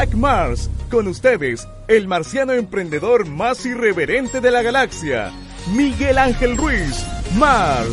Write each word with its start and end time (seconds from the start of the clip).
Attack 0.00 0.14
Mars. 0.16 0.70
Con 0.90 1.08
ustedes, 1.08 1.68
el 1.86 2.08
marciano 2.08 2.54
emprendedor 2.54 3.26
más 3.26 3.66
irreverente 3.66 4.40
de 4.40 4.50
la 4.50 4.62
galaxia, 4.62 5.30
Miguel 5.74 6.16
Ángel 6.16 6.56
Ruiz, 6.56 7.06
Mars. 7.36 7.90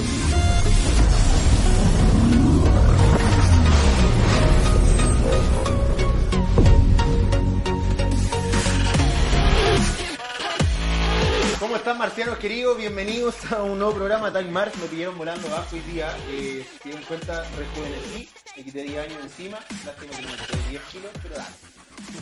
¿Cómo 11.59 11.75
están 11.75 11.97
marcianos 11.97 12.37
queridos? 12.37 12.77
Bienvenidos 12.77 13.35
a 13.51 13.63
un 13.63 13.79
nuevo 13.79 13.95
programa 13.95 14.27
Attack 14.27 14.47
Mars. 14.47 14.71
Me 14.77 14.87
pidieron 14.87 15.17
volando 15.17 15.49
bajo 15.49 15.75
hoy 15.75 15.81
día. 15.81 16.15
Eh, 16.29 16.65
si 16.81 16.89
en 16.89 17.01
cuenta, 17.01 17.43
rejuvenecí. 17.57 18.29
Me 18.55 18.63
quité 18.63 18.83
10 18.83 18.97
años 18.97 19.23
encima. 19.23 19.59
Lástima 19.85 20.15
que 20.15 20.21
no 20.21 20.29
me 20.29 20.37
quité 20.37 20.69
10 20.69 20.81
kilos, 20.83 21.11
pero 21.21 21.35
dale. 21.35 21.76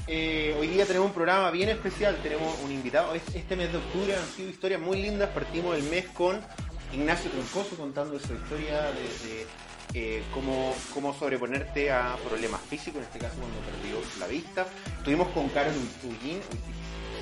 Eh, 0.07 0.55
hoy 0.59 0.67
día 0.67 0.85
tenemos 0.85 1.07
un 1.07 1.13
programa 1.13 1.51
bien 1.51 1.69
especial. 1.69 2.17
Tenemos 2.21 2.57
un 2.63 2.71
invitado. 2.71 3.13
Es- 3.15 3.35
Este 3.35 3.55
mes 3.55 3.71
de 3.71 3.77
octubre 3.77 4.15
han 4.15 4.25
sido 4.35 4.49
historias 4.49 4.81
muy 4.81 5.01
lindas. 5.01 5.29
Partimos 5.29 5.75
el 5.75 5.83
mes 5.83 6.05
con 6.07 6.39
Ignacio 6.93 7.29
Troncoso 7.31 7.75
contando 7.75 8.19
su 8.19 8.33
historia 8.33 8.91
desde 8.91 9.45
eh, 9.93 10.23
cómo, 10.33 10.75
cómo 10.93 11.13
sobreponerte 11.17 11.91
a 11.91 12.17
problemas 12.27 12.59
físicos, 12.61 12.97
en 12.97 13.03
este 13.03 13.19
caso 13.19 13.35
cuando 13.39 13.57
perdió 13.59 13.97
la 14.19 14.27
vista. 14.27 14.67
Estuvimos 14.97 15.29
con 15.29 15.47
Carol 15.49 15.73
Ullín. 16.03 16.39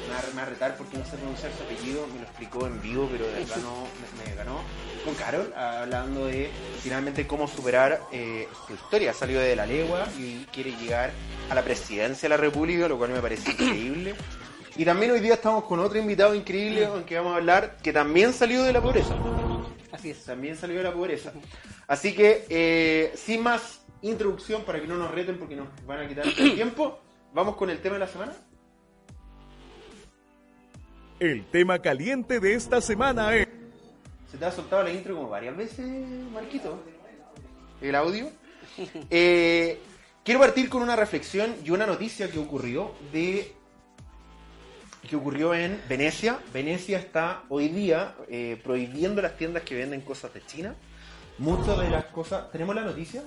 Me 0.07 0.13
va 0.13 0.19
a- 0.19 0.27
me 0.29 0.35
va 0.35 0.41
a 0.43 0.45
retar 0.49 0.77
porque 0.77 0.97
no 0.97 1.05
sé 1.05 1.17
pronunciar 1.17 1.51
su 1.57 1.63
apellido, 1.63 2.05
me 2.07 2.15
lo 2.19 2.23
explicó 2.25 2.67
en 2.67 2.81
vivo, 2.81 3.07
pero 3.11 3.25
de 3.27 3.33
verdad 3.33 3.57
no 3.57 3.83
me, 3.83 4.29
me 4.29 4.35
ganó. 4.35 4.59
Con 5.05 5.15
Carol, 5.15 5.53
hablando 5.55 6.25
de 6.27 6.49
finalmente 6.81 7.25
cómo 7.27 7.47
superar 7.47 8.01
eh, 8.11 8.47
su 8.67 8.73
historia. 8.73 9.13
Salió 9.13 9.39
de 9.39 9.55
la 9.55 9.65
legua 9.65 10.07
y 10.17 10.45
quiere 10.51 10.71
llegar 10.75 11.11
a 11.49 11.55
la 11.55 11.61
presidencia 11.63 12.27
de 12.27 12.29
la 12.29 12.37
República, 12.41 12.87
lo 12.87 12.97
cual 12.97 13.11
me 13.11 13.19
parece 13.21 13.51
increíble. 13.51 14.15
Y 14.75 14.85
también 14.85 15.11
hoy 15.11 15.19
día 15.19 15.35
estamos 15.35 15.65
con 15.65 15.79
otro 15.79 15.99
invitado 15.99 16.33
increíble, 16.33 16.87
con 16.87 17.03
que 17.03 17.15
vamos 17.17 17.33
a 17.33 17.37
hablar, 17.37 17.77
que 17.83 17.93
también 17.93 18.33
salió 18.33 18.63
de 18.63 18.73
la 18.73 18.81
pobreza. 18.81 19.15
Así 19.91 20.09
es, 20.09 20.23
también 20.25 20.57
salió 20.57 20.77
de 20.77 20.83
la 20.83 20.91
pobreza. 20.93 21.31
Así 21.87 22.15
que, 22.15 22.45
eh, 22.49 23.13
sin 23.15 23.43
más 23.43 23.81
introducción, 24.01 24.63
para 24.63 24.81
que 24.81 24.87
no 24.87 24.97
nos 24.97 25.11
reten 25.11 25.37
porque 25.37 25.55
nos 25.55 25.67
van 25.85 25.99
a 25.99 26.07
quitar 26.07 26.25
el 26.25 26.55
tiempo, 26.55 26.99
vamos 27.33 27.55
con 27.55 27.69
el 27.69 27.79
tema 27.81 27.93
de 27.95 27.99
la 27.99 28.07
semana. 28.07 28.33
El 31.19 31.45
tema 31.45 31.79
caliente 31.79 32.39
de 32.39 32.55
esta 32.55 32.81
semana 32.81 33.35
es... 33.35 33.47
Se 34.31 34.37
te 34.37 34.45
ha 34.45 34.51
soltado 34.51 34.83
la 34.83 34.91
intro 34.91 35.15
como 35.15 35.29
varias 35.29 35.55
veces, 35.55 35.85
Marquito. 36.31 36.83
El 37.81 37.95
audio. 37.95 38.29
Eh, 39.11 39.79
quiero 40.23 40.39
partir 40.39 40.67
con 40.67 40.81
una 40.81 40.95
reflexión 40.95 41.55
y 41.63 41.69
una 41.69 41.85
noticia 41.85 42.31
que 42.31 42.39
ocurrió 42.39 42.95
de 43.11 43.53
que 45.07 45.15
ocurrió 45.15 45.53
en 45.53 45.79
Venecia. 45.87 46.39
Venecia 46.51 46.97
está 46.97 47.43
hoy 47.49 47.67
día 47.67 48.15
eh, 48.29 48.59
prohibiendo 48.63 49.21
las 49.21 49.37
tiendas 49.37 49.61
que 49.61 49.75
venden 49.75 50.01
cosas 50.01 50.33
de 50.33 50.43
China. 50.45 50.75
Muchas 51.37 51.77
de 51.77 51.89
las 51.91 52.05
cosas. 52.05 52.51
¿Tenemos 52.51 52.73
la 52.73 52.81
noticia? 52.81 53.21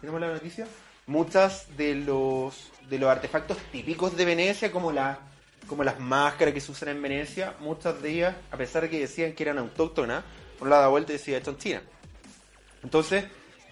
¿Tenemos 0.00 0.20
la 0.20 0.32
noticia? 0.32 0.66
Muchas 1.06 1.76
de 1.76 1.96
los 1.96 2.70
de 2.88 2.98
los 2.98 3.10
artefactos 3.10 3.58
típicos 3.70 4.16
de 4.16 4.24
Venecia, 4.24 4.72
como 4.72 4.92
las 4.92 5.18
como 5.66 5.84
las 5.84 5.98
máscaras 6.00 6.54
que 6.54 6.60
se 6.60 6.72
usan 6.72 6.90
en 6.90 7.02
Venecia, 7.02 7.54
muchas 7.60 8.00
de 8.02 8.10
ellas, 8.10 8.36
a 8.50 8.56
pesar 8.56 8.82
de 8.82 8.90
que 8.90 9.00
decían 9.00 9.32
que 9.32 9.42
eran 9.42 9.58
autóctonas, 9.58 10.24
por 10.58 10.68
la 10.68 10.86
vuelta 10.88 11.12
decía 11.12 11.38
hecho 11.38 11.50
en 11.50 11.58
China. 11.58 11.82
Entonces, 12.82 13.24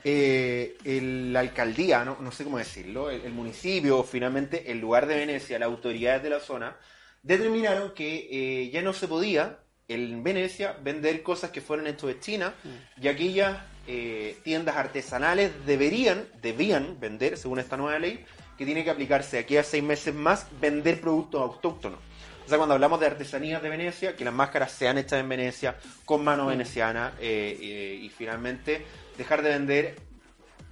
eh, 0.05 0.77
el- 0.85 1.33
la 1.33 1.41
alcaldía, 1.41 2.05
no, 2.05 2.33
sé 2.33 2.45
cómo 2.45 2.59
decirlo, 2.59 3.11
el, 3.11 3.31
municipio, 3.33 4.03
finalmente 4.03 4.71
el 4.73 4.81
lugar 4.81 5.07
de 5.07 5.17
Venecia, 5.17 5.59
las 5.59 5.67
autoridades 5.69 6.23
de 6.23 6.31
la 6.31 6.41
zona, 6.41 6.77
determinaron 7.23 7.93
que 7.95 8.29
eh, 8.31 8.71
ya 8.71 8.83
no 8.83 8.93
se 8.93 9.07
podía 9.07 9.59
en 9.89 10.23
Venecia 10.25 10.77
vender 10.83 11.23
cosas 11.23 11.51
que 11.51 11.61
fueran 11.61 11.87
hechas 11.87 12.07
de 12.09 12.21
China 12.21 12.55
y 13.01 13.09
aquellas 13.09 13.61
eh, 13.87 14.39
tiendas 14.43 14.77
artesanales 14.77 15.53
deberían, 15.67 16.25
debían 16.41 16.99
vender, 16.99 17.37
según 17.37 17.59
esta 17.59 17.77
nueva 17.77 17.99
ley, 17.99 18.25
que 18.57 18.65
tiene 18.65 18.85
que 18.85 18.91
aplicarse 18.91 19.39
aquí 19.39 19.57
a 19.57 19.63
seis 19.63 19.83
meses 19.83 20.15
más, 20.15 20.47
vender 20.61 21.01
productos 21.01 21.41
autóctonos. 21.41 21.99
O 22.45 22.49
sea, 22.49 22.59
cuando 22.59 22.75
hablamos 22.75 22.99
de 23.01 23.07
artesanías 23.07 23.63
de 23.63 23.69
Venecia, 23.69 24.17
que 24.17 24.25
las 24.25 24.35
máscaras 24.35 24.73
sean 24.73 24.99
hechas 24.99 25.21
en 25.21 25.29
Venecia, 25.29 25.77
con 26.05 26.25
mano 26.25 26.47
veneciana, 26.47 27.13
eh, 27.21 27.57
eh, 27.61 28.01
y 28.03 28.09
finalmente 28.09 28.85
dejar 29.17 29.43
de 29.43 29.51
vender 29.51 29.97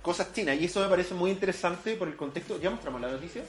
cosas 0.02 0.32
chinas. 0.32 0.60
Y 0.60 0.64
eso 0.64 0.80
me 0.80 0.88
parece 0.88 1.14
muy 1.14 1.30
interesante 1.30 1.94
por 1.94 2.08
el 2.08 2.16
contexto. 2.16 2.60
¿Ya 2.60 2.70
mostramos 2.70 3.00
la 3.00 3.10
noticia? 3.12 3.42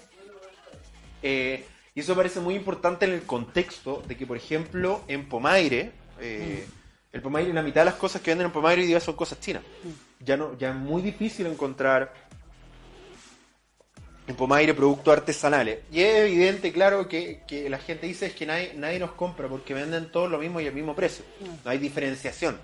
Eh, 1.24 1.66
y 1.94 2.00
eso 2.00 2.14
me 2.14 2.18
parece 2.18 2.40
muy 2.40 2.56
importante 2.56 3.06
en 3.06 3.12
el 3.12 3.24
contexto 3.24 4.04
de 4.08 4.16
que, 4.16 4.26
por 4.26 4.38
ejemplo, 4.38 5.04
en 5.08 5.28
Pomaire, 5.28 5.92
eh, 6.20 6.66
el 7.12 7.22
Pomaire, 7.22 7.54
la 7.54 7.62
mitad 7.62 7.82
de 7.82 7.86
las 7.86 7.96
cosas 7.96 8.22
que 8.22 8.32
venden 8.32 8.48
en 8.48 8.54
Pomaire 8.54 8.82
hoy 8.82 8.88
día 8.88 9.00
son 9.00 9.16
cosas 9.16 9.40
chinas. 9.40 9.64
Ya 10.20 10.38
no, 10.38 10.58
ya 10.58 10.70
es 10.70 10.76
muy 10.76 11.02
difícil 11.02 11.48
encontrar 11.48 12.14
en 14.28 14.36
Pomaire 14.36 14.74
productos 14.74 15.14
artesanales. 15.18 15.80
Y 15.92 16.02
es 16.02 16.16
evidente, 16.30 16.72
claro, 16.72 17.08
que, 17.08 17.42
que 17.48 17.70
la 17.70 17.80
gente 17.80 18.08
dice 18.08 18.28
es 18.28 18.34
que 18.34 18.46
nadie, 18.46 18.74
nadie 18.76 19.00
nos 19.00 19.12
compra 19.12 19.48
porque 19.48 19.74
venden 19.74 20.12
todo 20.12 20.28
lo 20.28 20.38
mismo 20.38 20.60
y 20.62 20.68
al 20.68 20.74
mismo 20.74 20.96
precio. 20.96 21.26
No 21.66 21.72
hay 21.72 21.78
diferenciación. 21.80 22.58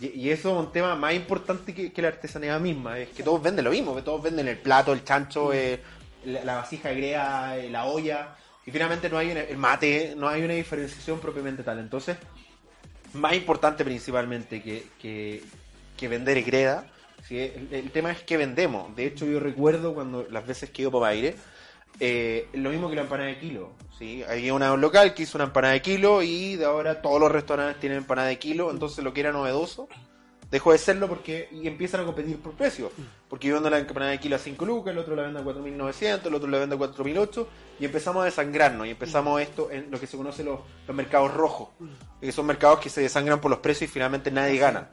Y, 0.00 0.06
y 0.20 0.30
eso 0.30 0.50
es 0.58 0.66
un 0.66 0.72
tema 0.72 0.94
más 0.96 1.14
importante 1.14 1.74
que, 1.74 1.92
que 1.92 2.02
la 2.02 2.08
artesanía 2.08 2.58
misma, 2.58 2.98
es 2.98 3.08
que 3.10 3.22
todos 3.22 3.42
venden 3.42 3.64
lo 3.64 3.70
mismo, 3.70 3.94
que 3.94 4.02
todos 4.02 4.22
venden 4.22 4.48
el 4.48 4.58
plato, 4.58 4.92
el 4.92 5.04
chancho, 5.04 5.52
eh, 5.52 5.80
la, 6.24 6.44
la 6.44 6.54
vasija 6.56 6.90
grea, 6.92 7.56
eh, 7.58 7.70
la 7.70 7.84
olla, 7.84 8.36
y 8.66 8.70
finalmente 8.70 9.08
no 9.10 9.18
hay 9.18 9.30
una- 9.30 9.42
el 9.42 9.56
mate, 9.56 10.14
no 10.16 10.28
hay 10.28 10.42
una 10.42 10.54
diferenciación 10.54 11.20
propiamente 11.20 11.62
tal. 11.62 11.78
Entonces, 11.78 12.16
más 13.12 13.34
importante 13.34 13.84
principalmente 13.84 14.62
que, 14.62 14.86
que, 15.00 15.42
que 15.96 16.08
vender 16.08 16.42
greda, 16.42 16.86
¿sí? 17.26 17.38
el, 17.38 17.68
el 17.72 17.90
tema 17.90 18.10
es 18.12 18.22
que 18.22 18.36
vendemos. 18.36 18.94
De 18.96 19.06
hecho, 19.06 19.26
yo 19.26 19.40
recuerdo 19.40 19.94
cuando 19.94 20.26
las 20.30 20.46
veces 20.46 20.70
que 20.70 20.82
he 20.82 20.84
ido 20.84 20.92
para 20.92 21.08
aire, 21.12 21.34
eh, 22.00 22.48
lo 22.54 22.70
mismo 22.70 22.88
que 22.90 22.96
la 22.96 23.02
empanada 23.02 23.28
de 23.28 23.38
kilo. 23.38 23.70
¿sí? 23.98 24.22
Había 24.28 24.54
una- 24.54 24.72
un 24.72 24.80
local 24.80 25.14
que 25.14 25.22
hizo 25.24 25.38
una 25.38 25.44
empanada 25.44 25.74
de 25.74 25.82
kilo 25.82 26.22
y 26.22 26.56
de 26.56 26.64
ahora 26.64 27.00
todos 27.02 27.20
los 27.20 27.30
restaurantes 27.30 27.78
tienen 27.80 27.98
empanada 27.98 28.28
de 28.28 28.38
kilo, 28.38 28.70
entonces 28.70 29.04
lo 29.04 29.12
que 29.14 29.20
era 29.20 29.32
novedoso 29.32 29.88
dejó 30.50 30.70
de 30.72 30.78
serlo 30.78 31.08
porque 31.08 31.48
y 31.50 31.66
empiezan 31.66 32.00
a 32.02 32.04
competir 32.04 32.38
por 32.38 32.52
precio. 32.52 32.90
Porque 33.28 33.48
yo 33.48 33.54
vendo 33.54 33.70
la 33.70 33.78
empanada 33.78 34.12
de 34.12 34.20
kilo 34.20 34.36
a 34.36 34.38
5 34.38 34.64
lucas, 34.64 34.92
el 34.92 34.98
otro 34.98 35.16
la 35.16 35.22
vende 35.22 35.40
a 35.40 35.42
4.900, 35.44 36.26
el 36.26 36.34
otro 36.34 36.48
la 36.48 36.58
vende 36.58 36.76
a 36.76 36.78
4.008 36.78 37.46
y 37.80 37.84
empezamos 37.84 38.22
a 38.22 38.24
desangrarnos 38.26 38.86
y 38.86 38.90
empezamos 38.90 39.40
esto 39.40 39.70
en 39.72 39.90
lo 39.90 39.98
que 39.98 40.06
se 40.06 40.16
conoce 40.16 40.44
los 40.44 40.60
mercados 40.92 41.34
rojos, 41.34 41.70
que 42.20 42.30
son 42.30 42.46
mercados 42.46 42.78
que 42.80 42.88
se 42.90 43.00
desangran 43.00 43.40
por 43.40 43.50
los 43.50 43.58
precios 43.60 43.90
y 43.90 43.92
finalmente 43.92 44.30
nadie 44.30 44.58
gana. 44.58 44.90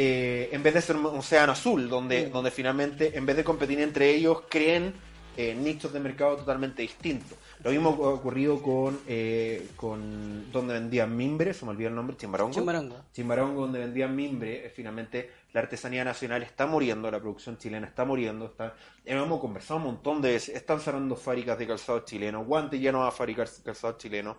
Eh, 0.00 0.50
en 0.52 0.62
vez 0.62 0.74
de 0.74 0.80
ser 0.80 0.94
un 0.94 1.06
océano 1.06 1.50
azul, 1.50 1.88
donde, 1.88 2.28
donde 2.28 2.52
finalmente, 2.52 3.18
en 3.18 3.26
vez 3.26 3.36
de 3.36 3.42
competir 3.42 3.80
entre 3.80 4.14
ellos, 4.14 4.44
creen 4.48 4.94
eh, 5.36 5.56
nichos 5.56 5.92
de 5.92 5.98
mercado 5.98 6.36
totalmente 6.36 6.82
distintos. 6.82 7.36
Lo 7.64 7.72
mismo 7.72 7.90
ha 7.90 8.10
ocurrido 8.10 8.62
con, 8.62 9.00
eh, 9.08 9.68
con 9.74 10.52
donde 10.52 10.74
vendían 10.74 11.16
mimbre, 11.16 11.52
se 11.52 11.64
me 11.64 11.72
olvidó 11.72 11.88
el 11.88 11.96
nombre, 11.96 12.16
Chimbarongo. 12.16 12.54
Chimbarongo. 12.54 12.96
Chimbarongo, 13.12 13.62
donde 13.62 13.80
vendían 13.80 14.14
mimbre, 14.14 14.66
eh, 14.66 14.70
finalmente 14.70 15.32
la 15.52 15.62
artesanía 15.62 16.04
nacional 16.04 16.44
está 16.44 16.66
muriendo, 16.66 17.10
la 17.10 17.18
producción 17.18 17.58
chilena 17.58 17.88
está 17.88 18.04
muriendo. 18.04 18.46
Está, 18.46 18.76
hemos 19.04 19.40
conversado 19.40 19.78
un 19.78 19.86
montón 19.86 20.22
de 20.22 20.30
veces, 20.30 20.54
están 20.54 20.80
cerrando 20.80 21.16
fábricas 21.16 21.58
de 21.58 21.66
calzado 21.66 22.04
chileno, 22.04 22.44
Guante 22.44 22.78
ya 22.78 22.92
no 22.92 23.00
va 23.00 23.08
a 23.08 23.10
fabricar 23.10 23.48
calzado 23.64 23.98
chileno. 23.98 24.36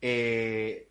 Eh, 0.00 0.88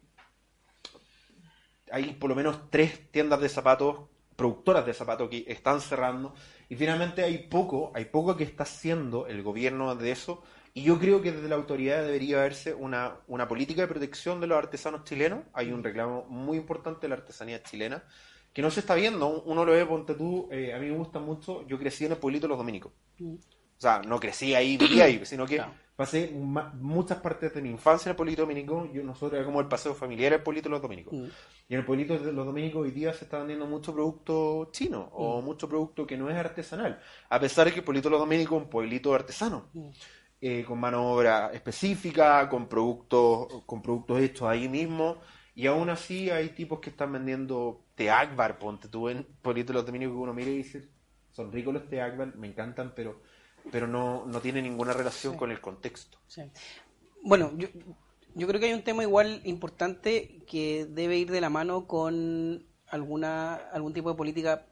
hay 1.91 2.13
por 2.13 2.29
lo 2.29 2.35
menos 2.35 2.69
tres 2.69 3.11
tiendas 3.11 3.41
de 3.41 3.49
zapatos, 3.49 4.10
productoras 4.41 4.85
de 4.87 4.93
zapatos 4.93 5.29
que 5.29 5.45
están 5.47 5.81
cerrando. 5.81 6.33
Y 6.67 6.75
finalmente 6.75 7.23
hay 7.23 7.37
poco, 7.47 7.91
hay 7.93 8.05
poco 8.05 8.35
que 8.35 8.43
está 8.43 8.63
haciendo 8.63 9.27
el 9.27 9.43
gobierno 9.43 9.95
de 9.95 10.11
eso. 10.11 10.41
Y 10.73 10.81
yo 10.81 10.97
creo 10.97 11.21
que 11.21 11.31
desde 11.31 11.47
la 11.47 11.55
autoridad 11.55 12.03
debería 12.03 12.37
verse 12.37 12.73
una, 12.73 13.17
una 13.27 13.47
política 13.47 13.81
de 13.81 13.87
protección 13.87 14.41
de 14.41 14.47
los 14.47 14.57
artesanos 14.57 15.03
chilenos. 15.03 15.43
Hay 15.53 15.71
un 15.71 15.83
reclamo 15.83 16.25
muy 16.27 16.57
importante 16.57 17.01
de 17.01 17.09
la 17.09 17.15
artesanía 17.15 17.61
chilena 17.61 18.03
que 18.51 18.63
no 18.63 18.71
se 18.71 18.79
está 18.79 18.95
viendo. 18.95 19.43
Uno 19.43 19.63
lo 19.63 19.73
ve, 19.73 19.85
ponte 19.85 20.15
tú, 20.15 20.49
eh, 20.51 20.73
a 20.73 20.79
mí 20.79 20.87
me 20.87 20.97
gusta 20.97 21.19
mucho. 21.19 21.67
Yo 21.67 21.77
crecí 21.77 22.05
en 22.05 22.13
el 22.13 22.17
pueblito 22.17 22.47
de 22.47 22.49
los 22.49 22.57
dominicos. 22.57 22.91
O 23.81 23.83
sea, 23.83 23.99
no 24.03 24.19
crecí 24.19 24.53
ahí, 24.53 24.77
vivía 24.77 25.05
ahí, 25.05 25.25
sino 25.25 25.43
que 25.47 25.59
pasé 25.95 26.31
muchas 26.31 27.17
partes 27.17 27.51
de 27.51 27.63
mi 27.63 27.71
infancia 27.71 28.09
en 28.09 28.11
el 28.11 28.15
pueblito 28.15 28.43
dominico. 28.43 28.87
Yo, 28.93 29.01
nosotros 29.01 29.33
era 29.33 29.43
como 29.43 29.59
el 29.59 29.67
paseo 29.67 29.95
familiar 29.95 30.33
el 30.33 30.43
pueblito 30.43 30.69
de 30.69 30.73
los 30.73 30.83
dominicos. 30.83 31.11
Mm. 31.11 31.25
Y 31.67 31.73
en 31.73 31.79
el 31.79 31.85
pueblito 31.87 32.15
de 32.19 32.31
los 32.31 32.45
dominicos 32.45 32.83
hoy 32.83 32.91
día 32.91 33.11
se 33.11 33.23
está 33.23 33.39
vendiendo 33.39 33.65
mucho 33.65 33.91
producto 33.91 34.69
chino 34.71 35.09
o 35.13 35.41
mucho 35.41 35.67
producto 35.67 36.05
que 36.05 36.15
no 36.15 36.29
es 36.29 36.37
artesanal. 36.37 37.01
A 37.27 37.39
pesar 37.39 37.65
de 37.65 37.71
que 37.71 37.79
el 37.79 37.83
pueblito 37.83 38.07
de 38.07 38.11
los 38.11 38.19
dominicos 38.19 38.55
es 38.55 38.63
un 38.65 38.69
pueblito 38.69 39.15
artesano. 39.15 39.71
eh, 40.39 40.63
con 40.63 40.79
mano 40.79 40.99
de 40.99 41.05
obra 41.05 41.51
específica, 41.51 42.47
con 42.49 42.67
productos, 42.69 43.63
con 43.65 43.81
productos 43.81 44.21
hechos 44.21 44.47
ahí 44.47 44.69
mismo. 44.69 45.17
Y 45.55 45.65
aún 45.65 45.89
así 45.89 46.29
hay 46.29 46.49
tipos 46.49 46.79
que 46.79 46.91
están 46.91 47.13
vendiendo 47.13 47.85
té 47.95 48.11
Akbar, 48.11 48.59
ponte 48.59 48.89
tú 48.89 49.09
en 49.09 49.23
pueblito 49.41 49.73
de 49.73 49.79
los 49.79 49.87
dominicos 49.87 50.13
que 50.13 50.21
uno 50.21 50.35
mira 50.35 50.51
y 50.51 50.57
dice, 50.57 50.87
son 51.31 51.51
ricos 51.51 51.73
los 51.73 51.89
té 51.89 51.99
Akbar, 51.99 52.35
me 52.35 52.47
encantan, 52.47 52.93
pero, 52.95 53.21
pero 53.71 53.87
no, 53.87 54.25
no 54.25 54.39
tiene 54.41 54.61
ninguna 54.61 54.93
relación 54.93 55.33
Sí. 55.33 55.39
con 55.39 55.51
el 55.51 55.59
contexto. 55.61 56.17
Sí. 56.27 56.41
Bueno, 57.23 57.51
yo, 57.57 57.67
yo 58.35 58.47
creo 58.47 58.59
que 58.59 58.67
hay 58.67 58.73
un 58.73 58.83
tema 58.83 59.03
igual 59.03 59.41
importante 59.45 60.39
que 60.47 60.85
debe 60.89 61.17
ir 61.17 61.29
de 61.31 61.41
la 61.41 61.49
mano 61.49 61.85
con 61.87 62.65
alguna 62.87 63.55
algún 63.71 63.93
tipo 63.93 64.09
de 64.09 64.15
política 64.17 64.65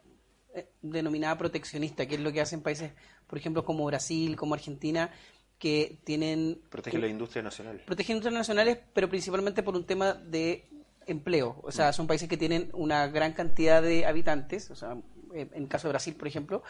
eh, 0.54 0.68
denominada 0.82 1.38
proteccionista, 1.38 2.06
que 2.08 2.16
es 2.16 2.22
lo 2.22 2.32
que 2.32 2.42
hacen 2.42 2.62
países, 2.62 2.92
por 3.28 3.38
ejemplo, 3.38 3.64
como 3.64 3.86
Brasil, 3.86 4.36
como 4.36 4.56
Argentina, 4.56 5.12
que 5.60 6.00
tienen 6.06 6.62
Protege 6.70 6.98
la 6.98 7.08
industria 7.08 7.44
nacional. 7.44 7.82
protegen 7.86 8.18
internacionales, 8.18 8.80
pero 8.94 9.10
principalmente 9.10 9.62
por 9.62 9.76
un 9.76 9.86
tema 9.86 10.14
de 10.14 10.68
empleo. 11.06 11.60
O 11.64 11.72
sea, 11.72 11.92
son 11.94 12.08
países 12.08 12.28
que 12.30 12.38
tienen 12.38 12.70
una 12.74 13.08
gran 13.08 13.34
cantidad 13.34 13.82
de 13.82 14.06
habitantes, 14.06 14.70
o 14.72 14.76
sea, 14.76 14.98
en 15.34 15.50
en 15.54 15.64
el 15.64 15.68
caso 15.70 15.88
de 15.88 15.94
Brasil, 15.94 16.16
por 16.16 16.28
ejemplo, 16.28 16.64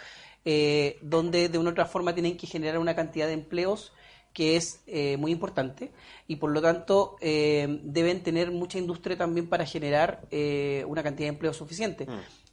eh, 0.45 0.97
donde 1.01 1.49
de 1.49 1.57
una 1.57 1.69
u 1.69 1.71
otra 1.73 1.85
forma 1.85 2.13
tienen 2.13 2.37
que 2.37 2.47
generar 2.47 2.77
una 2.79 2.95
cantidad 2.95 3.27
de 3.27 3.33
empleos 3.33 3.91
que 4.33 4.55
es 4.55 4.81
eh, 4.85 5.17
muy 5.17 5.31
importante 5.31 5.91
y 6.27 6.35
por 6.35 6.51
lo 6.51 6.61
tanto 6.61 7.15
eh, 7.19 7.79
deben 7.83 8.21
tener 8.21 8.51
mucha 8.51 8.77
industria 8.77 9.17
también 9.17 9.49
para 9.49 9.65
generar 9.65 10.21
eh, 10.29 10.85
una 10.87 11.01
cantidad 11.01 11.25
de 11.25 11.33
empleo 11.33 11.53
suficiente. 11.53 12.05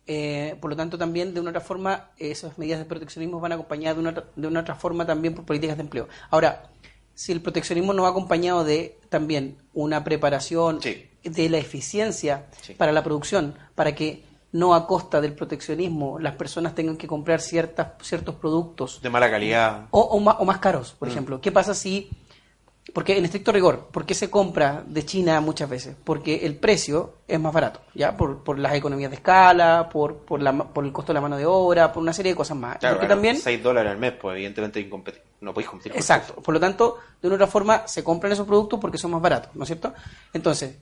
Eh, 0.07 0.57
por 0.61 0.71
lo 0.71 0.77
tanto, 0.77 0.97
también 0.97 1.35
de 1.35 1.41
una 1.41 1.49
u 1.49 1.51
otra 1.51 1.61
forma, 1.61 2.11
esas 2.17 2.57
medidas 2.59 2.79
de 2.79 2.85
proteccionismo 2.87 3.41
van 3.41 3.53
acompañadas 3.53 3.97
de 3.97 4.01
una, 4.09 4.25
de 4.37 4.47
una 4.47 4.61
otra 4.61 4.75
forma 4.77 5.05
también 5.05 5.35
por 5.35 5.45
políticas 5.45 5.77
de 5.77 5.83
empleo. 5.83 6.09
Ahora, 6.31 6.71
si 7.15 7.33
el 7.33 7.41
proteccionismo 7.43 7.93
no 7.93 8.05
va 8.05 8.11
acompañado 8.11 8.65
de 8.65 8.99
también 9.09 9.59
una 9.75 10.03
preparación 10.05 10.81
Sí. 10.81 11.07
de 11.25 11.49
la 11.51 11.59
eficiencia 11.59 12.47
Sí. 12.63 12.75
para 12.75 12.93
la 12.93 13.03
producción, 13.03 13.55
para 13.75 13.95
que 13.95 14.23
no 14.57 14.75
a 14.75 14.87
costa 14.87 15.21
del 15.21 15.35
proteccionismo 15.35 16.19
las 16.19 16.35
personas 16.37 16.75
tengan 16.75 16.97
que 16.97 17.07
comprar 17.07 17.41
ciertas, 17.41 17.89
ciertos 18.03 18.35
productos 18.37 19.01
De 19.03 19.11
mala 19.11 19.31
calidad. 19.31 19.87
o, 19.91 20.01
o 20.01 20.21
más, 20.21 20.37
o 20.39 20.45
más 20.45 20.59
caros, 20.59 20.95
Mm. 20.95 20.99
por 20.99 21.09
ejemplo. 21.09 21.41
¿Qué 21.41 21.53
pasa 21.53 21.75
si, 21.75 22.09
porque 22.95 23.19
en 23.19 23.25
estricto 23.25 23.51
rigor, 23.53 23.89
¿por 23.91 24.07
qué 24.07 24.15
se 24.15 24.31
compra 24.31 24.83
de 24.87 25.05
China 25.05 25.41
muchas 25.41 25.69
veces? 25.69 25.97
Porque 26.05 26.47
el 26.47 26.57
precio 26.57 27.15
es 27.27 27.39
más 27.41 27.53
barato, 27.53 27.81
¿ya? 27.95 28.17
Por, 28.17 28.45
por 28.45 28.59
las 28.59 28.75
economías 28.75 29.11
de 29.11 29.17
escala, 29.17 29.89
por, 29.93 30.19
por, 30.19 30.41
la, 30.41 30.53
por 30.57 30.85
el 30.85 30.93
costo 30.93 31.13
de 31.13 31.15
la 31.15 31.21
mano 31.21 31.37
de 31.37 31.45
obra, 31.45 31.93
por 31.93 32.01
una 32.03 32.13
serie 32.13 32.33
de 32.33 32.37
cosas 32.37 32.57
más. 32.57 32.79
Claro, 32.79 32.95
porque 32.97 33.07
claro, 33.09 33.19
también... 33.21 33.37
6 33.39 33.63
dólares 33.63 33.91
al 33.93 33.99
mes, 33.99 34.13
pues 34.21 34.35
evidentemente 34.37 34.89
no 35.41 35.53
podéis 35.53 35.69
competir 35.69 35.93
Exacto. 35.97 36.35
Por 36.41 36.55
lo 36.55 36.61
tanto, 36.61 36.99
de 37.21 37.27
una 37.29 37.35
u 37.35 37.37
otra 37.37 37.47
forma, 37.49 37.87
se 37.89 38.03
compran 38.05 38.33
esos 38.33 38.47
productos 38.47 38.79
porque 38.81 38.97
son 38.99 39.11
más 39.11 39.21
baratos, 39.21 39.51
¿no 39.55 39.65
es 39.65 39.69
cierto? 39.69 39.93
Entonces, 40.33 40.77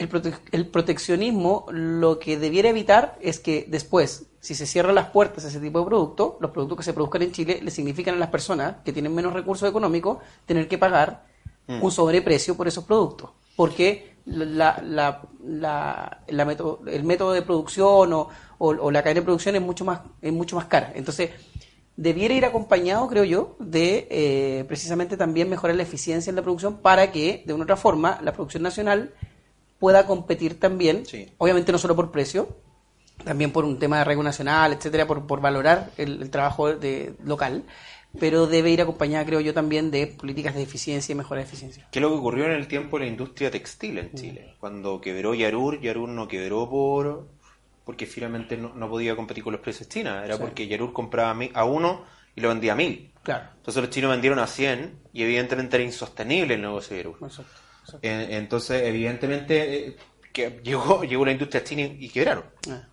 el, 0.00 0.08
prote- 0.10 0.38
el 0.52 0.66
proteccionismo 0.66 1.66
lo 1.70 2.18
que 2.18 2.38
debiera 2.38 2.68
evitar 2.70 3.16
es 3.20 3.38
que 3.38 3.66
después, 3.68 4.26
si 4.40 4.54
se 4.54 4.66
cierran 4.66 4.94
las 4.94 5.10
puertas 5.10 5.44
a 5.44 5.48
ese 5.48 5.60
tipo 5.60 5.80
de 5.80 5.86
productos, 5.86 6.34
los 6.40 6.50
productos 6.50 6.78
que 6.78 6.84
se 6.84 6.92
produzcan 6.92 7.22
en 7.22 7.32
Chile 7.32 7.60
le 7.62 7.70
significan 7.70 8.14
a 8.14 8.18
las 8.18 8.30
personas 8.30 8.76
que 8.84 8.92
tienen 8.92 9.14
menos 9.14 9.32
recursos 9.32 9.68
económicos 9.68 10.18
tener 10.46 10.66
que 10.68 10.78
pagar 10.78 11.24
un 11.68 11.90
sobreprecio 11.92 12.56
por 12.56 12.66
esos 12.66 12.82
productos. 12.84 13.30
Porque 13.54 14.16
la, 14.24 14.82
la, 14.84 15.22
la- 15.44 16.22
la 16.28 16.44
método- 16.44 16.80
el 16.88 17.04
método 17.04 17.32
de 17.32 17.42
producción 17.42 18.12
o, 18.12 18.28
o- 18.58 18.68
o 18.68 18.90
la 18.90 19.02
cadena 19.02 19.20
de 19.20 19.24
producción 19.26 19.54
es 19.54 19.62
mucho 19.62 19.84
más, 19.84 20.00
es 20.20 20.32
mucho 20.32 20.56
más 20.56 20.64
cara. 20.64 20.92
Entonces, 20.96 21.30
debiera 21.96 22.34
ir 22.34 22.44
acompañado, 22.44 23.06
creo 23.08 23.24
yo, 23.24 23.56
de 23.60 24.08
eh, 24.10 24.64
precisamente 24.66 25.16
también 25.16 25.48
mejorar 25.50 25.76
la 25.76 25.82
eficiencia 25.82 26.30
en 26.30 26.36
la 26.36 26.42
producción 26.42 26.78
para 26.78 27.12
que, 27.12 27.42
de 27.46 27.52
una 27.52 27.62
u 27.62 27.64
otra 27.64 27.76
forma, 27.76 28.18
la 28.22 28.32
producción 28.32 28.62
nacional 28.62 29.12
pueda 29.80 30.06
competir 30.06 30.60
también, 30.60 31.04
Sí. 31.06 31.28
obviamente 31.38 31.72
no 31.72 31.78
solo 31.78 31.96
por 31.96 32.12
precio, 32.12 32.56
también 33.24 33.50
por 33.50 33.64
un 33.64 33.78
tema 33.80 33.96
de 33.96 34.02
arraigo 34.02 34.22
nacional, 34.22 34.72
etcétera, 34.72 35.06
por, 35.08 35.26
por 35.26 35.40
valorar 35.40 35.90
el, 35.96 36.22
el 36.22 36.30
trabajo 36.30 36.72
de, 36.74 37.14
local, 37.24 37.64
pero 38.18 38.46
debe 38.46 38.70
ir 38.70 38.80
acompañada, 38.82 39.24
creo 39.26 39.40
yo, 39.40 39.52
también 39.54 39.90
de 39.90 40.06
políticas 40.06 40.54
de 40.54 40.62
eficiencia 40.62 41.12
y 41.12 41.16
mejora 41.16 41.40
de 41.40 41.46
eficiencia. 41.46 41.86
¿Qué 41.90 41.98
es 41.98 42.02
lo 42.02 42.10
que 42.10 42.16
ocurrió 42.18 42.44
en 42.46 42.52
el 42.52 42.66
tiempo 42.68 42.98
de 42.98 43.04
la 43.06 43.10
industria 43.10 43.50
textil 43.50 43.98
en 43.98 44.14
Chile? 44.14 44.54
Cuando 44.60 45.00
quebró 45.00 45.34
Yarur, 45.34 45.80
Yarur 45.80 46.08
no 46.08 46.28
quebró 46.28 46.68
por 46.70 47.26
porque 47.84 48.06
finalmente 48.06 48.56
no, 48.56 48.72
no 48.74 48.88
podía 48.88 49.16
competir 49.16 49.42
con 49.42 49.52
los 49.52 49.60
precios 49.62 49.88
chinos. 49.88 50.24
Era 50.24 50.36
Sí. 50.36 50.40
porque 50.42 50.68
Yarur 50.68 50.92
compraba 50.92 51.36
a 51.54 51.64
uno 51.64 52.04
y 52.36 52.40
lo 52.40 52.48
vendía 52.50 52.72
a 52.74 52.76
mil. 52.76 53.12
Claro. 53.22 53.48
Entonces 53.56 53.82
los 53.82 53.90
chinos 53.90 54.10
vendieron 54.12 54.38
a 54.38 54.46
100 54.46 54.98
y 55.12 55.22
evidentemente 55.22 55.76
era 55.76 55.84
insostenible 55.84 56.54
el 56.54 56.62
negocio 56.62 56.96
de 56.96 57.02
Yarur. 57.02 57.16
Exacto, 57.22 57.52
En- 58.02 58.32
Entonces, 58.32 58.82
evidentemente, 58.82 59.86
eh, 59.88 59.96
que 60.32 60.60
llegó, 60.62 61.02
llegó 61.04 61.24
la 61.24 61.32
industria 61.32 61.64
china 61.64 61.82
y, 61.82 62.08
quebraron. 62.08 62.44
Ah. 62.68 62.86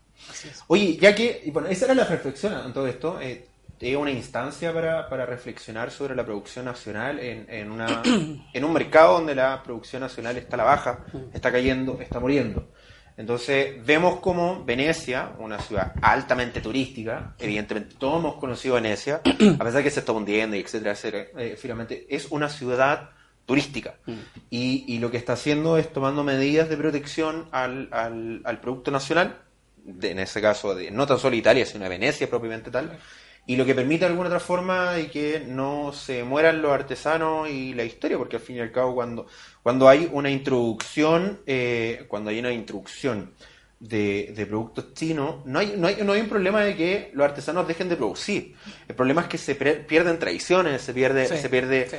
Oye, 0.68 0.98
ya 0.98 1.14
que, 1.16 1.42
y 1.46 1.52
bueno, 1.52 1.68
esa 1.68 1.86
era 1.86 1.94
la 1.96 2.04
reflexión 2.06 2.54
en 2.66 2.74
todo 2.74 2.88
esto, 2.88 3.20
eh, 3.22 3.48
es 3.80 3.96
una 3.96 4.10
instancia 4.12 4.74
para, 4.74 5.08
para 5.08 5.26
reflexionar 5.26 5.92
sobre 5.92 6.16
la 6.16 6.26
producción 6.26 6.66
nacional 6.66 7.20
en, 7.20 7.46
en, 7.50 7.72
una, 7.72 8.02
en 8.54 8.64
un 8.66 8.74
mercado 8.74 9.14
donde 9.14 9.36
la 9.36 9.62
producción 9.64 10.02
nacional 10.02 10.36
está 10.38 10.56
a 10.56 10.58
la 10.58 10.64
baja, 10.64 11.06
está 11.34 11.52
cayendo, 11.52 12.00
está 12.02 12.20
muriendo. 12.20 12.70
Entonces, 13.18 13.84
vemos 13.86 14.20
como 14.20 14.64
Venecia, 14.64 15.32
una 15.40 15.60
ciudad 15.60 15.94
altamente 16.02 16.62
turística, 16.62 17.36
evidentemente 17.40 17.96
todos 17.98 18.20
hemos 18.20 18.36
conocido 18.36 18.76
Venecia, 18.76 19.22
a 19.60 19.64
pesar 19.64 19.82
que 19.84 19.90
se 19.90 20.02
está 20.02 20.12
hundiendo 20.12 20.56
y 20.56 20.60
etcétera, 20.60 20.92
etcétera, 20.92 21.28
eh, 21.38 21.56
finalmente 21.58 22.06
es 22.10 22.28
una 22.32 22.50
ciudad 22.50 23.12
turística. 23.48 23.96
Y, 24.52 24.84
y 24.88 25.00
lo 25.00 25.10
que 25.10 25.18
está 25.18 25.34
haciendo 25.34 25.78
es 25.80 25.92
tomando 25.92 26.24
medidas 26.24 26.70
de 26.70 26.78
protección 26.78 27.48
al, 27.52 27.88
al, 27.92 28.42
al 28.44 28.60
producto 28.62 28.92
nacional, 28.92 29.40
de- 29.84 30.12
en 30.12 30.20
ese 30.20 30.40
caso 30.42 30.76
de 30.76 30.92
no 30.92 31.08
tan 31.08 31.18
solo 31.18 31.36
Italia, 31.36 31.66
sino 31.66 31.86
de 31.86 31.90
Venecia 31.90 32.30
propiamente 32.30 32.70
tal, 32.70 33.00
y 33.48 33.56
lo 33.56 33.66
que 33.66 33.74
permite 33.74 34.02
de 34.02 34.08
alguna 34.12 34.28
otra 34.28 34.42
forma 34.42 34.92
de 34.92 35.10
que 35.10 35.40
no 35.48 35.94
se 35.94 36.24
mueran 36.26 36.62
los 36.62 36.72
artesanos 36.74 37.50
y 37.50 37.74
la 37.74 37.86
historia, 37.86 38.18
porque 38.18 38.36
al 38.36 38.42
fin 38.42 38.58
y 38.58 38.60
al 38.60 38.72
cabo 38.74 38.94
cuando, 38.94 39.26
cuando 39.64 39.88
hay 39.88 40.10
una 40.12 40.30
introducción, 40.30 41.40
eh, 41.48 42.04
cuando 42.10 42.30
hay 42.30 42.40
una 42.40 42.52
introducción 42.52 43.32
de, 43.80 44.34
de 44.36 44.46
productos 44.46 44.94
chinos, 44.94 45.46
no 45.46 45.60
hay, 45.60 45.76
no, 45.78 45.88
hay, 45.88 45.98
no 46.04 46.12
hay 46.12 46.20
un 46.22 46.28
problema 46.30 46.62
de 46.64 46.76
que 46.76 47.12
los 47.14 47.24
artesanos 47.24 47.66
dejen 47.68 47.88
de 47.88 47.96
producir. 47.96 48.56
El 48.90 48.96
problema 48.96 49.22
es 49.22 49.28
que 49.30 49.38
se 49.38 49.56
pierden 49.56 50.20
tradiciones, 50.20 50.82
se 50.82 50.94
pierde, 50.94 51.28
Sí, 51.28 51.38
se 51.38 51.50
pierde 51.50 51.88
sí. 51.90 51.98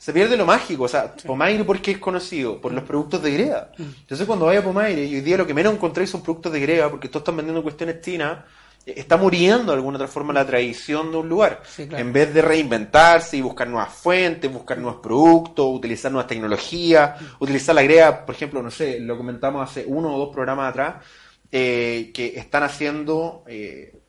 Se 0.00 0.14
pierde 0.14 0.34
lo 0.34 0.46
mágico. 0.46 0.84
O 0.84 0.88
sea, 0.88 1.14
Pomaire, 1.14 1.62
¿por 1.62 1.78
qué 1.82 1.90
es 1.90 1.98
conocido? 1.98 2.58
Por 2.58 2.72
los 2.72 2.84
productos 2.84 3.22
de 3.22 3.32
greda. 3.32 3.70
Entonces, 3.78 4.26
cuando 4.26 4.46
vaya 4.46 4.60
a 4.60 4.64
Pomaire, 4.64 5.04
y 5.04 5.16
hoy 5.16 5.20
día 5.20 5.36
lo 5.36 5.46
que 5.46 5.52
menos 5.52 5.74
encontráis 5.74 6.08
son 6.08 6.22
productos 6.22 6.50
de 6.54 6.60
greda, 6.60 6.88
porque 6.88 7.08
todos 7.08 7.20
están 7.20 7.36
vendiendo 7.36 7.62
cuestiones 7.62 8.00
chinas, 8.00 8.38
eh, 8.86 8.94
está 8.96 9.18
muriendo 9.18 9.72
de 9.72 9.76
alguna 9.76 9.98
otra 9.98 10.08
forma 10.08 10.32
la 10.32 10.46
tradición 10.46 11.10
de 11.10 11.18
un 11.18 11.28
lugar. 11.28 11.60
Sí, 11.68 11.86
claro. 11.86 12.02
En 12.02 12.14
vez 12.14 12.32
de 12.32 12.40
reinventarse 12.40 13.36
y 13.36 13.42
buscar 13.42 13.68
nuevas 13.68 13.92
fuentes, 13.92 14.50
buscar 14.50 14.78
nuevos 14.78 15.02
productos, 15.02 15.66
utilizar 15.68 16.10
nuevas 16.10 16.28
tecnologías, 16.28 17.20
utilizar 17.38 17.74
la 17.74 17.82
greda, 17.82 18.24
por 18.24 18.34
ejemplo, 18.34 18.62
no 18.62 18.70
sé, 18.70 19.00
lo 19.00 19.18
comentamos 19.18 19.68
hace 19.68 19.84
uno 19.86 20.14
o 20.14 20.18
dos 20.18 20.34
programas 20.34 20.70
atrás, 20.70 21.04
eh, 21.52 22.10
que 22.14 22.38
están 22.38 22.62
haciendo 22.62 23.44
eh, 23.48 23.99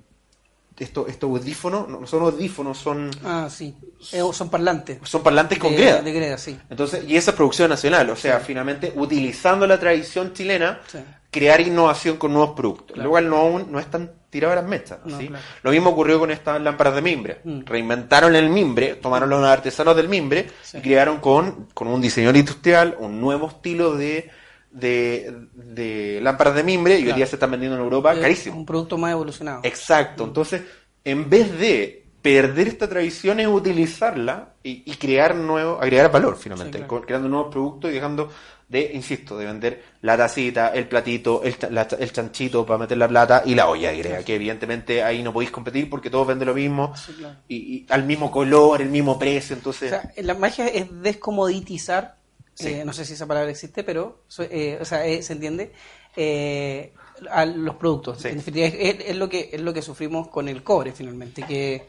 estos 0.82 1.08
estos 1.10 1.30
audífonos, 1.30 1.88
no 1.88 2.06
son 2.08 2.24
audífonos, 2.24 2.78
son, 2.78 3.12
Ah, 3.24 3.48
sí. 3.50 3.76
Eh, 4.12 4.22
son 4.34 4.50
parlantes. 4.50 4.98
son 5.04 5.22
parlantes 5.24 5.58
con 5.60 5.72
de, 5.72 5.78
greda. 5.78 6.02
De 6.02 6.12
greda, 6.12 6.38
sí. 6.38 6.58
Entonces, 6.70 7.04
y 7.08 7.16
esa 7.16 7.32
es 7.32 7.38
producción 7.38 7.70
nacional, 7.70 8.10
o 8.10 8.16
sea, 8.16 8.40
finalmente 8.40 8.92
utilizando 8.96 9.68
la 9.68 9.80
tradición 9.80 10.34
chilena, 10.34 10.80
Sí. 10.88 11.00
crear 11.30 11.62
innovación 11.62 12.18
con 12.18 12.34
nuevos 12.34 12.52
productos. 12.56 12.94
Claro. 12.96 13.04
Lo 13.04 13.10
cual 13.12 13.30
no, 13.30 13.60
no 13.60 13.80
es 13.80 13.86
tan 13.88 14.12
tirado 14.30 14.54
a 14.54 14.56
las 14.58 14.66
mechas. 14.66 15.00
No, 15.06 15.18
¿sí? 15.20 15.28
claro. 15.28 15.44
Lo 15.64 15.72
mismo 15.72 15.90
ocurrió 15.92 16.20
con 16.20 16.32
estas 16.32 16.60
lámparas 16.62 16.96
de 16.96 17.02
mimbre. 17.02 17.42
Mm. 17.44 17.62
Reinventaron 17.66 18.36
el 18.36 18.50
mimbre, 18.50 18.96
tomaron 18.96 19.30
los 19.30 19.44
artesanos 19.46 19.96
del 19.96 20.08
mimbre 20.10 20.48
y 20.74 20.80
crearon 20.82 21.20
con, 21.20 21.68
con 21.74 21.88
un 21.88 22.02
diseñador 22.02 22.38
industrial 22.38 22.96
un 23.00 23.20
nuevo 23.22 23.48
estilo 23.50 23.96
de, 23.96 24.30
de, 24.72 25.48
de 25.54 26.20
lámparas 26.22 26.56
de 26.56 26.64
mimbre 26.64 27.00
y 27.00 27.08
hoy 27.08 27.14
día 27.14 27.26
se 27.26 27.36
están 27.36 27.52
vendiendo 27.52 27.78
en 27.78 27.84
Europa 27.84 28.14
carísimo. 28.20 28.58
Un 28.58 28.66
producto 28.66 28.98
más 28.98 29.12
evolucionado. 29.12 29.62
Exacto. 29.64 30.24
Entonces, 30.24 30.62
en 31.04 31.30
vez 31.30 31.58
de 31.60 32.06
perder 32.22 32.68
esta 32.68 32.88
tradición 32.88 33.40
es 33.40 33.48
utilizarla 33.48 34.54
y, 34.64 34.84
y 34.86 34.96
crear 34.96 35.36
nuevo, 35.36 35.80
agregar 35.82 36.12
valor 36.12 36.38
finalmente, 36.38 36.78
Sí, 36.78 36.84
claro. 36.86 37.00
co- 37.02 37.06
creando 37.06 37.28
nuevos 37.28 37.52
productos 37.52 37.90
y 37.90 37.96
dejando 37.96 38.30
de, 38.70 38.92
insisto, 38.94 39.38
de 39.38 39.46
vender 39.48 39.84
la 40.02 40.16
tacita, 40.16 40.70
el 40.70 40.88
platito, 40.88 41.42
el, 41.44 41.56
la- 41.72 41.88
el 42.00 42.12
chanchito 42.14 42.66
para 42.66 42.78
meter 42.78 42.98
la 42.98 43.08
plata 43.08 43.42
y 43.46 43.56
la 43.56 43.68
olla 43.68 43.90
agrega, 43.90 44.24
que 44.24 44.36
evidentemente 44.36 45.04
ahí 45.04 45.22
no 45.24 45.34
podéis 45.34 45.52
competir 45.52 45.90
porque 45.90 46.10
todos 46.12 46.28
venden 46.28 46.48
lo 46.48 46.54
mismo 46.54 46.96
Sí, 46.96 47.12
claro. 47.14 47.36
y, 47.50 47.56
y 47.56 47.86
al 47.90 48.04
mismo 48.06 48.30
color, 48.32 48.82
el 48.82 48.90
mismo 48.90 49.18
precio, 49.20 49.56
O 49.56 49.60
entonces... 49.60 49.90
sea, 49.90 50.12
la 50.24 50.36
magia 50.36 50.68
es 50.68 50.88
descomoditizar, 51.02 52.18
Sí. 52.62 52.70
eh, 52.70 52.86
no 52.86 52.94
sé 52.94 53.06
si 53.06 53.14
esa 53.14 53.26
palabra 53.28 53.50
existe, 53.52 53.84
pero 53.84 54.24
eh, 54.40 54.78
o 54.80 54.86
sea, 54.86 55.06
eh, 55.06 55.22
se 55.24 55.34
entiende, 55.34 55.72
eh, 56.16 56.94
a 57.30 57.46
los 57.46 57.76
productos. 57.76 58.20
Sí. 58.22 58.30
En 58.30 58.38
definitiva, 58.38 58.68
es, 58.68 59.16
lo 59.16 59.30
que, 59.30 59.50
es 59.54 59.62
lo 59.62 59.74
que 59.74 59.82
sufrimos 59.82 60.28
con 60.30 60.48
el 60.50 60.64
cobre 60.64 60.92
finalmente, 60.92 61.44
que 61.44 61.86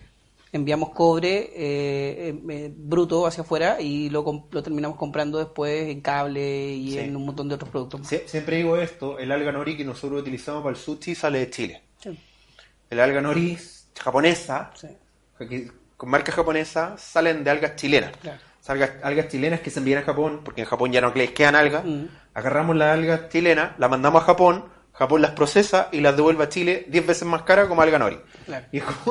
enviamos 0.52 0.90
cobre 0.90 1.50
eh, 1.54 2.28
eh, 2.28 2.42
eh, 2.50 2.72
bruto 2.76 3.26
hacia 3.26 3.42
afuera 3.42 3.80
y 3.80 4.10
lo, 4.10 4.46
lo 4.50 4.62
terminamos 4.62 4.98
comprando 4.98 5.38
después 5.38 5.88
en 5.88 6.02
cable 6.02 6.72
y 6.74 6.92
Sí. 6.92 6.98
en 6.98 7.16
un 7.16 7.24
montón 7.24 7.48
de 7.48 7.54
otros 7.54 7.70
productos. 7.70 8.02
Sie- 8.02 8.26
siempre 8.26 8.56
digo 8.58 8.76
esto, 8.76 9.18
el 9.18 9.32
alga 9.32 9.50
nori 9.52 9.76
que 9.78 9.84
nosotros 9.84 10.20
utilizamos 10.20 10.62
para 10.62 10.76
el 10.76 10.82
sushi 10.82 11.14
sale 11.14 11.38
de 11.38 11.50
Chile. 11.50 11.82
Sí, 12.02 12.18
El 12.90 13.00
alga 13.00 13.22
nori 13.22 13.56
japonesa, 13.98 14.72
con 15.96 16.10
marca 16.10 16.32
japonesa, 16.32 16.96
salen 16.98 17.42
de 17.44 17.50
algas 17.50 17.76
chilenas. 17.76 18.12
claro. 18.18 18.38
Algas, 18.66 18.92
algas 19.02 19.28
chilenas 19.28 19.60
que 19.60 19.70
se 19.70 19.80
envían 19.80 20.02
a 20.02 20.06
Japón, 20.06 20.40
porque 20.44 20.60
en 20.62 20.66
Japón 20.68 20.92
ya 20.92 21.00
no 21.00 21.12
les 21.14 21.32
quedan 21.32 21.56
algas. 21.56 21.84
Mm. 21.84 22.04
Agarramos 22.34 22.76
las 22.76 22.94
algas 22.94 23.28
chilenas, 23.28 23.72
las 23.78 23.90
mandamos 23.90 24.22
a 24.22 24.24
Japón, 24.26 24.64
Japón 24.92 25.22
las 25.22 25.32
procesa 25.32 25.88
y 25.90 26.00
las 26.00 26.14
devuelve 26.14 26.44
a 26.44 26.48
Chile 26.48 26.86
10 26.88 27.06
veces 27.06 27.26
más 27.26 27.42
cara 27.42 27.66
como 27.66 27.82
alga 27.82 27.98
nori. 27.98 28.18
Claro. 28.46 28.66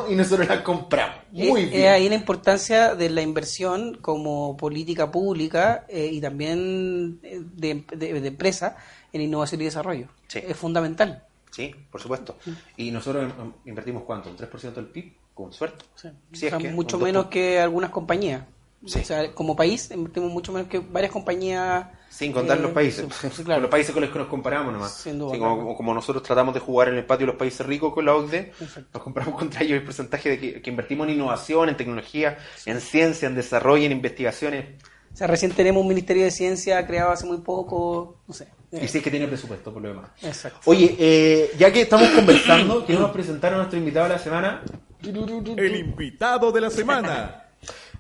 Y, 0.10 0.16
nosotros 0.16 0.48
las 0.48 0.62
compramos. 0.62 1.18
Muy 1.32 1.64
es, 1.64 1.70
bien. 1.72 1.84
es 1.84 1.90
ahí 1.90 2.08
la 2.08 2.16
importancia 2.16 2.96
de 2.96 3.10
la 3.10 3.22
inversión 3.22 3.96
como 4.00 4.56
política 4.56 5.12
pública 5.12 5.86
eh, 5.90 6.06
y 6.12 6.22
también 6.22 7.20
eh, 7.24 7.42
de, 7.44 7.84
de- 7.96 8.22
de 8.22 8.28
empresa 8.28 8.78
en 9.12 9.22
innovación 9.22 9.60
y 9.62 9.66
desarrollo. 9.66 10.08
Sí. 10.28 10.40
Es 10.48 10.56
fundamental. 10.56 11.24
Sí, 11.50 11.76
por 11.92 12.00
supuesto. 12.00 12.38
Y 12.78 12.92
nosotros 12.92 13.24
em- 13.24 13.42
em- 13.48 13.54
invertimos 13.66 14.04
cuánto? 14.04 14.30
¿Un 14.30 14.38
3% 14.38 14.74
del 14.76 14.86
PIB? 14.86 15.14
Con 15.34 15.52
suerte. 15.52 15.84
Sí. 15.96 16.08
Sí, 16.32 16.46
O 16.48 16.50
sea, 16.50 16.58
es 16.58 16.64
que 16.64 16.70
mucho 16.72 16.98
menos 17.00 17.26
que 17.26 17.60
algunas 17.60 17.90
compañías. 17.90 18.44
Sí. 18.86 19.00
O 19.00 19.04
sea, 19.06 19.32
como 19.34 19.56
país 19.56 19.92
invertimos 19.92 20.32
mucho 20.32 20.52
menos 20.52 20.68
que 20.68 20.80
varias 20.80 21.12
compañías. 21.12 21.86
Sin 22.10 22.32
contar 22.32 22.58
eh, 22.58 22.62
los 22.62 22.72
países. 22.72 23.06
sí, 23.22 23.28
sí, 23.32 23.44
claro. 23.46 23.62
los 23.62 23.70
países 23.70 23.94
con 23.94 24.02
los 24.02 24.12
que 24.12 24.20
nos 24.20 24.28
comparamos 24.28 24.74
nomás. 24.74 24.94
Sin 24.94 25.20
duda, 25.20 25.34
Sí, 25.34 25.40
como, 25.40 25.56
claro. 25.56 25.76
como 25.76 25.94
nosotros 25.94 26.24
tratamos 26.24 26.54
de 26.54 26.60
jugar 26.60 26.90
en 26.90 26.96
el 26.96 27.06
patio 27.06 27.26
de 27.28 27.34
los 27.34 27.40
países 27.40 27.66
ricos 27.66 27.94
con 27.94 28.06
la 28.06 28.16
OCDE, 28.16 28.54
nos 28.94 29.04
compramos 29.04 29.36
contra 29.40 29.62
ellos 29.62 29.80
el 29.80 29.84
porcentaje 29.84 30.30
de 30.30 30.40
que, 30.40 30.62
que 30.62 30.70
invertimos 30.70 31.08
en 31.08 31.14
innovación, 31.14 31.70
en 31.70 31.78
tecnología, 31.78 32.38
en 32.66 32.82
ciencia, 32.82 33.28
en 33.28 33.36
desarrollo, 33.36 33.86
en 33.86 33.92
investigaciones. 33.92 34.66
O 35.14 35.18
sea, 35.18 35.28
recién 35.28 35.52
tenemos 35.52 35.82
un 35.82 35.90
Ministerio 35.90 36.24
de 36.24 36.32
Ciencia 36.32 36.86
creado 36.88 37.12
hace 37.12 37.26
muy 37.26 37.38
poco. 37.38 38.18
No 38.28 38.34
sé. 38.34 38.48
Y 38.72 38.88
si 38.88 39.00
es 39.00 39.04
que 39.04 39.12
tiene 39.12 39.28
presupuesto, 39.28 39.74
por 39.74 39.82
lo 39.82 39.90
demás. 39.90 40.10
Exacto. 40.24 40.60
Oye, 40.66 40.96
eh, 40.98 41.52
ya 41.58 41.72
que 41.74 41.82
estamos 41.82 42.10
conversando, 42.10 42.86
queremos 42.88 43.12
presentar 43.12 43.54
a 43.54 43.58
nuestro 43.58 43.78
invitado 43.78 44.08
de 44.08 44.14
la 44.14 44.20
semana. 44.20 44.64
El 45.04 45.76
invitado 45.76 46.52
de 46.52 46.62
la 46.62 46.70
semana. 46.70 47.51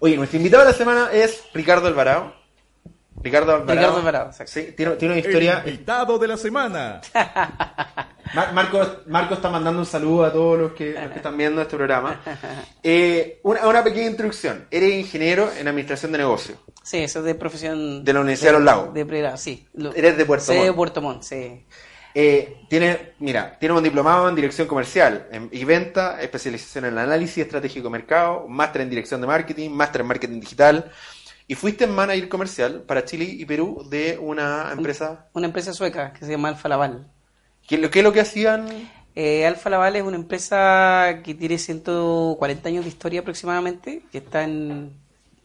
Oye, 0.03 0.17
nuestro 0.17 0.37
invitado 0.37 0.63
de 0.65 0.71
la 0.71 0.77
semana 0.77 1.09
es 1.13 1.43
Ricardo 1.53 1.87
Alvarado. 1.87 2.33
Ricardo 3.23 3.51
Alvarado. 3.53 3.71
Ricardo 3.79 3.97
Alvarado, 3.99 4.25
exacto. 4.31 4.51
Sí, 4.51 4.73
tiene, 4.75 4.95
tiene 4.95 5.13
una 5.13 5.21
El 5.21 5.27
historia. 5.27 5.63
invitado 5.63 6.17
de 6.17 6.27
la 6.27 6.37
semana. 6.37 7.01
Mar- 8.33 8.51
Marco, 8.53 8.81
Marco 9.07 9.33
está 9.35 9.49
mandando 9.49 9.79
un 9.81 9.85
saludo 9.85 10.25
a 10.25 10.31
todos 10.33 10.57
los 10.57 10.71
que, 10.73 10.93
los 10.93 11.11
que 11.11 11.17
están 11.17 11.37
viendo 11.37 11.61
este 11.61 11.75
programa. 11.77 12.19
Eh, 12.81 13.39
una, 13.43 13.67
una 13.67 13.83
pequeña 13.83 14.07
introducción. 14.07 14.65
Eres 14.71 14.93
ingeniero 14.93 15.51
en 15.59 15.67
administración 15.67 16.11
de 16.13 16.17
negocios. 16.17 16.57
Sí, 16.81 16.97
eso 16.97 17.19
es 17.19 17.25
de 17.25 17.35
profesión. 17.35 18.03
De 18.03 18.13
la 18.13 18.21
Universidad 18.21 18.51
de 18.53 18.57
Los 18.57 18.63
Lagos. 18.65 18.93
De 18.95 19.05
pregrado, 19.05 19.37
sí. 19.37 19.67
Lo- 19.73 19.93
Eres 19.93 20.17
de 20.17 20.25
Puerto 20.25 20.45
Sí, 20.45 20.53
Montt. 20.53 20.65
de 20.65 20.73
Puerto 20.73 21.01
Montt, 21.01 21.23
sí. 21.23 21.65
Eh, 22.13 22.63
tiene, 22.67 23.13
mira, 23.19 23.57
tiene 23.59 23.75
un 23.75 23.83
diplomado 23.83 24.27
en 24.27 24.35
dirección 24.35 24.67
comercial 24.67 25.27
en- 25.31 25.49
y 25.51 25.63
venta, 25.63 26.21
especialización 26.21 26.85
en 26.85 26.97
análisis 26.97 27.37
estratégico 27.39 27.85
de 27.87 27.91
mercado, 27.91 28.47
máster 28.47 28.81
en 28.81 28.89
dirección 28.89 29.21
de 29.21 29.27
marketing, 29.27 29.69
máster 29.69 30.01
en 30.01 30.07
marketing 30.07 30.39
digital. 30.41 30.91
Y 31.47 31.55
fuiste 31.55 31.87
manager 31.87 32.29
comercial 32.29 32.81
para 32.83 33.03
Chile 33.05 33.25
y 33.25 33.45
Perú 33.45 33.85
de 33.89 34.17
una 34.21 34.69
empresa. 34.71 35.27
Una 35.33 35.47
empresa 35.47 35.73
sueca 35.73 36.13
que 36.13 36.25
se 36.25 36.31
llama 36.31 36.49
Alfa 36.49 36.69
Laval. 36.69 37.07
¿Qué, 37.67 37.77
lo- 37.77 37.89
qué 37.89 37.99
es 37.99 38.03
lo 38.05 38.11
que 38.13 38.21
hacían? 38.21 38.67
Eh, 39.15 39.45
Alfa 39.45 39.69
Laval 39.69 39.95
es 39.97 40.03
una 40.03 40.15
empresa 40.15 41.19
que 41.23 41.33
tiene 41.35 41.57
140 41.57 42.69
años 42.69 42.83
de 42.85 42.89
historia 42.89 43.21
aproximadamente, 43.21 44.03
que 44.11 44.19
está 44.19 44.43
en 44.43 44.93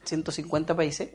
150 0.05 0.77
países. 0.77 1.09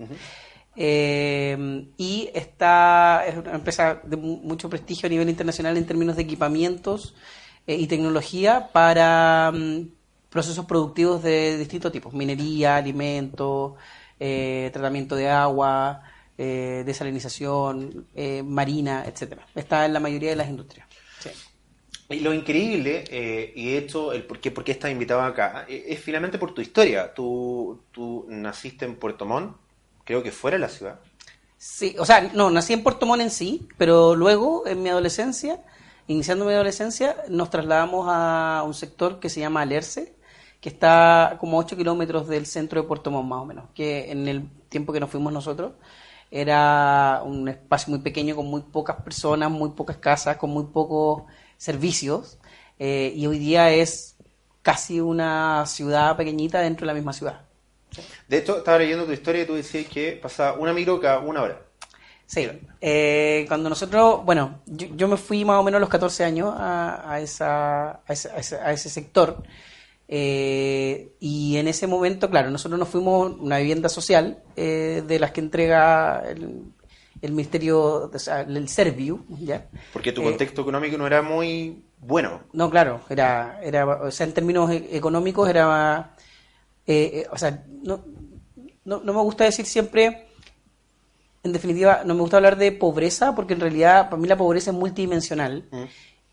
Eh, 0.76 1.86
y 1.98 2.30
está, 2.34 3.26
es 3.28 3.36
una 3.38 3.54
empresa 3.56 4.02
de 4.04 4.16
mu- 4.18 4.38
mucho 4.44 4.70
prestigio 4.70 5.08
a 5.08 5.10
nivel 5.10 5.30
internacional 5.30 5.76
en 5.78 5.86
términos 5.86 6.16
de 6.16 6.24
equipamientos 6.24 7.14
eh, 7.68 7.76
y 7.76 7.88
tecnología 7.88 8.70
para 8.72 9.52
mm, 9.54 9.90
procesos 10.30 10.66
productivos 10.66 11.22
de 11.24 11.58
distintos 11.58 11.92
tipos, 11.92 12.14
minería, 12.14 12.78
alimentos, 12.78 13.74
eh, 14.20 14.70
tratamiento 14.72 15.16
de 15.16 15.30
agua, 15.30 16.04
eh, 16.38 16.84
desalinización, 16.86 18.08
marina, 18.46 19.04
etcétera. 19.06 19.46
Está 19.56 19.86
en 19.86 19.94
la 19.94 20.00
mayoría 20.00 20.30
de 20.30 20.36
las 20.38 20.50
industrias. 20.50 20.88
Y 22.10 22.20
lo 22.20 22.34
increíble, 22.34 23.06
eh, 23.10 23.54
y 23.56 23.76
hecho, 23.78 24.12
el 24.12 24.24
por 24.24 24.40
qué, 24.40 24.52
por 24.52 24.64
qué 24.66 24.74
estás 24.74 24.92
invitado 24.92 25.22
acá, 25.22 25.66
eh, 25.70 25.86
es 25.88 26.00
finalmente 26.02 26.38
por 26.38 26.54
tu 26.54 26.60
historia. 26.62 27.14
Tú, 27.14 27.84
tú 27.92 28.26
naciste 28.28 28.84
en 28.86 28.96
Puerto 28.96 29.26
Montt, 29.26 29.56
creo 30.06 30.24
que 30.24 30.32
fuera 30.32 30.58
de 30.58 30.62
la 30.62 30.70
ciudad. 30.70 31.00
Sí, 31.58 31.96
o 32.00 32.06
sea, 32.06 32.32
no, 32.34 32.50
nací 32.50 32.74
en 32.74 32.82
Puerto 32.82 33.06
Montt 33.06 33.22
en 33.22 33.30
sí, 33.30 33.68
pero 33.78 34.16
luego, 34.16 34.66
en 34.66 34.82
mi 34.82 34.90
adolescencia, 34.90 35.62
iniciando 36.08 36.46
mi 36.46 36.54
adolescencia, 36.54 37.16
nos 37.30 37.50
trasladamos 37.50 38.08
a 38.10 38.64
un 38.66 38.74
sector 38.74 39.20
que 39.20 39.30
se 39.30 39.40
llama 39.40 39.62
Alerce, 39.62 40.16
que 40.60 40.70
está 40.70 41.38
como 41.40 41.58
a 41.58 41.64
8 41.64 41.78
kilómetros 41.78 42.28
del 42.28 42.46
centro 42.46 42.82
de 42.82 42.88
Puerto 42.88 43.12
Montt, 43.12 43.30
más 43.30 43.42
o 43.42 43.46
menos, 43.46 43.66
que 43.76 44.12
en 44.12 44.28
el 44.28 44.50
tiempo 44.70 44.92
que 44.92 45.00
nos 45.00 45.10
fuimos 45.10 45.32
nosotros 45.34 45.74
era 46.32 47.22
un 47.26 47.50
espacio 47.50 47.92
muy 47.92 48.00
pequeño 48.00 48.36
con 48.36 48.48
muy 48.48 48.62
pocas 48.62 48.96
personas, 49.04 49.52
muy 49.52 49.72
pocas 49.72 49.98
casas, 49.98 50.38
con 50.38 50.50
muy 50.50 50.64
pocos 50.66 51.24
servicios, 51.58 52.40
eh, 52.80 53.14
y 53.16 53.28
hoy 53.28 53.38
día 53.38 53.70
es 53.70 54.16
casi 54.62 55.00
una 55.02 55.66
ciudad 55.68 56.16
pequeñita 56.18 56.62
dentro 56.62 56.86
de 56.86 56.88
la 56.88 56.94
misma 56.94 57.14
ciudad. 57.14 57.42
De 58.28 58.38
hecho, 58.38 58.58
estaba 58.58 58.80
leyendo 58.80 59.06
tu 59.06 59.12
historia 59.12 59.44
y 59.44 59.46
tú 59.46 59.56
decías 59.56 59.88
que 59.88 60.14
pasaba 60.14 60.58
una 60.58 60.74
micro 60.74 61.00
cada 61.00 61.20
una 61.20 61.42
hora. 61.44 61.62
Sí, 62.26 62.48
eh, 62.80 63.46
cuando 63.50 63.70
nosotros, 63.70 64.24
bueno, 64.24 64.62
yo, 64.66 64.88
yo 64.96 65.08
me 65.10 65.18
fui 65.18 65.44
más 65.44 65.58
o 65.60 65.64
menos 65.64 65.78
a 65.78 65.82
los 65.82 65.90
14 65.90 66.24
años 66.24 66.54
a, 66.56 67.12
a, 67.14 67.20
esa, 67.20 67.92
a, 67.92 68.04
ese, 68.14 68.30
a 68.32 68.38
ese- 68.38 68.56
a 68.58 68.72
ese 68.72 68.90
sector 68.90 69.44
eh, 70.08 71.14
y 71.20 71.58
en 71.58 71.68
ese 71.68 71.88
momento, 71.88 72.30
claro, 72.30 72.52
nosotros 72.52 72.80
nos 72.80 72.90
fuimos 72.90 73.32
a 73.32 73.36
una 73.44 73.58
vivienda 73.60 73.90
social 73.90 74.44
eh, 74.56 75.04
de 75.08 75.20
las 75.20 75.32
que 75.32 75.42
entrega 75.42 76.24
el, 76.30 76.64
el 77.22 77.32
Ministerio, 77.34 78.12
o 78.14 78.20
sea, 78.20 78.42
el 78.42 78.70
Serviu, 78.70 79.26
¿ya? 79.30 79.70
Porque 79.94 80.12
tu 80.12 80.22
Eh, 80.22 80.24
contexto 80.24 80.62
económico 80.62 80.98
no 80.98 81.08
era 81.08 81.22
muy 81.22 81.86
bueno. 81.98 82.42
no, 82.54 82.70
claro, 82.70 83.02
era, 83.10 83.60
era, 83.64 83.86
o 83.86 84.12
sea, 84.12 84.26
en 84.28 84.34
términos 84.34 84.70
e- 84.72 84.96
económicos 84.98 85.50
era, 85.50 86.16
eh, 86.88 87.12
eh, 87.13 87.28
o 87.32 87.38
sea, 87.38 87.63
no, 87.84 88.04
no, 88.86 89.02
no 89.04 89.13
me 89.13 89.22
gusta 89.22 89.44
decir 89.44 89.65
siempre, 89.65 90.28
en 91.44 91.52
definitiva, 91.54 92.02
no 92.06 92.13
me 92.13 92.22
gusta 92.22 92.38
hablar 92.38 92.58
de 92.58 92.72
pobreza, 92.72 93.34
porque 93.36 93.54
en 93.54 93.60
realidad 93.62 94.10
para 94.10 94.22
mí 94.22 94.28
la 94.28 94.38
pobreza 94.38 94.72
es 94.72 94.78
multidimensional. 94.78 95.65
Mm. 95.72 95.84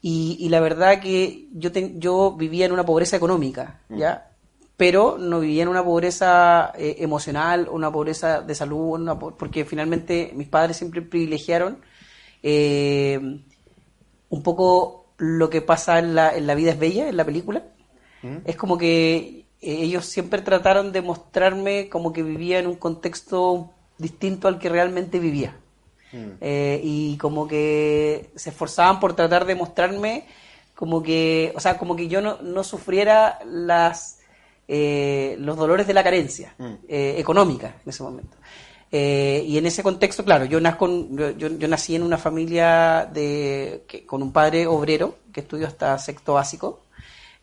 Y, 0.00 0.36
y 0.40 0.48
la 0.48 0.60
verdad 0.60 1.00
que 1.00 1.48
yo, 1.52 1.72
ten- 1.72 2.00
yo 2.00 2.32
vivía 2.32 2.66
en 2.66 2.72
una 2.72 2.84
pobreza 2.86 3.16
económica, 3.16 3.80
¿ya? 3.88 4.30
Pero 4.76 5.18
no 5.18 5.40
vivía 5.40 5.64
en 5.64 5.68
una 5.68 5.82
pobreza 5.84 6.72
eh, 6.78 6.96
emocional, 7.00 7.68
una 7.68 7.90
pobreza 7.90 8.40
de 8.42 8.54
salud, 8.54 9.00
una 9.00 9.18
porque 9.18 9.64
finalmente 9.64 10.30
mis 10.36 10.46
padres 10.46 10.76
siempre 10.76 11.02
privilegiaron 11.02 11.78
eh, 12.44 13.18
un 14.28 14.42
poco 14.44 15.06
lo 15.16 15.50
que 15.50 15.62
pasa 15.62 15.98
en 15.98 16.14
la, 16.14 16.36
en 16.36 16.46
la 16.46 16.54
vida 16.54 16.70
es 16.70 16.78
bella, 16.78 17.08
en 17.08 17.16
la 17.16 17.24
película. 17.24 17.64
Es 18.44 18.54
como 18.54 18.78
que 18.78 19.46
ellos 19.60 20.06
siempre 20.06 20.40
trataron 20.42 20.92
de 20.92 21.02
mostrarme 21.02 21.88
como 21.88 22.12
que 22.12 22.22
vivía 22.22 22.58
en 22.58 22.66
un 22.66 22.76
contexto 22.76 23.70
distinto 23.98 24.48
al 24.48 24.58
que 24.58 24.68
realmente 24.68 25.18
vivía. 25.18 25.56
Eh, 26.40 26.80
y 26.82 27.16
como 27.18 27.46
que 27.46 28.30
se 28.34 28.50
esforzaban 28.50 28.98
por 29.00 29.14
tratar 29.14 29.44
de 29.44 29.54
mostrarme 29.54 30.24
como 30.74 31.02
que, 31.02 31.52
o 31.56 31.60
sea, 31.60 31.76
como 31.76 31.96
que 31.96 32.08
yo 32.08 32.20
no, 32.20 32.40
no 32.40 32.62
sufriera 32.64 33.40
las 33.44 34.20
eh, 34.68 35.36
los 35.40 35.56
dolores 35.56 35.86
de 35.86 35.94
la 35.94 36.04
carencia 36.04 36.54
eh, 36.88 37.14
económica 37.18 37.74
en 37.84 37.88
ese 37.90 38.02
momento. 38.02 38.36
Eh, 38.92 39.44
y 39.46 39.58
en 39.58 39.66
ese 39.66 39.82
contexto, 39.82 40.24
claro, 40.24 40.44
yo, 40.46 40.60
nazco, 40.60 40.86
yo, 41.10 41.30
yo- 41.32 41.48
yo 41.58 41.68
nací 41.68 41.94
en 41.94 42.02
una 42.02 42.16
familia 42.18 43.08
de, 43.12 43.84
que- 43.88 44.06
con 44.06 44.22
un 44.22 44.32
padre 44.32 44.66
obrero 44.66 45.16
que 45.32 45.40
estudió 45.40 45.66
hasta 45.66 45.98
sexto 45.98 46.34
básico. 46.34 46.82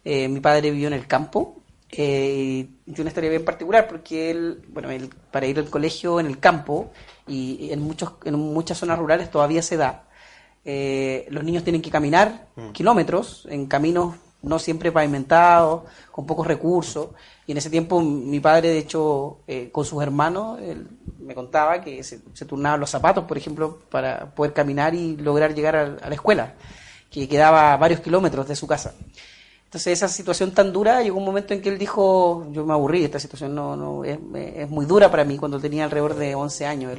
Eh, 0.04 0.28
mi 0.28 0.39
padre 0.39 0.71
vivió 0.71 0.88
en 0.88 0.93
el 0.93 1.08
campo 1.08 1.58
Eh, 1.97 2.67
y 2.86 2.99
una 3.01 3.10
historia 3.10 3.29
bien 3.29 3.45
particular 3.45 3.88
porque 3.88 4.29
él, 4.29 4.62
bueno, 4.67 4.91
él, 4.91 5.10
para 5.31 5.45
ir 5.45 5.58
al 5.60 5.69
colegio 5.69 6.19
en 6.19 6.25
el 6.25 6.39
campo 6.39 6.91
y 7.25 7.71
en, 7.71 7.79
muchos, 7.79 8.13
en 8.25 8.36
muchas 8.36 8.77
zonas 8.77 8.99
rurales 8.99 9.31
todavía 9.31 9.62
se 9.62 9.77
da. 9.77 10.03
Eh, 10.65 11.25
los 11.29 11.43
niños 11.43 11.63
tienen 11.63 11.81
que 11.81 11.91
caminar 11.91 12.47
kilómetros 12.73 13.47
en 13.49 13.67
caminos 13.67 14.15
no 14.41 14.60
siempre 14.60 14.91
pavimentados, 14.91 15.84
con 16.12 16.25
pocos 16.25 16.45
recursos. 16.45 17.10
Y 17.47 17.51
en 17.51 17.58
ese 17.58 17.69
tiempo 17.69 18.01
mi 18.01 18.39
padre, 18.39 18.69
de 18.69 18.77
hecho, 18.77 19.39
eh, 19.47 19.69
con 19.71 19.86
sus 19.86 20.01
hermanos, 20.03 20.60
él 20.62 20.88
me 21.19 21.34
contaba 21.34 21.81
que 21.81 22.03
se, 22.03 22.19
turnaban 22.45 22.79
los 22.79 22.89
zapatos, 22.89 23.25
por 23.25 23.38
ejemplo, 23.38 23.79
para 23.89 24.34
poder 24.36 24.53
caminar 24.53 24.93
y 24.93 25.17
lograr 25.17 25.55
llegar 25.55 25.75
a, 25.75 25.81
a 25.81 26.10
la 26.10 26.15
escuela, 26.15 26.53
que 27.10 27.27
quedaba 27.27 27.73
a 27.73 27.77
varios 27.77 28.01
kilómetros 28.01 28.47
de 28.47 28.55
su 28.55 28.67
casa. 28.67 28.93
Entonces 29.75 29.91
esa 29.91 30.07
situación 30.07 30.51
tan 30.51 30.71
dura, 30.71 31.03
llegó 31.03 31.17
un 31.17 31.25
momento 31.25 31.53
en 31.53 31.61
que 31.61 31.67
él 31.67 31.77
dijo, 31.77 32.47
yo 32.53 32.65
me 32.65 32.71
aburrí, 32.71 33.03
esta 33.03 33.19
situación 33.19 33.53
no, 33.53 33.75
no 33.75 34.05
es, 34.05 34.17
es 34.55 34.69
muy 34.69 34.85
dura 34.85 35.11
para 35.11 35.25
mí 35.25 35.38
cuando 35.38 35.59
tenía 35.59 35.83
alrededor 35.83 36.15
de 36.15 36.33
11 36.33 36.65
años. 36.65 36.97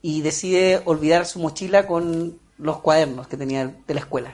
y 0.00 0.22
decide 0.22 0.80
olvidar 0.86 1.26
su 1.26 1.38
mochila 1.38 1.86
con 1.86 2.40
los 2.56 2.78
cuadernos 2.78 3.26
que 3.26 3.36
tenía 3.36 3.76
de 3.86 3.92
la 3.92 4.00
escuela. 4.00 4.32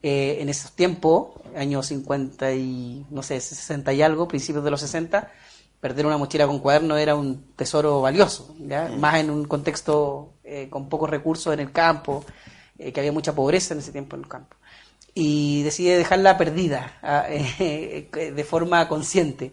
Eh, 0.00 0.36
en 0.38 0.48
esos 0.48 0.70
tiempos, 0.70 1.30
años 1.56 1.86
50 1.86 2.54
y, 2.54 3.04
no 3.10 3.24
sé, 3.24 3.40
60 3.40 3.92
y 3.92 4.02
algo, 4.02 4.28
principios 4.28 4.62
de 4.62 4.70
los 4.70 4.80
60, 4.80 5.32
perder 5.80 6.06
una 6.06 6.18
mochila 6.18 6.46
con 6.46 6.60
cuadernos 6.60 7.00
era 7.00 7.16
un 7.16 7.46
tesoro 7.56 8.00
valioso, 8.00 8.54
¿ya? 8.60 8.94
Más 8.96 9.16
en 9.16 9.30
un 9.30 9.44
contexto 9.46 10.34
eh, 10.44 10.68
con 10.70 10.88
pocos 10.88 11.10
recursos 11.10 11.52
en 11.52 11.58
el 11.58 11.72
campo, 11.72 12.24
eh, 12.78 12.92
que 12.92 13.00
había 13.00 13.10
mucha 13.10 13.34
pobreza 13.34 13.74
en 13.74 13.80
ese 13.80 13.90
tiempo 13.90 14.14
en 14.14 14.22
el 14.22 14.28
campo 14.28 14.54
y 15.14 15.62
decide 15.62 15.96
dejarla 15.96 16.36
perdida 16.36 16.98
ah, 17.02 17.26
eh, 17.28 18.08
de 18.34 18.44
forma 18.44 18.88
consciente 18.88 19.52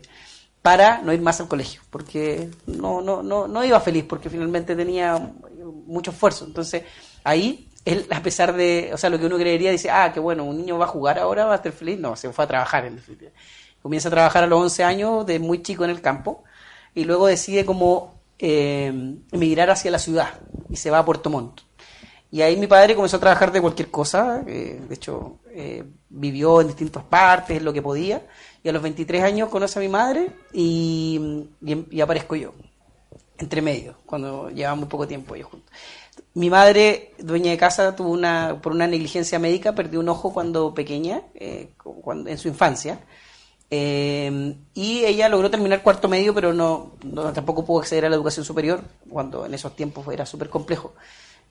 para 0.61 1.01
no 1.01 1.11
ir 1.13 1.21
más 1.21 1.39
al 1.41 1.47
colegio, 1.47 1.81
porque 1.89 2.49
no, 2.67 3.01
no, 3.01 3.23
no, 3.23 3.47
no 3.47 3.63
iba 3.63 3.79
feliz, 3.79 4.05
porque 4.07 4.29
finalmente 4.29 4.75
tenía 4.75 5.31
mucho 5.87 6.11
esfuerzo. 6.11 6.45
Entonces, 6.45 6.83
ahí, 7.23 7.67
él, 7.83 8.05
a 8.11 8.21
pesar 8.21 8.53
de, 8.53 8.91
o 8.93 8.97
sea, 8.97 9.09
lo 9.09 9.19
que 9.19 9.25
uno 9.25 9.37
creería, 9.37 9.71
dice, 9.71 9.89
ah, 9.89 10.11
qué 10.13 10.19
bueno, 10.19 10.43
un 10.43 10.57
niño 10.57 10.77
va 10.77 10.85
a 10.85 10.89
jugar 10.89 11.17
ahora, 11.17 11.45
va 11.45 11.53
a 11.53 11.55
estar 11.57 11.71
feliz. 11.71 11.99
No, 11.99 12.15
se 12.15 12.31
fue 12.31 12.45
a 12.45 12.47
trabajar 12.47 12.85
en 12.85 12.95
definitiva. 12.95 13.31
Comienza 13.81 14.09
a 14.09 14.11
trabajar 14.11 14.43
a 14.43 14.47
los 14.47 14.61
11 14.61 14.83
años, 14.83 15.25
de 15.25 15.39
muy 15.39 15.63
chico 15.63 15.83
en 15.83 15.89
el 15.89 16.01
campo, 16.01 16.43
y 16.93 17.05
luego 17.05 17.25
decide 17.25 17.65
como 17.65 18.21
eh, 18.37 19.15
emigrar 19.31 19.71
hacia 19.71 19.89
la 19.89 19.97
ciudad, 19.97 20.39
y 20.69 20.75
se 20.75 20.91
va 20.91 20.99
a 20.99 21.05
Puerto 21.05 21.31
Montt. 21.31 21.61
Y 22.31 22.41
ahí 22.41 22.55
mi 22.55 22.67
padre 22.67 22.95
comenzó 22.95 23.17
a 23.17 23.19
trabajar 23.19 23.51
de 23.51 23.59
cualquier 23.59 23.91
cosa, 23.91 24.41
eh, 24.47 24.81
de 24.87 24.95
hecho 24.95 25.39
eh, 25.49 25.83
vivió 26.09 26.61
en 26.61 26.67
distintas 26.67 27.03
partes, 27.03 27.61
lo 27.61 27.73
que 27.73 27.81
podía, 27.81 28.25
y 28.63 28.69
a 28.69 28.71
los 28.71 28.81
23 28.81 29.21
años 29.21 29.49
conoce 29.49 29.77
a 29.77 29.81
mi 29.81 29.89
madre 29.89 30.31
y, 30.53 31.49
y, 31.61 31.99
aparezco 31.99 32.37
yo, 32.37 32.53
entre 33.37 33.61
medio, 33.61 33.95
cuando 34.05 34.49
llevaba 34.49 34.75
muy 34.75 34.87
poco 34.87 35.05
tiempo 35.05 35.35
ellos 35.35 35.49
juntos. 35.49 35.69
Mi 36.33 36.49
madre, 36.49 37.11
dueña 37.19 37.51
de 37.51 37.57
casa, 37.57 37.97
tuvo 37.97 38.11
una, 38.11 38.61
por 38.61 38.71
una 38.71 38.87
negligencia 38.87 39.37
médica, 39.37 39.75
perdió 39.75 39.99
un 39.99 40.07
ojo 40.07 40.31
cuando 40.33 40.73
pequeña, 40.73 41.23
eh, 41.35 41.71
cuando, 41.77 42.29
en 42.29 42.37
su 42.37 42.47
infancia, 42.47 43.01
y 43.69 45.05
ella 45.05 45.29
logró 45.29 45.49
terminar 45.49 45.81
cuarto 45.81 46.07
medio, 46.07 46.33
pero 46.33 46.53
no, 46.53 46.93
no, 47.03 47.31
tampoco 47.33 47.65
pudo 47.65 47.79
acceder 47.79 48.05
a 48.05 48.09
la 48.09 48.15
educación 48.15 48.45
superior, 48.45 48.81
cuando 49.09 49.45
en 49.45 49.53
esos 49.53 49.75
tiempos 49.75 50.07
era 50.13 50.25
súper 50.25 50.49
complejo. 50.49 50.93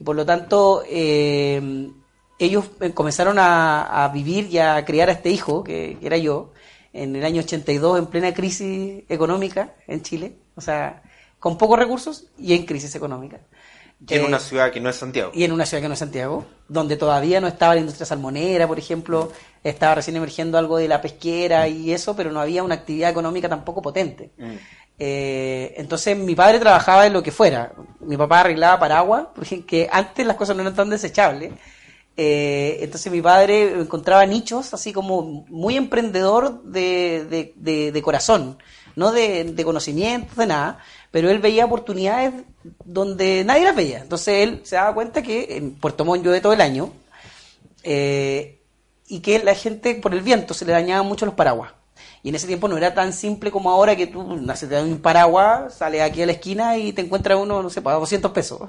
Por 0.04 0.16
lo 0.16 0.24
tanto, 0.24 0.82
eh, 0.88 1.90
ellos 2.38 2.64
eh, 2.80 2.92
comenzaron 2.92 3.36
a, 3.38 4.10
vivir 4.12 4.48
y 4.50 4.58
a 4.58 4.84
criar 4.84 5.10
a 5.10 5.12
este 5.12 5.30
hijo, 5.30 5.62
que, 5.62 5.98
era 6.00 6.16
yo, 6.16 6.52
en 6.92 7.14
el 7.14 7.24
año 7.24 7.42
82, 7.42 7.98
en 7.98 8.06
plena 8.06 8.32
crisis 8.32 9.04
económica 9.08 9.74
en 9.86 10.02
Chile, 10.02 10.36
o 10.54 10.60
sea, 10.60 11.02
con 11.38 11.58
pocos 11.58 11.78
recursos 11.78 12.24
y 12.38 12.54
en 12.54 12.64
crisis 12.64 12.94
económica. 12.94 13.40
Y 14.08 14.14
en 14.14 14.24
una 14.24 14.38
eh, 14.38 14.40
ciudad 14.40 14.72
que 14.72 14.80
no 14.80 14.88
es 14.88 14.96
Santiago. 14.96 15.30
Y 15.34 15.44
en 15.44 15.52
una 15.52 15.66
ciudad 15.66 15.82
que 15.82 15.88
no 15.88 15.92
es 15.92 16.00
Santiago, 16.00 16.46
donde 16.66 16.96
todavía 16.96 17.38
no 17.42 17.46
estaba 17.46 17.74
la 17.74 17.80
industria 17.80 18.06
salmonera, 18.06 18.66
por 18.66 18.78
ejemplo, 18.78 19.30
estaba 19.62 19.96
recién 19.96 20.16
emergiendo 20.16 20.56
algo 20.56 20.78
de 20.78 20.88
la 20.88 21.02
pesquera 21.02 21.68
y 21.68 21.92
eso, 21.92 22.16
pero 22.16 22.32
no 22.32 22.40
había 22.40 22.62
una 22.62 22.76
actividad 22.76 23.10
económica 23.10 23.50
tampoco 23.50 23.82
potente. 23.82 24.30
Mm. 24.38 24.54
Eh, 25.02 25.72
entonces 25.78 26.14
mi 26.14 26.34
padre 26.34 26.60
trabajaba 26.60 27.06
en 27.06 27.14
lo 27.14 27.22
que 27.22 27.32
fuera. 27.32 27.72
Mi 28.00 28.18
papá 28.18 28.40
arreglaba 28.40 28.78
paraguas, 28.78 29.28
porque 29.34 29.88
antes 29.90 30.26
las 30.26 30.36
cosas 30.36 30.54
no 30.54 30.62
eran 30.62 30.74
tan 30.74 30.90
desechables. 30.90 31.52
Eh, 32.16 32.78
entonces 32.82 33.10
mi 33.10 33.22
padre 33.22 33.80
encontraba 33.80 34.26
nichos 34.26 34.74
así 34.74 34.92
como 34.92 35.46
muy 35.48 35.76
emprendedor 35.76 36.62
de, 36.64 37.54
de, 37.56 38.02
corazón, 38.02 38.58
no 38.94 39.10
de, 39.10 39.54
conocimientos, 39.64 40.36
de 40.36 40.46
nada, 40.46 40.78
pero 41.10 41.30
él 41.30 41.38
veía 41.38 41.64
oportunidades 41.64 42.34
donde 42.84 43.42
nadie 43.44 43.64
las 43.64 43.76
veía. 43.76 44.00
Entonces 44.00 44.46
él 44.46 44.60
se 44.64 44.76
daba 44.76 44.92
cuenta 44.92 45.22
que 45.22 45.56
en 45.56 45.72
Puerto 45.76 46.04
Montt 46.04 46.22
llueve 46.22 46.42
todo 46.42 46.52
el 46.52 46.60
año 46.60 46.92
eh, 47.84 48.60
y 49.08 49.20
que 49.20 49.42
la 49.42 49.54
gente 49.54 49.94
por 49.94 50.12
el 50.12 50.20
viento 50.20 50.52
se 50.52 50.66
le 50.66 50.72
dañaban 50.72 51.06
mucho 51.06 51.24
los 51.24 51.34
paraguas. 51.34 51.72
Y 52.22 52.28
en 52.28 52.34
ese 52.34 52.46
tiempo 52.46 52.68
no 52.68 52.76
era 52.76 52.92
tan 52.94 53.12
simple 53.12 53.50
como 53.50 53.70
ahora 53.70 53.96
que 53.96 54.06
tú 54.06 54.22
te 54.44 54.82
un 54.82 54.98
paraguas, 54.98 55.74
sales 55.74 56.02
aquí 56.02 56.22
a 56.22 56.26
la 56.26 56.32
esquina 56.32 56.76
y 56.76 56.92
te 56.92 57.02
encuentras 57.02 57.38
uno, 57.38 57.62
no 57.62 57.70
sé, 57.70 57.80
para 57.80 57.96
200 57.96 58.30
pesos. 58.32 58.60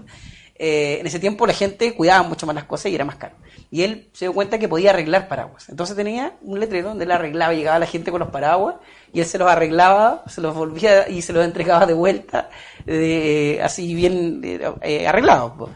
Eh, 0.64 1.00
en 1.00 1.08
ese 1.08 1.20
tiempo 1.20 1.48
la 1.48 1.54
gente 1.54 1.96
cuidaba 1.96 2.22
mucho 2.22 2.46
más 2.46 2.54
las 2.54 2.66
cosas 2.66 2.92
y 2.92 2.96
era 2.96 3.04
más 3.04 3.16
caro. 3.16 3.36
Y 3.72 3.82
él 3.82 4.10
se 4.14 4.26
dio 4.26 4.34
cuenta 4.34 4.60
que 4.60 4.70
podía 4.70 4.92
arreglar 4.92 5.28
paraguas. 5.28 5.68
Entonces 5.70 5.96
tenía 5.96 6.38
un 6.44 6.60
letrero 6.60 6.90
donde 6.90 7.06
él 7.06 7.12
arreglaba, 7.12 7.54
llegaba 7.54 7.80
la 7.80 7.88
gente 7.88 8.12
con 8.12 8.20
los 8.20 8.30
paraguas 8.30 8.76
y 9.12 9.22
él 9.22 9.26
se 9.26 9.40
los 9.40 9.50
arreglaba, 9.50 10.24
se 10.28 10.40
los 10.40 10.54
volvía 10.54 11.10
y 11.10 11.24
se 11.24 11.34
los 11.34 11.44
entregaba 11.44 11.88
de 11.88 11.94
vuelta, 11.94 12.50
así 13.64 13.96
bien 13.96 14.42
eh, 14.82 15.08
arreglados. 15.08 15.70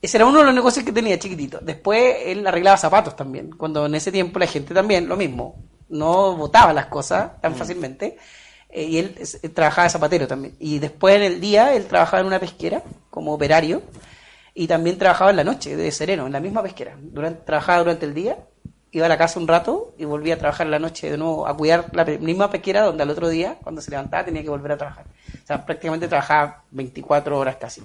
Ese 0.00 0.18
era 0.18 0.26
uno 0.26 0.38
de 0.38 0.44
los 0.44 0.54
negocios 0.54 0.84
que 0.84 0.92
tenía 0.92 1.18
chiquitito. 1.18 1.58
Después 1.60 2.16
él 2.24 2.46
arreglaba 2.46 2.76
zapatos 2.76 3.16
también, 3.16 3.50
cuando 3.50 3.86
en 3.86 3.94
ese 3.96 4.12
tiempo 4.12 4.38
la 4.38 4.46
gente 4.46 4.72
también, 4.72 5.08
lo 5.08 5.16
mismo, 5.16 5.56
no 5.92 6.36
botaba 6.36 6.72
las 6.72 6.86
cosas 6.86 7.40
tan 7.40 7.52
mm. 7.52 7.56
fácilmente. 7.56 8.16
Eh, 8.68 8.84
y 8.84 8.98
él, 8.98 9.14
trabajaba 9.54 9.84
de 9.84 9.90
zapatero 9.90 10.26
también. 10.26 10.56
Y 10.58 10.78
después 10.78 11.16
en 11.16 11.22
el 11.22 11.40
día 11.40 11.74
él 11.74 11.86
trabajaba 11.86 12.20
en 12.20 12.26
una 12.26 12.40
pesquera 12.40 12.82
como 13.10 13.32
operario 13.34 13.82
y 14.54 14.66
también 14.66 14.98
trabajaba 14.98 15.30
en 15.30 15.36
la 15.36 15.44
noche 15.44 15.76
de 15.76 15.90
sereno, 15.92 16.26
en 16.26 16.32
la 16.32 16.40
misma 16.40 16.62
pesquera. 16.62 16.96
Durante, 16.98 17.44
trabajaba 17.44 17.78
durante 17.78 18.06
el 18.06 18.14
día, 18.14 18.38
iba 18.92 19.06
a 19.06 19.08
la 19.08 19.16
casa 19.18 19.40
un 19.40 19.48
rato 19.48 19.94
y 19.98 20.04
volvía 20.04 20.34
a 20.34 20.38
trabajar 20.38 20.66
en 20.66 20.70
la 20.70 20.78
noche 20.78 21.10
de 21.10 21.16
nuevo 21.16 21.46
a 21.46 21.56
cuidar 21.56 21.86
la 21.92 22.04
misma 22.04 22.50
pesquera 22.50 22.82
donde 22.82 23.02
al 23.02 23.10
otro 23.10 23.28
día, 23.28 23.58
cuando 23.62 23.80
se 23.80 23.90
levantaba, 23.90 24.24
tenía 24.24 24.42
que 24.42 24.50
volver 24.50 24.72
a 24.72 24.76
trabajar. 24.76 25.06
O 25.42 25.46
sea, 25.46 25.64
prácticamente 25.64 26.08
trabajaba 26.08 26.62
24 26.70 27.38
horas 27.38 27.56
casi. 27.56 27.82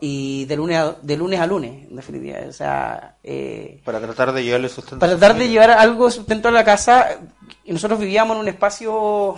Y 0.00 0.44
de 0.46 0.56
lunes, 0.56 0.78
a, 0.78 0.96
de 1.02 1.16
lunes 1.16 1.40
a 1.40 1.46
lunes, 1.46 1.88
en 1.88 1.96
definitiva. 1.96 2.38
O 2.48 2.52
sea, 2.52 3.16
eh, 3.22 3.80
para 3.84 4.00
tratar 4.00 4.32
de 4.32 4.44
llevarle 4.44 4.68
sustento. 4.68 4.98
Para 4.98 5.16
tratar 5.16 5.36
de 5.36 5.48
llevar 5.48 5.70
algo 5.70 6.06
de 6.06 6.12
sustento 6.12 6.48
a 6.48 6.52
la 6.52 6.64
casa. 6.64 7.18
Y 7.64 7.72
nosotros 7.72 7.98
vivíamos 7.98 8.34
en 8.36 8.42
un 8.42 8.48
espacio, 8.48 9.34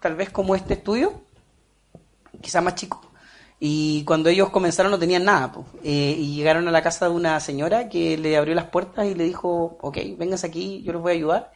tal 0.00 0.16
vez 0.16 0.30
como 0.30 0.54
este 0.54 0.74
estudio, 0.74 1.20
quizás 2.40 2.62
más 2.62 2.74
chico. 2.74 3.07
Y 3.60 4.04
cuando 4.04 4.28
ellos 4.28 4.50
comenzaron 4.50 4.92
no 4.92 4.98
tenían 4.98 5.24
nada. 5.24 5.52
Eh, 5.82 6.16
y 6.18 6.36
llegaron 6.36 6.68
a 6.68 6.70
la 6.70 6.82
casa 6.82 7.08
de 7.08 7.14
una 7.14 7.40
señora 7.40 7.88
que 7.88 8.16
le 8.16 8.36
abrió 8.36 8.54
las 8.54 8.66
puertas 8.66 9.06
y 9.06 9.14
le 9.14 9.24
dijo, 9.24 9.78
ok, 9.80 9.98
vénganse 10.16 10.46
aquí, 10.46 10.82
yo 10.82 10.92
los 10.92 11.02
voy 11.02 11.12
a 11.12 11.14
ayudar. 11.16 11.52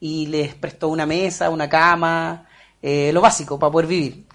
Y 0.00 0.26
les 0.26 0.54
prestó 0.54 0.88
una 0.88 1.06
mesa, 1.06 1.50
una 1.50 1.68
cama, 1.68 2.48
eh, 2.82 3.12
lo 3.12 3.20
básico 3.20 3.58
para 3.58 3.72
poder 3.72 3.86
vivir. 3.86 4.26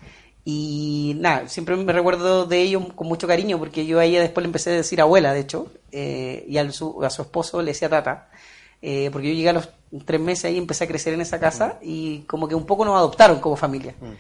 Y 0.43 1.15
nada, 1.19 1.47
siempre 1.47 1.76
me 1.76 1.93
recuerdo 1.93 2.45
de 2.45 2.62
ellos 2.62 2.84
con 2.95 3.08
mucho 3.08 3.28
cariño 3.28 3.60
porque 3.60 3.86
yo 3.86 4.00
a 4.00 4.06
ella 4.06 4.21
después 4.21 4.43
le 4.43 4.47
empecé 4.47 4.71
a 4.71 4.74
decir 4.74 5.00
abuela, 5.00 5.34
de 5.34 5.41
hecho, 5.41 5.71
eh, 5.91 6.45
y 6.47 6.58
a 6.58 6.71
su, 6.71 7.04
a 7.04 7.10
su 7.12 7.21
esposo 7.21 7.62
le 7.62 7.71
decía 7.71 7.89
tata, 7.89 8.30
eh, 8.82 9.10
porque 9.12 9.28
yo 9.28 9.34
llegué 9.36 9.50
a 9.50 9.54
los 9.54 9.69
tres 10.06 10.19
meses 10.19 10.45
ahí 10.45 10.56
y 10.56 10.58
empecé 10.58 10.86
a 10.86 10.88
crecer 10.88 11.13
en 11.13 11.21
esa 11.21 11.39
casa 11.39 11.78
y 11.82 12.21
como 12.21 12.47
que 12.47 12.56
un 12.56 12.65
poco 12.65 12.86
nos 12.86 12.95
adoptaron 12.95 13.39
como 13.39 13.56
familia. 13.56 13.93
Mm. 14.02 14.13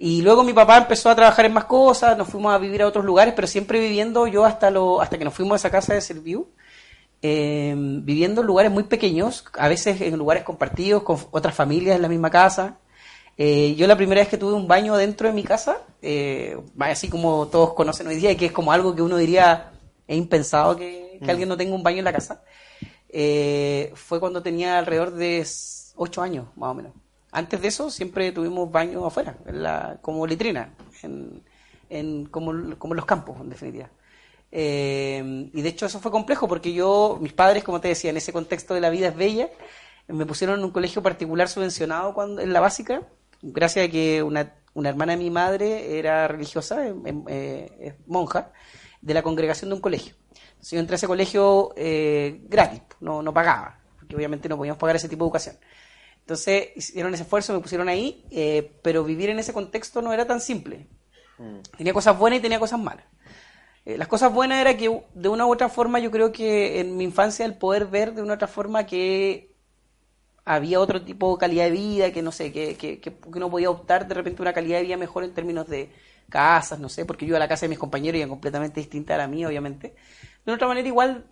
Y 0.00 0.22
luego 0.22 0.44
mi 0.44 0.52
papá 0.52 0.78
empezó 0.78 1.10
a 1.10 1.16
trabajar 1.16 1.44
en 1.46 1.52
más 1.52 1.64
cosas, 1.64 2.16
nos 2.16 2.28
fuimos 2.28 2.54
a 2.54 2.58
vivir 2.58 2.82
a 2.82 2.86
otros 2.86 3.04
lugares, 3.04 3.34
pero 3.34 3.48
siempre 3.48 3.80
viviendo 3.80 4.28
yo 4.28 4.44
hasta, 4.44 4.70
lo, 4.70 5.00
hasta 5.00 5.18
que 5.18 5.24
nos 5.24 5.34
fuimos 5.34 5.54
a 5.54 5.56
esa 5.56 5.70
casa 5.70 5.92
de 5.92 6.00
Serviu, 6.00 6.48
eh, 7.20 7.74
viviendo 7.76 8.42
en 8.42 8.46
lugares 8.46 8.70
muy 8.70 8.84
pequeños, 8.84 9.44
a 9.58 9.66
veces 9.66 10.00
en 10.00 10.16
lugares 10.16 10.44
compartidos 10.44 11.02
con 11.02 11.18
otras 11.32 11.52
familias 11.52 11.96
en 11.96 12.02
la 12.02 12.08
misma 12.08 12.30
casa. 12.30 12.78
Eh, 13.36 13.74
yo 13.76 13.88
la 13.88 13.96
primera 13.96 14.20
vez 14.20 14.28
que 14.28 14.38
tuve 14.38 14.52
un 14.52 14.68
baño 14.68 14.96
dentro 14.96 15.26
de 15.26 15.34
mi 15.34 15.42
casa, 15.42 15.78
eh, 16.00 16.56
así 16.78 17.08
como 17.08 17.48
todos 17.48 17.74
conocen 17.74 18.06
hoy 18.06 18.16
día, 18.16 18.30
y 18.30 18.36
que 18.36 18.46
es 18.46 18.52
como 18.52 18.70
algo 18.70 18.94
que 18.94 19.02
uno 19.02 19.16
diría, 19.16 19.72
es 20.06 20.16
impensado 20.16 20.76
que, 20.76 21.18
mm. 21.20 21.28
alguien 21.28 21.48
no 21.48 21.56
tenga 21.56 21.74
un 21.74 21.82
baño 21.82 21.98
en 21.98 22.04
la 22.04 22.12
casa, 22.12 22.42
eh, 23.08 23.90
fue 23.94 24.20
cuando 24.20 24.42
tenía 24.42 24.78
alrededor 24.78 25.12
de 25.12 25.44
8 25.96 26.22
años, 26.22 26.46
más 26.54 26.70
o 26.70 26.74
menos. 26.74 26.92
Antes 27.30 27.60
de 27.60 27.68
eso 27.68 27.90
siempre 27.90 28.32
tuvimos 28.32 28.70
baños 28.70 29.04
afuera, 29.04 29.36
como 30.00 30.26
litrina, 30.26 30.74
en, 31.02 32.26
como, 32.26 32.52
en 32.52 32.96
los 32.96 33.04
campos, 33.04 33.36
en 33.40 33.50
definitiva. 33.50 33.90
y 34.50 35.62
de 35.62 35.68
hecho 35.68 35.86
eso 35.86 36.00
fue 36.00 36.10
complejo 36.10 36.48
porque 36.48 36.72
yo, 36.72 37.18
mis 37.20 37.34
padres, 37.34 37.64
como 37.64 37.80
te 37.80 37.88
decía, 37.88 38.10
en 38.10 38.16
ese 38.16 38.32
contexto 38.32 38.74
de 38.74 38.80
la 38.80 38.90
vida 38.90 39.08
es 39.08 39.16
bella, 39.16 39.50
me 40.08 40.24
pusieron 40.24 40.58
en 40.58 40.64
un 40.64 40.70
colegio 40.70 41.02
particular 41.02 41.48
subvencionado 41.48 42.14
cuando 42.14 42.40
en 42.40 42.52
la 42.52 42.60
básica, 42.60 43.02
gracias 43.42 43.86
a 43.86 43.90
que 43.90 44.22
una, 44.22 44.54
hermana 44.74 45.12
de 45.12 45.18
mi 45.18 45.30
madre 45.30 45.98
era 45.98 46.28
religiosa, 46.28 46.86
em, 46.86 47.06
em, 47.06 47.24
eh, 47.28 47.94
monja, 48.06 48.52
de 49.02 49.14
la 49.14 49.22
congregación 49.22 49.70
de 49.70 49.76
un 49.76 49.82
colegio. 49.82 50.14
Entonces 50.30 50.70
yo 50.72 50.80
entré 50.80 50.94
a 50.94 50.96
ese 50.96 51.06
colegio 51.06 51.72
eh, 51.76 52.40
gratis, 52.48 52.82
no, 53.00 53.22
no 53.22 53.32
pagaba, 53.34 53.78
porque 53.98 54.16
obviamente 54.16 54.48
no 54.48 54.56
podíamos 54.56 54.78
pagar 54.80 54.96
ese 54.96 55.08
tipo 55.08 55.24
de 55.24 55.28
educación. 55.28 55.56
Entonces 56.28 56.72
hicieron 56.76 57.14
ese 57.14 57.22
esfuerzo, 57.22 57.54
me 57.54 57.60
pusieron 57.60 57.88
ahí, 57.88 58.22
eh, 58.30 58.70
pero 58.82 59.02
vivir 59.02 59.30
en 59.30 59.38
ese 59.38 59.54
contexto 59.54 60.02
no 60.02 60.12
era 60.12 60.26
tan 60.26 60.42
simple. 60.42 60.86
Tenía 61.78 61.94
cosas 61.94 62.18
buenas 62.18 62.40
y 62.40 62.42
tenía 62.42 62.58
cosas 62.58 62.78
malas. 62.78 63.06
Eh, 63.86 63.96
las 63.96 64.08
cosas 64.08 64.30
buenas 64.30 64.60
era 64.60 64.76
que 64.76 65.04
de 65.14 65.28
una 65.30 65.46
u 65.46 65.50
otra 65.50 65.70
forma 65.70 66.00
yo 66.00 66.10
creo 66.10 66.30
que 66.30 66.80
en 66.80 66.98
mi 66.98 67.04
infancia 67.04 67.46
el 67.46 67.54
poder 67.54 67.86
ver 67.86 68.12
de 68.12 68.20
una 68.20 68.32
u 68.32 68.34
otra 68.34 68.46
forma 68.46 68.84
que 68.84 69.54
había 70.44 70.80
otro 70.80 71.00
tipo 71.00 71.32
de 71.32 71.40
calidad 71.40 71.64
de 71.64 71.70
vida, 71.70 72.12
que 72.12 72.20
no 72.20 72.30
sé, 72.30 72.52
que, 72.52 72.74
que, 72.74 73.00
que 73.00 73.16
uno 73.34 73.50
podía 73.50 73.70
optar 73.70 74.06
de 74.06 74.14
repente 74.14 74.42
una 74.42 74.52
calidad 74.52 74.76
de 74.76 74.84
vida 74.84 74.98
mejor 74.98 75.24
en 75.24 75.32
términos 75.32 75.66
de 75.66 75.88
casas, 76.28 76.78
no 76.78 76.90
sé, 76.90 77.06
porque 77.06 77.24
yo 77.24 77.30
iba 77.30 77.36
a 77.38 77.40
la 77.40 77.48
casa 77.48 77.64
de 77.64 77.70
mis 77.70 77.78
compañeros 77.78 78.18
y 78.18 78.20
era 78.20 78.28
completamente 78.28 78.80
distinta 78.80 79.14
a 79.14 79.18
la 79.18 79.28
mía, 79.28 79.48
obviamente. 79.48 79.94
De 80.44 80.52
otra 80.52 80.68
manera 80.68 80.86
igual 80.86 81.24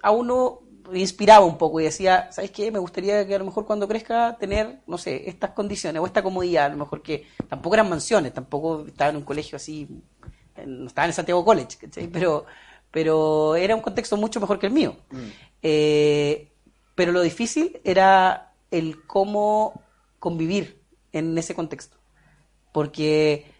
a 0.00 0.12
uno 0.12 0.60
inspiraba 0.92 1.44
un 1.44 1.56
poco 1.56 1.80
y 1.80 1.84
decía, 1.84 2.30
¿sabes 2.30 2.50
qué? 2.50 2.70
Me 2.70 2.78
gustaría 2.78 3.26
que 3.26 3.34
a 3.34 3.38
lo 3.38 3.44
mejor 3.44 3.64
cuando 3.64 3.88
crezca 3.88 4.36
tener, 4.38 4.80
no 4.86 4.98
sé, 4.98 5.28
estas 5.28 5.50
condiciones 5.50 6.00
o 6.02 6.06
esta 6.06 6.22
comodidad, 6.22 6.66
a 6.66 6.70
lo 6.70 6.76
mejor 6.76 7.02
que 7.02 7.26
tampoco 7.48 7.74
eran 7.74 7.88
mansiones, 7.88 8.32
tampoco 8.32 8.84
estaba 8.86 9.10
en 9.10 9.16
un 9.16 9.22
colegio 9.22 9.56
así, 9.56 9.88
no 10.66 10.86
estaba 10.86 11.06
en 11.06 11.12
Santiago 11.12 11.44
College, 11.44 11.78
¿cachai? 11.80 12.08
Pero, 12.08 12.44
pero 12.90 13.56
era 13.56 13.74
un 13.74 13.82
contexto 13.82 14.16
mucho 14.16 14.40
mejor 14.40 14.58
que 14.58 14.66
el 14.66 14.72
mío. 14.72 14.96
Eh, 15.62 16.52
pero 16.94 17.12
lo 17.12 17.22
difícil 17.22 17.80
era 17.84 18.52
el 18.70 19.04
cómo 19.06 19.82
convivir 20.18 20.80
en 21.12 21.36
ese 21.38 21.54
contexto. 21.54 21.96
Porque 22.72 23.53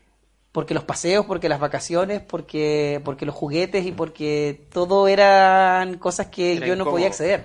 porque 0.54 0.74
los 0.74 0.84
paseos, 0.84 1.26
porque 1.26 1.50
las 1.50 1.60
vacaciones, 1.60 2.22
porque, 2.22 3.02
porque 3.04 3.26
los 3.26 3.36
juguetes 3.36 3.86
y 3.86 3.92
porque 3.92 4.68
todo 4.72 5.08
eran 5.08 5.98
cosas 5.98 6.28
que 6.28 6.54
Era 6.54 6.66
yo 6.68 6.76
no 6.76 6.88
podía 6.88 7.08
acceder. 7.08 7.42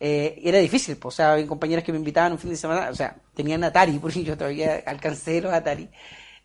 Eh, 0.00 0.40
era 0.44 0.58
difícil, 0.58 0.96
pues, 0.96 1.14
o 1.14 1.16
sea, 1.16 1.32
había 1.34 1.46
compañeras 1.46 1.84
que 1.84 1.92
me 1.92 1.98
invitaban 1.98 2.32
un 2.32 2.38
fin 2.38 2.50
de 2.50 2.56
semana, 2.56 2.88
o 2.90 2.94
sea, 2.94 3.16
tenían 3.34 3.64
Atari, 3.64 3.98
porque 4.02 4.24
yo 4.24 4.36
todavía 4.36 4.82
alcancé 4.86 5.40
los 5.42 5.52
Atari. 5.52 5.90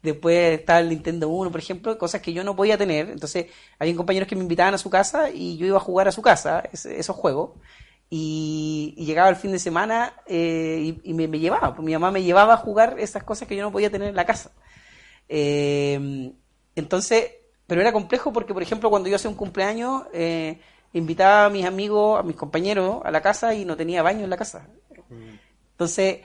Después 0.03 0.59
estaba 0.59 0.79
el 0.79 0.89
Nintendo 0.89 1.29
1, 1.29 1.51
por 1.51 1.59
ejemplo, 1.61 1.97
cosas 1.97 2.21
que 2.21 2.33
yo 2.33 2.43
no 2.43 2.55
podía 2.55 2.77
tener. 2.77 3.09
Entonces, 3.11 3.47
había 3.79 3.95
compañeros 3.95 4.27
que 4.29 4.35
me 4.37 4.43
invitaban 4.43 4.73
a 4.75 4.77
su 4.79 4.89
casa 4.89 5.29
y 5.31 5.57
yo 5.57 5.67
iba 5.67 5.77
a 5.77 5.81
jugar 5.81 6.07
a 6.07 6.13
su 6.13 6.21
casa, 6.23 6.63
ese- 6.73 6.99
esos 6.99 7.15
juegos. 7.17 7.51
Y, 8.09 8.93
y 8.97 9.05
llegaba 9.05 9.29
el 9.29 9.35
fin 9.35 9.51
de 9.51 9.59
semana 9.59 10.13
eh, 10.27 10.99
y, 11.03 11.11
y 11.11 11.13
me, 11.15 11.27
me 11.27 11.39
llevaba, 11.39 11.73
pues 11.75 11.85
mi 11.85 11.93
mamá 11.93 12.11
me 12.11 12.23
llevaba 12.23 12.53
a 12.53 12.57
jugar 12.57 12.97
esas 12.99 13.23
cosas 13.23 13.47
que 13.47 13.55
yo 13.55 13.63
no 13.63 13.71
podía 13.71 13.89
tener 13.91 14.09
en 14.09 14.15
la 14.15 14.25
casa. 14.25 14.51
Eh, 15.29 16.31
entonces, 16.75 17.31
pero 17.67 17.81
era 17.81 17.91
complejo 17.91 18.31
porque, 18.33 18.53
por 18.53 18.61
ejemplo, 18.63 18.89
cuando 18.89 19.09
yo 19.09 19.15
hacía 19.15 19.29
un 19.29 19.35
cumpleaños, 19.35 20.03
eh, 20.13 20.59
invitaba 20.93 21.45
a 21.45 21.49
mis 21.49 21.65
amigos, 21.65 22.19
a 22.19 22.23
mis 22.23 22.35
compañeros 22.35 23.01
a 23.03 23.11
la 23.11 23.21
casa 23.21 23.53
y 23.53 23.65
no 23.65 23.75
tenía 23.75 24.01
baño 24.03 24.23
en 24.23 24.29
la 24.29 24.37
casa. 24.37 24.67
Entonces, 25.71 26.19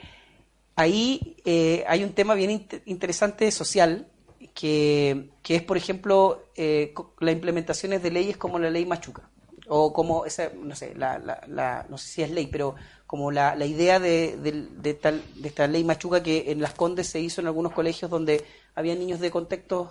ahí 0.75 1.37
eh, 1.45 1.83
hay 1.87 2.03
un 2.03 2.13
tema 2.13 2.35
bien 2.35 2.51
int- 2.51 2.81
interesante 2.85 3.51
social 3.51 4.07
que, 4.53 5.29
que 5.43 5.55
es, 5.55 5.63
por 5.63 5.77
ejemplo, 5.77 6.45
eh, 6.55 6.93
las 7.19 7.33
implementaciones 7.33 8.01
de 8.03 8.11
leyes 8.11 8.37
como 8.37 8.59
la 8.59 8.69
ley 8.69 8.85
Machuca. 8.85 9.29
O 9.73 9.93
como, 9.93 10.25
esa, 10.25 10.51
no 10.53 10.75
sé, 10.75 10.93
la, 10.95 11.17
la- 11.19 11.41
la- 11.47 11.85
no 11.89 11.97
sé 11.97 12.07
si 12.07 12.21
es 12.23 12.31
ley, 12.31 12.47
pero 12.47 12.75
como 13.07 13.31
la, 13.31 13.55
la 13.55 13.65
idea 13.65 13.99
de, 13.99 14.35
del- 14.37 14.81
de 14.81 14.93
tal, 14.95 15.21
de 15.35 15.47
esta 15.47 15.67
ley 15.67 15.83
Machuca 15.83 16.21
que 16.23 16.51
en 16.51 16.61
Las 16.61 16.73
Condes 16.73 17.07
se 17.07 17.19
hizo 17.21 17.39
en 17.41 17.47
algunos 17.47 17.71
colegios 17.73 18.09
donde 18.11 18.43
había 18.75 18.95
niños 18.95 19.19
de 19.19 19.31
contextos 19.31 19.89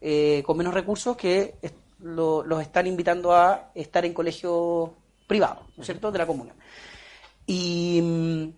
eh, 0.00 0.42
con 0.44 0.56
menos 0.56 0.74
recursos 0.74 1.16
que 1.16 1.54
lo- 2.00 2.42
los 2.44 2.60
están 2.60 2.86
invitando 2.86 3.32
a 3.34 3.70
estar 3.74 4.04
en 4.04 4.12
colegios 4.14 4.90
privados, 5.26 5.64
¿no 5.76 5.82
es 5.82 5.86
cierto?, 5.86 6.10
de 6.10 6.18
la 6.18 6.26
comuna. 6.26 6.54
Y 7.46 8.00
mm, 8.02 8.48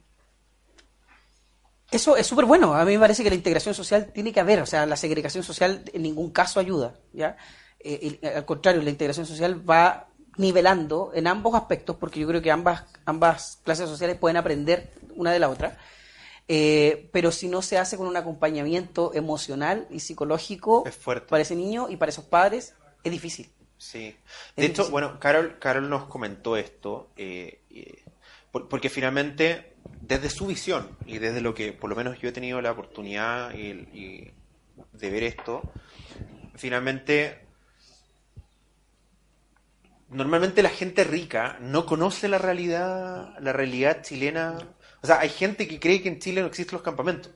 eso 1.90 2.16
es 2.16 2.26
súper 2.26 2.44
bueno. 2.44 2.74
A 2.74 2.84
mí 2.84 2.92
me 2.92 2.98
parece 2.98 3.22
que 3.22 3.28
la 3.30 3.36
integración 3.36 3.74
social 3.74 4.10
tiene 4.12 4.32
que 4.32 4.40
haber. 4.40 4.60
O 4.60 4.66
sea, 4.66 4.86
la 4.86 4.96
segregación 4.96 5.44
social 5.44 5.84
en 5.92 6.02
ningún 6.02 6.30
caso 6.30 6.58
ayuda. 6.60 6.94
¿ya? 7.12 7.36
Eh, 7.80 8.18
y, 8.22 8.26
al 8.26 8.44
contrario, 8.44 8.82
la 8.82 8.90
integración 8.90 9.26
social 9.26 9.68
va 9.68 10.08
nivelando 10.36 11.12
en 11.14 11.28
ambos 11.28 11.54
aspectos, 11.54 11.96
porque 11.96 12.18
yo 12.20 12.26
creo 12.26 12.42
que 12.42 12.50
ambas, 12.50 12.84
ambas 13.04 13.60
clases 13.62 13.88
sociales 13.88 14.16
pueden 14.18 14.36
aprender 14.36 14.92
una 15.14 15.30
de 15.32 15.38
la 15.38 15.48
otra. 15.48 15.78
Eh, 16.46 17.08
pero 17.12 17.32
si 17.32 17.48
no 17.48 17.62
se 17.62 17.78
hace 17.78 17.96
con 17.96 18.06
un 18.06 18.16
acompañamiento 18.16 19.14
emocional 19.14 19.86
y 19.90 20.00
psicológico 20.00 20.84
Es 20.86 20.94
fuerte. 20.94 21.26
para 21.28 21.42
ese 21.42 21.56
niño 21.56 21.88
y 21.88 21.96
para 21.96 22.10
esos 22.10 22.24
padres, 22.26 22.74
es 23.02 23.10
difícil. 23.12 23.50
Sí. 23.78 24.14
De 24.56 24.66
hecho, 24.66 24.90
bueno, 24.90 25.18
Carol, 25.18 25.58
Carol 25.58 25.88
nos 25.88 26.04
comentó 26.04 26.56
esto, 26.56 27.08
eh, 27.16 27.60
eh, 27.70 28.02
por- 28.52 28.68
porque 28.68 28.88
finalmente, 28.90 29.74
desde 30.00 30.28
su 30.30 30.46
visión 30.46 30.88
y 31.06 31.18
desde 31.18 31.40
lo 31.40 31.54
que 31.54 31.72
por 31.72 31.90
lo 31.90 31.96
menos 31.96 32.18
yo 32.20 32.28
he 32.28 32.32
tenido 32.32 32.60
la 32.60 32.72
oportunidad 32.72 33.54
y, 33.54 33.70
y 33.92 34.30
de 34.92 35.10
ver 35.10 35.22
esto, 35.24 35.62
finalmente, 36.56 37.40
normalmente 40.10 40.62
la 40.62 40.68
gente 40.70 41.04
rica 41.04 41.56
no 41.60 41.86
conoce 41.86 42.28
la 42.28 42.38
realidad, 42.38 43.38
la 43.40 43.52
realidad 43.52 44.02
chilena. 44.02 44.58
O 45.04 45.06
sea, 45.06 45.20
hay 45.20 45.28
gente 45.28 45.68
que 45.68 45.78
cree 45.78 46.00
que 46.02 46.08
en 46.08 46.18
Chile 46.18 46.40
no 46.40 46.46
existen 46.46 46.76
los 46.76 46.82
campamentos. 46.82 47.30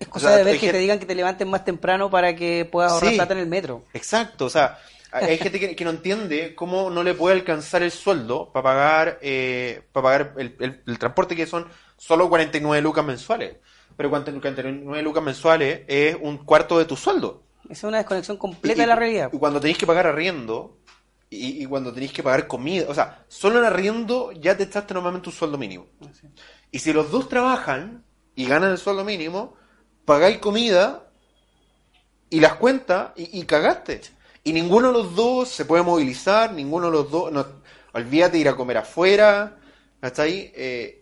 Es 0.00 0.08
O 0.08 0.10
cosa 0.10 0.28
sea, 0.28 0.36
de 0.38 0.42
ver 0.44 0.58
que 0.58 0.72
te 0.72 0.78
digan 0.78 0.98
que 0.98 1.06
te 1.06 1.14
levanten 1.14 1.48
más 1.48 1.64
temprano 1.64 2.10
para 2.10 2.34
que 2.34 2.68
puedas 2.70 2.90
ahorrar 2.92 3.10
Sí. 3.10 3.16
plata 3.16 3.34
en 3.34 3.38
el 3.40 3.46
metro. 3.46 3.84
Exacto, 3.94 4.46
o 4.46 4.50
sea, 4.50 4.78
hay 5.12 5.38
gente 5.38 5.60
que, 5.60 5.76
que 5.76 5.84
no 5.84 5.90
entiende 5.90 6.56
cómo 6.56 6.90
no 6.90 7.04
le 7.04 7.14
puede 7.14 7.36
alcanzar 7.36 7.84
el 7.84 7.92
sueldo 7.92 8.50
para 8.52 8.62
pagar, 8.64 9.18
eh, 9.22 9.82
para 9.92 10.02
pagar 10.02 10.34
el, 10.38 10.56
el- 10.58 10.82
el 10.86 10.98
transporte 10.98 11.36
que 11.36 11.46
son 11.46 11.68
solo 11.96 12.28
49 12.28 12.82
lucas 12.82 13.04
mensuales. 13.04 13.56
Pero 13.96 14.10
49 14.10 15.02
lucas 15.02 15.22
mensuales 15.22 15.82
es 15.86 16.16
un 16.20 16.38
cuarto 16.38 16.78
de 16.80 16.84
tu 16.84 16.96
sueldo. 16.96 17.44
Esa 17.64 17.72
es 17.72 17.84
una 17.84 17.98
desconexión 17.98 18.36
completa 18.38 18.76
Y- 18.76 18.80
de 18.80 18.86
la 18.88 18.96
realidad. 18.96 19.30
Y 19.32 19.38
cuando 19.38 19.60
tenéis 19.60 19.78
que 19.78 19.86
pagar 19.86 20.08
arriendo 20.08 20.78
y, 21.30 21.62
y 21.62 21.66
cuando 21.66 21.92
tenéis 21.92 22.12
que 22.12 22.22
pagar 22.22 22.46
comida, 22.46 22.86
o 22.88 22.94
sea, 22.94 23.24
solo 23.28 23.58
en 23.58 23.64
arriendo 23.64 24.32
ya 24.32 24.56
te 24.56 24.64
echaste 24.64 24.94
normalmente 24.94 25.28
un 25.28 25.34
sueldo 25.34 25.58
mínimo. 25.58 25.86
Y 26.70 26.78
si 26.78 26.92
los 26.92 27.10
dos 27.10 27.28
trabajan 27.28 28.04
y 28.34 28.46
ganan 28.46 28.70
el 28.70 28.78
sueldo 28.78 29.04
mínimo, 29.04 29.54
pagáis 30.04 30.38
comida 30.38 31.10
y 32.30 32.40
las 32.40 32.54
cuentas 32.54 33.12
y, 33.16 33.40
y 33.40 33.44
cagaste. 33.44 34.00
Y 34.44 34.52
ninguno 34.52 34.88
de 34.88 34.94
los 34.94 35.14
dos 35.14 35.48
se 35.48 35.64
puede 35.64 35.82
movilizar, 35.82 36.52
ninguno 36.52 36.86
de 36.86 36.92
los 36.92 37.10
dos, 37.10 37.32
no, 37.32 37.46
olvídate 37.92 38.32
de 38.32 38.38
ir 38.38 38.48
a 38.48 38.56
comer 38.56 38.78
afuera, 38.78 39.58
¿está 40.00 40.22
ahí? 40.22 40.52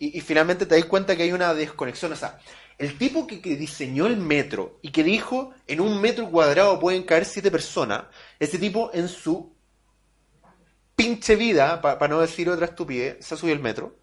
y, 0.01 0.19
y 0.19 0.21
finalmente 0.21 0.67
te 0.67 0.75
das 0.75 0.85
cuenta 0.87 1.17
que 1.17 1.23
hay 1.23 1.33
una 1.33 1.55
desconexión. 1.55 2.12
O 2.12 2.17
sea, 2.17 2.39
el 2.79 2.99
tipo 2.99 3.27
que, 3.27 3.41
que 3.41 3.57
diseñó 3.57 4.07
el 4.07 4.17
metro 4.17 4.79
y 4.83 4.91
que 4.91 5.03
dijo 5.03 5.55
en 5.67 5.81
un 5.81 6.01
metro 6.01 6.31
cuadrado 6.31 6.79
pueden 6.79 7.05
caer 7.05 7.25
siete 7.25 7.51
personas, 7.51 8.05
ese 8.39 8.59
tipo 8.59 8.91
en 8.93 9.09
su 9.09 9.56
pinche 10.96 11.37
vida, 11.37 11.80
para 11.80 12.09
no 12.09 12.20
decir 12.20 12.48
otra 12.48 12.66
estupidez, 12.66 13.24
se 13.24 13.35
ha 13.35 13.37
subido 13.37 13.54
el 13.54 13.62
metro. 13.62 13.94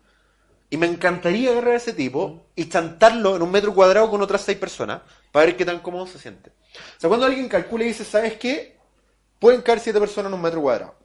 Y 0.70 0.78
me 0.78 0.88
encantaría 0.88 1.52
agarrar 1.52 1.74
a 1.74 1.78
ese 1.78 1.94
tipo 1.94 2.48
y 2.56 2.70
chantarlo 2.70 3.36
en 3.36 3.42
un 3.42 3.52
metro 3.52 3.76
cuadrado 3.76 4.10
con 4.10 4.22
otras 4.22 4.42
seis 4.42 4.58
personas 4.58 5.02
para 5.32 5.48
ver 5.48 5.58
qué 5.58 5.66
tan 5.66 5.80
cómodo 5.80 6.08
se 6.08 6.18
siente. 6.18 6.50
O 6.50 7.00
sea, 7.00 7.08
cuando 7.10 7.26
alguien 7.26 7.48
calcula 7.48 7.84
y 7.84 7.90
dice, 7.90 8.06
¿sabes 8.06 8.38
qué? 8.38 8.78
Pueden 9.40 9.62
caer 9.62 9.80
siete 9.80 10.00
personas 10.00 10.32
en 10.32 10.36
un 10.36 10.42
metro 10.42 10.62
cuadrado. 10.62 10.96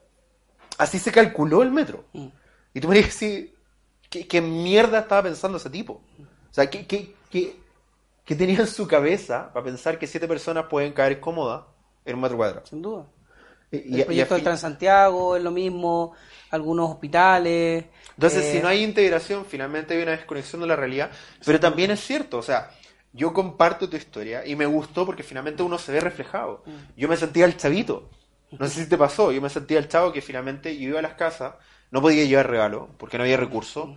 Así 0.77 0.97
se 0.97 1.11
calculó 1.11 1.61
el 1.61 1.71
metro. 1.71 2.05
Y 2.73 2.79
tú 2.79 2.87
me 2.87 2.97
dices, 2.97 3.13
sí, 3.13 3.53
¿qué, 4.09 4.27
qué 4.27 4.41
mierda 4.41 4.99
estaba 4.99 5.23
pensando 5.23 5.57
ese 5.57 5.69
tipo? 5.69 6.01
O 6.49 6.53
sea, 6.53 6.69
¿qué, 6.69 6.87
qué, 6.87 7.13
qué, 7.29 7.59
qué 8.25 8.35
tenía 8.35 8.61
en 8.61 8.67
su 8.67 8.87
cabeza 8.87 9.51
para 9.53 9.65
pensar 9.65 9.99
que 9.99 10.07
siete 10.07 10.27
personas 10.27 10.65
pueden 10.65 10.93
caer 10.93 11.19
cómodas 11.19 11.65
en 12.05 12.15
un 12.15 12.21
metro 12.21 12.37
cuadrado? 12.37 12.65
Sin 12.65 12.81
duda. 12.81 13.05
Y- 13.71 13.77
el 13.99 14.05
proyecto 14.05 14.35
fin- 14.35 14.43
Transantiago 14.45 15.35
es 15.35 15.43
lo 15.43 15.51
mismo, 15.51 16.13
algunos 16.51 16.89
hospitales. 16.89 17.85
Entonces, 18.15 18.45
eh, 18.45 18.51
si 18.53 18.61
no 18.61 18.67
hay 18.67 18.83
integración, 18.83 19.45
finalmente 19.45 19.93
hay 19.95 20.01
una 20.03 20.11
desconexión 20.11 20.61
de 20.61 20.67
la 20.67 20.75
realidad. 20.75 21.11
Pero 21.45 21.59
también 21.59 21.91
es 21.91 21.99
cierto, 22.01 22.37
o 22.37 22.41
sea, 22.43 22.71
yo 23.13 23.33
comparto 23.33 23.89
tu 23.89 23.95
historia 23.97 24.45
y 24.45 24.55
me 24.55 24.65
gustó 24.65 25.05
porque 25.05 25.23
finalmente 25.23 25.63
uno 25.63 25.77
se 25.77 25.91
ve 25.91 25.99
reflejado. 25.99 26.63
Yo 26.97 27.07
me 27.07 27.15
sentía 27.17 27.45
el 27.45 27.57
chavito. 27.57 28.09
No 28.51 28.67
sé 28.67 28.83
si 28.83 28.89
te 28.89 28.97
pasó, 28.97 29.31
yo 29.31 29.41
me 29.41 29.49
sentía 29.49 29.77
el 29.77 29.87
chavo 29.87 30.11
que 30.11 30.21
finalmente 30.21 30.75
yo 30.77 30.89
iba 30.89 30.99
a 30.99 31.03
las 31.03 31.13
casas, 31.13 31.53
no 31.91 32.01
podía 32.01 32.25
llevar 32.25 32.49
regalo 32.49 32.89
porque 32.97 33.17
no 33.17 33.23
había 33.23 33.37
recursos. 33.37 33.89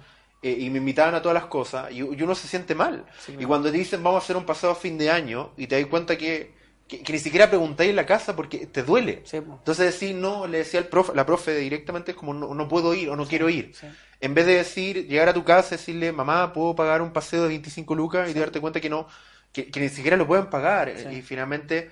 eh, 0.45 0.57
y 0.59 0.71
me 0.71 0.79
invitaban 0.79 1.15
a 1.15 1.23
todas 1.23 1.35
las 1.35 1.47
cosas 1.47 1.91
y, 1.93 1.99
y 1.99 2.23
uno 2.23 2.35
se 2.35 2.49
siente 2.49 2.75
mal. 2.75 3.07
Sí, 3.19 3.37
Y 3.39 3.45
cuando 3.45 3.71
te 3.71 3.79
dicen 3.79 4.03
vamos 4.03 4.21
a 4.21 4.25
hacer 4.25 4.37
un 4.37 4.45
paseo 4.45 4.71
a 4.71 4.75
fin 4.75 4.99
de 4.99 5.09
año 5.11 5.53
y 5.57 5.69
te 5.69 5.81
das 5.81 5.89
cuenta 5.89 6.19
que, 6.19 6.53
que, 6.98 7.02
que 7.02 7.12
ni 7.12 7.18
siquiera 7.18 7.48
preguntáis 7.48 7.90
en 7.90 7.96
la 7.96 8.07
casa 8.07 8.37
porque 8.37 8.66
te 8.66 8.83
duele. 8.83 9.22
Sí. 9.24 9.37
Entonces 9.38 9.87
decir 9.87 10.14
no, 10.14 10.46
le 10.46 10.59
decía 10.59 10.81
al 10.81 10.87
profe, 10.88 11.12
la 11.14 11.24
profe 11.26 11.55
directamente 11.57 12.11
es 12.12 12.16
como 12.16 12.35
no, 12.35 12.55
no 12.55 12.68
puedo 12.68 12.94
ir 12.94 13.09
o 13.09 13.16
no 13.16 13.26
quiero 13.26 13.48
ir. 13.48 13.72
sí. 13.74 13.87
En 14.20 14.35
vez 14.35 14.46
de 14.46 14.55
decir, 14.55 15.09
llegar 15.09 15.28
a 15.28 15.35
tu 15.35 15.42
casa 15.42 15.74
y 15.74 15.78
decirle, 15.78 16.12
mamá, 16.12 16.52
puedo 16.52 16.76
pagar 16.76 17.02
un 17.02 17.12
paseo 17.12 17.42
de 17.42 17.48
25 17.48 17.92
lucas 17.96 18.31
y 18.31 18.35
darte 18.35 18.61
cuenta 18.61 18.81
que 18.81 18.88
no, 18.88 19.09
que, 19.52 19.68
que 19.68 19.81
ni 19.81 19.88
siquiera 19.88 20.16
lo 20.16 20.28
pueden 20.28 20.46
pagar. 20.48 20.92
Y 21.11 21.22
finalmente 21.22 21.90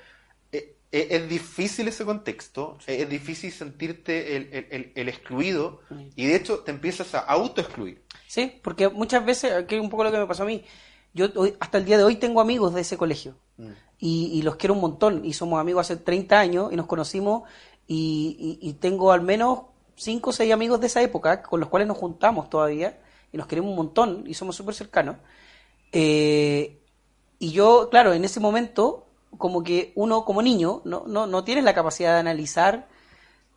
eh, 0.53 0.77
eh, 0.93 1.09
es 1.11 1.29
difícil 1.29 1.89
ese 1.89 2.05
contexto, 2.05 2.79
eh, 2.87 2.99
es 3.03 3.09
difícil 3.09 3.51
sentirte 3.51 4.37
el, 4.37 4.49
el- 4.53 4.67
el- 4.71 4.93
el 4.95 5.09
excluido 5.09 5.81
Mm. 5.91 6.03
y 6.15 6.27
de 6.27 6.37
hecho 6.37 6.61
te 6.61 6.71
empiezas 6.71 7.13
a 7.17 7.19
autoexcluir. 7.21 8.01
Sí, 8.29 8.61
porque 8.63 8.89
muchas 8.89 9.25
veces, 9.25 9.65
que 9.67 9.75
es 9.77 9.81
un 9.83 9.91
poco 9.91 10.05
lo 10.05 10.13
que 10.13 10.19
me 10.19 10.27
pasó 10.27 10.45
a 10.45 10.47
mí, 10.47 10.65
yo 11.13 11.27
hoy- 11.35 11.57
hasta 11.59 11.79
el 11.79 11.85
día 11.85 11.99
de 11.99 12.05
hoy 12.05 12.15
tengo 12.15 12.41
amigos 12.41 12.73
de 12.75 12.83
ese 12.83 12.97
colegio 12.97 13.37
y, 14.01 14.41
los 14.43 14.57
quiero 14.57 14.75
un 14.75 14.81
montón 14.81 15.25
y 15.25 15.33
somos 15.35 15.61
amigos 15.61 15.83
hace 15.91 15.97
30 15.97 16.41
años 16.41 16.73
y 16.73 16.77
nos 16.77 16.87
conocimos 16.87 17.43
y, 17.87 18.59
y- 18.63 18.69
y 18.69 18.73
tengo 18.75 19.13
al 19.13 19.21
menos 19.23 19.61
5 19.97 20.31
o 20.31 20.33
6 20.33 20.53
amigos 20.53 20.81
de 20.81 20.87
esa 20.87 21.03
época 21.03 21.43
con 21.43 21.61
los 21.61 21.69
cuales 21.69 21.87
nos 21.89 21.99
juntamos 21.99 22.49
todavía 22.49 22.99
y 23.33 23.37
nos 23.37 23.47
queremos 23.47 23.71
un 23.71 23.77
montón 23.77 24.25
y 24.27 24.35
somos 24.35 24.57
súper 24.57 24.75
cercanos. 24.75 25.17
Eh, 25.93 26.79
y 27.39 27.53
yo, 27.53 27.89
claro, 27.91 28.13
en 28.13 28.25
ese 28.25 28.41
momento, 28.41 29.07
como 29.39 29.63
que 29.63 29.93
uno 29.97 30.25
como 30.25 30.43
niño 30.43 30.83
no, 30.85 31.05
no, 31.07 31.27
no 31.27 31.45
tienes 31.45 31.65
la 31.65 31.75
capacidad 31.75 32.15
de 32.15 32.21
analizar 32.21 32.89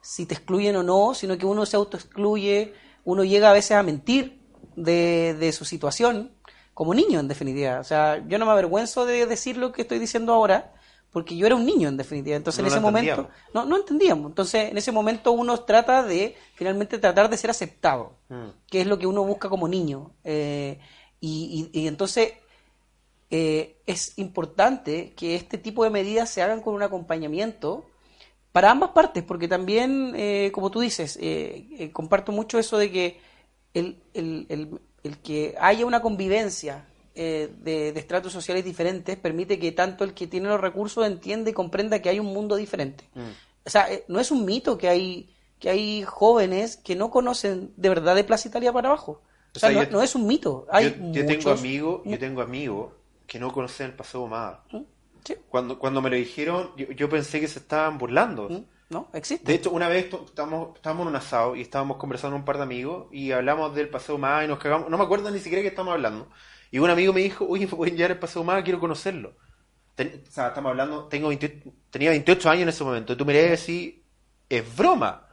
si 0.01 0.25
te 0.25 0.35
excluyen 0.35 0.75
o 0.75 0.83
no, 0.83 1.13
sino 1.13 1.37
que 1.37 1.45
uno 1.45 1.65
se 1.65 1.77
autoexcluye, 1.77 2.73
uno 3.05 3.23
llega 3.23 3.49
a 3.49 3.53
veces 3.53 3.71
a 3.73 3.83
mentir 3.83 4.41
de, 4.75 5.35
de 5.39 5.51
su 5.53 5.65
situación, 5.65 6.32
como 6.73 6.93
niño 6.93 7.19
en 7.19 7.27
definitiva. 7.27 7.79
O 7.79 7.83
sea, 7.83 8.23
yo 8.27 8.37
no 8.39 8.45
me 8.45 8.51
avergüenzo 8.51 9.05
de 9.05 9.25
decir 9.25 9.57
lo 9.57 9.71
que 9.71 9.83
estoy 9.83 9.99
diciendo 9.99 10.33
ahora, 10.33 10.73
porque 11.11 11.35
yo 11.37 11.45
era 11.45 11.55
un 11.55 11.65
niño 11.65 11.87
en 11.89 11.97
definitiva. 11.97 12.35
Entonces 12.35 12.61
No 12.61 12.67
en 12.67 12.73
ese 12.73 12.79
momento, 12.81 13.29
no, 13.53 13.65
no 13.65 13.77
entendíamos. 13.77 14.29
Entonces 14.31 14.71
en 14.71 14.77
ese 14.77 14.91
momento 14.91 15.31
uno 15.31 15.59
trata 15.61 16.01
de, 16.03 16.35
finalmente 16.55 16.97
tratar 16.97 17.29
de 17.29 17.37
ser 17.37 17.49
aceptado, 17.51 18.17
Mm. 18.29 18.47
que 18.67 18.81
es 18.81 18.87
lo 18.87 18.97
que 18.97 19.05
uno 19.05 19.23
busca 19.23 19.47
como 19.49 19.67
niño. 19.67 20.11
Eh, 20.23 20.79
y, 21.19 21.69
y- 21.73 21.81
y 21.81 21.87
entonces 21.87 22.33
eh, 23.29 23.77
es 23.87 24.17
importante 24.17 25.13
que 25.15 25.35
este 25.35 25.57
tipo 25.57 25.83
de 25.83 25.89
medidas 25.89 26.29
se 26.29 26.41
hagan 26.41 26.61
con 26.61 26.73
un 26.75 26.83
acompañamiento 26.83 27.85
para 28.51 28.69
ambas 28.69 28.91
partes, 28.91 29.23
porque 29.23 29.47
también, 29.47 30.13
eh, 30.15 30.51
como 30.53 30.69
tú 30.69 30.79
dices, 30.81 31.17
eh, 31.19 31.67
eh, 31.79 31.91
comparto 31.91 32.31
mucho 32.31 32.59
eso 32.59 32.77
de 32.77 32.91
que 32.91 33.19
el, 33.73 34.03
el- 34.13 34.45
el- 34.49 34.79
el 35.03 35.17
que 35.19 35.55
haya 35.59 35.85
una 35.85 36.01
convivencia 36.01 36.85
eh, 37.15 37.51
de, 37.61 37.91
de 37.93 37.99
estratos 37.99 38.31
sociales 38.33 38.63
diferentes 38.65 39.17
permite 39.17 39.59
que 39.59 39.71
tanto 39.71 40.03
el 40.03 40.13
que 40.13 40.27
tiene 40.27 40.47
los 40.47 40.59
recursos 40.59 41.05
entienda 41.05 41.49
y 41.49 41.53
comprenda 41.53 42.01
que 42.01 42.09
hay 42.09 42.19
un 42.19 42.27
mundo 42.33 42.55
diferente. 42.55 43.07
O 43.65 43.69
sea, 43.69 43.91
eh, 43.91 44.03
no 44.07 44.19
es 44.19 44.31
un 44.31 44.45
mito 44.45 44.77
que 44.77 44.89
hay 44.89 45.29
que 45.59 45.69
hay 45.69 46.03
jóvenes 46.03 46.75
que 46.75 46.95
no 46.95 47.09
conocen 47.09 47.71
de 47.77 47.87
verdad 47.89 48.15
de 48.15 48.23
Plaza 48.25 48.49
Italia 48.49 48.73
para 48.73 48.89
abajo. 48.89 49.21
O 49.21 49.57
O 49.57 49.59
sea, 49.59 49.69
no, 49.69 49.83
yo- 49.83 49.89
no 49.91 50.01
es 50.01 50.13
un 50.15 50.27
mito. 50.27 50.65
Hay 50.69 50.89
yo, 51.13 51.21
yo 51.21 51.25
tengo 51.25 51.51
amigos, 51.51 52.01
yo 52.03 52.19
tengo 52.19 52.41
amigos 52.41 52.91
que 53.27 53.39
no 53.39 53.53
conocen 53.53 53.87
el 53.87 53.93
paseo 53.93 54.23
Humada. 54.23 54.63
Sí. 55.23 55.35
Cuando, 55.49 55.79
cuando 55.79 56.01
me 56.01 56.09
lo 56.09 56.17
dijeron, 56.17 56.71
yo, 56.75 56.87
yo 56.91 57.07
pensé 57.09 57.39
que 57.39 57.47
se 57.47 57.59
estaban 57.59 57.97
burlando. 57.97 58.49
¿Mm? 58.49 58.63
¿No? 58.93 59.09
Existe. 59.13 59.51
De 59.51 59.55
hecho, 59.55 59.71
una 59.71 59.87
vez 59.89 60.05
estábamos, 60.13 60.75
estábamos 60.75 61.03
en 61.03 61.07
un 61.09 61.15
asado 61.15 61.55
y 61.55 61.61
estábamos 61.61 61.97
conversando 61.97 62.35
un 62.35 62.45
par 62.45 62.57
de 62.57 62.63
amigos 62.63 63.07
y 63.11 63.31
hablamos 63.31 63.73
del 63.75 63.89
paseo 63.89 64.17
más 64.17 64.45
y 64.45 64.47
nos 64.47 64.59
cagamos. 64.59 64.89
No 64.89 64.97
me 64.97 65.03
acuerdo 65.03 65.31
ni 65.31 65.39
siquiera 65.39 65.61
que 65.61 65.69
estábamos 65.69 65.95
hablando. 65.95 66.29
Y 66.71 66.79
un 66.79 66.89
amigo 66.89 67.13
me 67.13 67.21
dijo, 67.21 67.45
oye, 67.47 67.65
¿me 67.67 67.71
pueden 67.75 67.95
llevar 67.97 68.11
el 68.11 68.19
paseo 68.19 68.43
más? 68.43 68.63
Quiero 68.63 68.79
conocerlo. 68.79 69.35
Ten- 69.95 70.23
o 70.27 70.31
sea, 70.31 70.47
estamos 70.49 70.71
hablando, 70.71 71.05
tengo 71.07 71.27
28 71.29 71.71
tenía 71.89 72.09
28 72.11 72.49
años 72.49 72.63
en 72.63 72.69
ese 72.69 72.83
momento. 72.83 73.13
Y 73.13 73.17
tú 73.17 73.25
me 73.25 73.33
y 73.33 73.37
decís, 73.49 73.95
es 74.49 74.75
broma. 74.77 75.27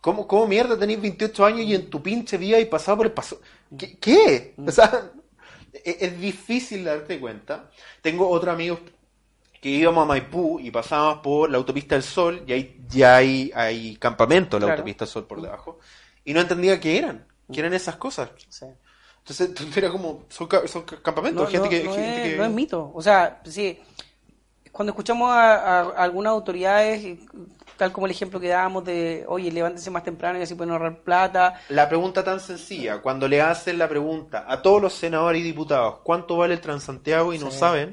¿Cómo, 0.00 0.26
¿Cómo 0.26 0.46
mierda 0.46 0.78
tenéis 0.78 1.00
28 1.00 1.44
años 1.46 1.60
y 1.62 1.74
en 1.74 1.88
tu 1.90 2.02
pinche 2.02 2.36
vida 2.36 2.58
y 2.60 2.64
pasado 2.66 2.98
por 2.98 3.06
el 3.06 3.12
paseo? 3.12 3.40
¿Qué? 3.78 3.98
qué? 3.98 4.54
O 4.66 4.70
sea, 4.70 5.12
es, 5.72 5.96
es 6.02 6.20
difícil 6.20 6.84
darte 6.84 7.20
cuenta. 7.20 7.70
Tengo 8.00 8.28
otros 8.28 8.52
amigos 8.54 8.80
que 9.62 9.68
íbamos 9.70 10.02
a 10.02 10.06
Maipú 10.06 10.58
y 10.60 10.72
pasábamos 10.72 11.18
por 11.22 11.48
la 11.48 11.56
autopista 11.56 11.94
del 11.94 12.02
Sol 12.02 12.42
y 12.48 12.52
ahí 12.52 12.80
ya 12.88 13.16
hay, 13.16 13.50
hay 13.54 13.96
campamentos 13.96 14.58
en 14.58 14.62
la 14.62 14.66
Claro. 14.66 14.80
autopista 14.80 15.04
del 15.04 15.12
Sol 15.12 15.24
por 15.26 15.40
debajo. 15.40 15.78
Y 16.24 16.34
no 16.34 16.40
entendía 16.40 16.80
qué 16.80 16.98
eran, 16.98 17.24
qué 17.52 17.60
eran 17.60 17.72
esas 17.72 17.94
cosas. 17.96 18.30
Sí. 18.48 18.66
Entonces 19.20 19.48
entonces 19.50 19.76
era 19.76 19.88
como, 19.90 20.24
son, 20.28 20.48
son 20.66 20.82
ca- 20.82 21.00
campamentos, 21.00 21.44
No, 21.44 21.48
gente 21.48 21.64
no- 21.66 21.70
que... 21.70 21.84
no 21.84 21.94
gente 21.94 22.24
es, 22.26 22.30
que- 22.32 22.36
no 22.38 22.44
es 22.44 22.50
mito. 22.50 22.90
O 22.92 23.00
sea, 23.00 23.40
sí, 23.44 23.78
cuando 24.72 24.90
escuchamos 24.90 25.30
a, 25.30 25.54
a- 25.54 25.80
a 25.90 26.02
algunas 26.02 26.32
autoridades, 26.32 27.18
tal 27.76 27.92
como 27.92 28.06
el 28.06 28.12
ejemplo 28.12 28.40
que 28.40 28.48
dábamos 28.48 28.84
de, 28.84 29.24
oye, 29.28 29.52
levántense 29.52 29.90
más 29.92 30.02
temprano 30.02 30.40
y 30.40 30.42
así 30.42 30.56
pueden 30.56 30.72
ahorrar 30.72 31.02
plata. 31.02 31.60
La 31.68 31.88
pregunta 31.88 32.24
tan 32.24 32.40
sencilla, 32.40 33.00
cuando 33.00 33.28
le 33.28 33.40
hacen 33.40 33.78
la 33.78 33.88
pregunta 33.88 34.44
a 34.48 34.60
todos 34.60 34.82
los 34.82 34.92
senadores 34.92 35.40
y 35.40 35.44
diputados, 35.44 35.98
¿cuánto 36.02 36.36
vale 36.36 36.54
el 36.54 36.60
Transantiago? 36.60 37.32
Y 37.32 37.38
no 37.38 37.50
Sí, 37.52 37.58
saben. 37.60 37.92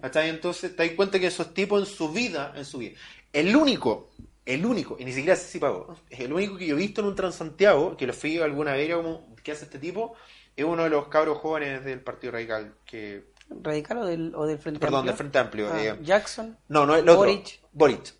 ¿Cachai? 0.00 0.28
Entonces 0.28 0.74
te 0.76 0.86
das 0.86 0.94
cuenta 0.96 1.18
que 1.18 1.26
esos 1.26 1.52
tipos 1.54 1.80
en 1.88 1.94
su 1.94 2.10
vida, 2.12 2.52
en 2.56 2.64
su 2.64 2.78
vida, 2.78 2.96
el 3.32 3.54
único, 3.54 4.10
el 4.46 4.64
único, 4.64 4.96
y 4.98 5.04
ni 5.04 5.12
siquiera 5.12 5.36
sé 5.36 5.46
si 5.46 5.58
pagó, 5.58 5.96
es 6.08 6.20
el 6.20 6.32
único 6.32 6.56
que 6.56 6.66
yo 6.66 6.74
he 6.74 6.78
visto 6.78 7.00
en 7.00 7.08
un 7.08 7.14
Transantiago, 7.14 7.96
que 7.96 8.06
lo 8.06 8.12
fui 8.12 8.38
alguna 8.38 8.72
vez, 8.72 8.94
como, 8.94 9.34
¿qué 9.42 9.52
hace 9.52 9.64
este 9.64 9.78
tipo? 9.78 10.14
Es 10.56 10.64
uno 10.64 10.84
de 10.84 10.90
los 10.90 11.08
cabros 11.08 11.38
jóvenes 11.38 11.84
del 11.84 12.00
Partido 12.00 12.32
Radical, 12.32 12.74
que, 12.84 13.24
¿Radical 13.50 13.98
o 13.98 14.04
del, 14.06 14.34
o 14.34 14.44
del 14.46 14.58
Frente 14.58 14.78
perdón, 14.80 14.98
Amplio? 15.00 15.12
del 15.12 15.16
Frente 15.16 15.38
Amplio. 15.38 15.68
Ah, 15.72 15.82
eh, 15.84 15.98
Jackson. 16.02 16.58
no, 16.68 16.84
no, 16.84 16.94
el 16.96 17.02
otro. 17.08 17.16
Boric. 17.16 17.60
Boric. 17.72 18.14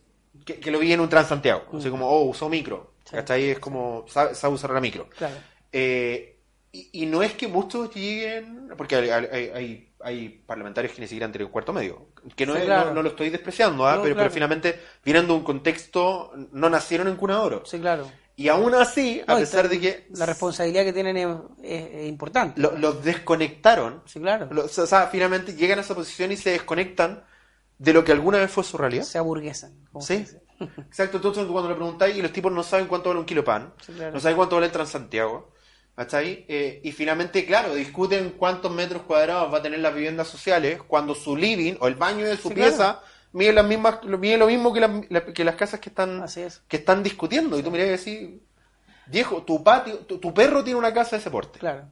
Que, 0.44 0.58
que 0.60 0.70
lo 0.70 0.78
vi 0.78 0.92
en 0.92 1.00
un 1.00 1.08
Transantiago. 1.08 1.64
Así 1.76 1.90
como, 1.90 2.08
oh, 2.08 2.22
usó 2.24 2.48
micro. 2.48 2.92
Sí. 3.04 3.16
¿Cachai? 3.16 3.50
Es 3.50 3.58
como, 3.58 4.04
sabe, 4.08 4.34
sabe 4.34 4.54
usar 4.54 4.70
la 4.70 4.80
micro. 4.80 5.08
Claro. 5.10 5.34
Eh, 5.72 6.38
y, 6.72 7.02
y 7.02 7.06
no 7.06 7.22
es 7.22 7.34
que 7.34 7.46
muchos 7.48 7.94
lleguen, 7.94 8.70
porque 8.76 8.96
hay, 8.96 9.10
hay, 9.10 9.50
hay- 9.54 9.87
hay 10.00 10.28
parlamentarios 10.46 10.92
que 10.94 11.00
ni 11.00 11.06
siquiera 11.08 11.26
han 11.26 11.32
tenido 11.32 11.46
un 11.48 11.52
cuarto 11.52 11.72
medio, 11.72 12.08
que 12.36 12.46
no, 12.46 12.54
Sí, 12.54 12.60
es- 12.60 12.64
claro. 12.66 12.88
no, 12.90 12.94
no 12.96 13.02
lo 13.02 13.08
estoy 13.10 13.30
despreciando, 13.30 13.86
¿ah? 13.86 13.96
No, 13.96 14.02
pero, 14.02 14.14
claro. 14.14 14.28
pero 14.28 14.34
finalmente 14.34 14.80
vienen 15.04 15.26
de 15.26 15.32
un 15.32 15.42
contexto, 15.42 16.32
no 16.52 16.70
nacieron 16.70 17.08
en 17.08 17.16
cuna 17.16 17.34
de 17.34 17.40
oro. 17.40 17.62
Sí, 17.66 17.78
claro. 17.80 18.10
Y 18.36 18.46
aún 18.48 18.72
así, 18.76 19.20
a 19.26 19.34
pesar 19.36 19.68
de 19.68 19.80
que 19.80 20.06
La 20.14 20.24
responsabilidad 20.24 20.84
que 20.84 20.92
tienen 20.92 21.16
es, 21.16 21.26
es- 21.62 21.90
es 21.92 22.08
importante. 22.08 22.60
lo- 22.60 22.76
los 22.78 23.02
desconectaron, 23.02 24.02
Sí, 24.06 24.20
claro. 24.20 24.46
lo- 24.52 24.64
o 24.66 24.68
sea, 24.68 25.08
finalmente 25.08 25.54
llegan 25.56 25.78
a 25.78 25.82
esa 25.82 25.94
posición 25.96 26.30
y 26.32 26.36
se 26.36 26.50
desconectan 26.50 27.24
de 27.78 27.92
lo 27.92 28.04
que 28.04 28.12
alguna 28.12 28.38
vez 28.38 28.50
fue 28.50 28.62
su 28.64 28.76
realidad. 28.78 29.02
Se 29.04 29.18
aburguesan. 29.18 29.72
se 30.00 30.24
Sí, 30.24 30.36
exacto. 30.88 31.16
Entonces, 31.16 31.44
cuando 31.46 31.68
le 31.70 31.74
preguntáis 31.76 32.16
y 32.16 32.22
los 32.22 32.32
tipos 32.32 32.52
no 32.52 32.62
saben 32.62 32.86
cuánto 32.86 33.08
vale 33.10 33.20
un 33.20 33.26
kilo 33.26 33.42
pan, 33.44 33.72
Sí, 33.84 33.92
claro. 33.92 34.12
no 34.12 34.20
saben 34.20 34.36
cuánto 34.36 34.54
vale 34.56 34.66
el 34.66 34.72
Transantiago, 34.72 35.52
¿cachai? 35.98 36.44
Eh, 36.48 36.80
y 36.84 36.92
finalmente, 36.92 37.44
claro, 37.44 37.74
discuten 37.74 38.30
cuántos 38.38 38.70
metros 38.72 39.02
cuadrados 39.02 39.52
va 39.52 39.58
a 39.58 39.62
tener 39.62 39.80
las 39.80 39.92
viviendas 39.92 40.28
sociales 40.28 40.80
cuando 40.86 41.12
su 41.14 41.36
living 41.36 41.74
o 41.80 41.88
el 41.88 41.96
baño 41.96 42.24
de 42.24 42.36
su 42.36 42.48
Sí, 42.50 42.54
pieza 42.54 42.76
claro. 42.76 43.00
mide, 43.32 43.52
las 43.52 43.66
mismas, 43.66 44.04
mide 44.04 44.36
lo 44.38 44.46
mismo 44.46 44.72
que, 44.72 44.78
las- 44.80 45.10
la- 45.10 45.24
que 45.24 45.42
las 45.44 45.56
casas 45.56 45.80
que 45.80 45.88
están, 45.88 46.22
es. 46.24 46.62
que 46.68 46.76
están 46.76 47.02
discutiendo. 47.02 47.58
Y 47.58 47.64
tú 47.64 47.72
mirás 47.72 48.06
y 48.06 48.14
decís, 48.14 48.40
viejo, 49.06 49.42
tu 49.42 49.64
patio, 49.64 49.98
tu, 49.98 50.18
tu 50.18 50.32
perro 50.32 50.62
tiene 50.62 50.78
una 50.78 50.94
casa 50.94 51.16
de 51.16 51.20
ese 51.20 51.30
porte. 51.30 51.58
Claro. 51.58 51.84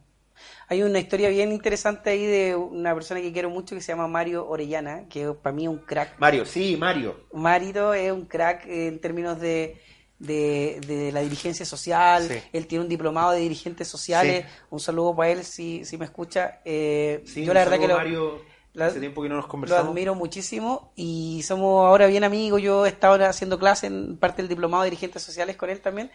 Hay 0.69 0.83
una 0.83 0.99
historia 0.99 1.29
bien 1.29 1.51
interesante 1.51 2.09
ahí 2.11 2.25
de 2.25 2.55
una 2.55 2.93
persona 2.93 3.19
que 3.21 3.33
quiero 3.33 3.49
mucho 3.49 3.75
que 3.75 3.81
se 3.81 3.91
llama 3.91 4.07
Mario 4.07 4.47
Orellana, 4.47 5.05
que 5.09 5.27
para 5.33 5.53
mí 5.55 5.63
es 5.63 5.69
un 5.69 5.79
crack. 5.79 6.17
Mario, 6.19 6.45
sí, 6.45 6.77
Mario. 6.77 7.25
Mario 7.33 7.93
es 7.93 8.11
un 8.11 8.25
crack 8.25 8.65
en 8.67 8.99
términos 8.99 9.39
de, 9.39 9.81
de, 10.19 10.79
de 10.87 11.11
la 11.11 11.21
dirigencia 11.21 11.65
social. 11.65 12.27
Sí. 12.27 12.39
Él 12.53 12.67
tiene 12.67 12.83
un 12.83 12.89
diplomado 12.89 13.31
de 13.31 13.39
dirigentes 13.39 13.87
sociales. 13.87 14.45
Sí. 14.45 14.51
Un 14.71 14.79
saludo 14.79 15.15
para 15.15 15.29
él 15.31 15.43
si, 15.43 15.85
si 15.85 15.97
me 15.97 16.05
escucha. 16.05 16.59
Eh, 16.65 17.23
Sí, 17.25 17.45
yo 17.45 17.53
la 17.53 17.61
verdad 17.65 17.79
que 17.79 17.87
lo, 17.87 17.95
Mario, 17.97 18.41
la- 18.73 18.87
hace 18.87 18.99
tiempo 18.99 19.21
que 19.21 19.29
no 19.29 19.35
nos 19.35 19.45
lo 19.45 19.49
conversamos. 19.49 19.89
admiro 19.91 20.15
muchísimo 20.15 20.91
y 20.95 21.41
somos 21.43 21.85
ahora 21.85 22.07
bien 22.07 22.23
amigos. 22.23 22.61
Yo 22.61 22.85
he 22.85 22.89
estado 22.89 23.13
ahora 23.13 23.29
haciendo 23.29 23.59
clase 23.59 23.87
en 23.87 24.17
parte 24.17 24.41
del 24.41 24.49
diplomado 24.49 24.83
de 24.83 24.89
dirigentes 24.89 25.21
sociales 25.23 25.55
con 25.55 25.69
él 25.69 25.81
también. 25.81 26.11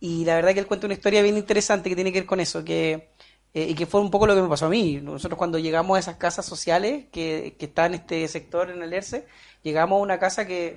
Y 0.00 0.24
la 0.24 0.34
verdad 0.34 0.52
que 0.52 0.60
él 0.60 0.66
cuenta 0.66 0.86
una 0.86 0.94
historia 0.94 1.22
bien 1.22 1.36
interesante 1.36 1.88
que 1.88 1.94
tiene 1.94 2.12
que 2.12 2.20
ver 2.20 2.26
con 2.26 2.40
eso, 2.40 2.62
que 2.64 3.10
eh, 3.54 3.68
y 3.70 3.74
que 3.74 3.86
fue 3.86 4.02
un 4.02 4.10
poco 4.10 4.26
lo 4.26 4.34
que 4.34 4.42
me 4.42 4.48
pasó 4.48 4.66
a 4.66 4.68
mí. 4.68 5.00
Nosotros 5.02 5.38
cuando 5.38 5.58
llegamos 5.58 5.96
a 5.96 6.00
esas 6.00 6.16
casas 6.16 6.44
sociales 6.44 7.06
que, 7.10 7.56
que 7.58 7.64
está 7.66 7.86
en 7.86 7.94
este 7.94 8.28
sector, 8.28 8.70
en 8.70 8.82
el 8.82 8.92
ERCE, 8.92 9.26
llegamos 9.62 9.98
a 9.98 10.02
una 10.02 10.18
casa 10.18 10.46
que 10.46 10.76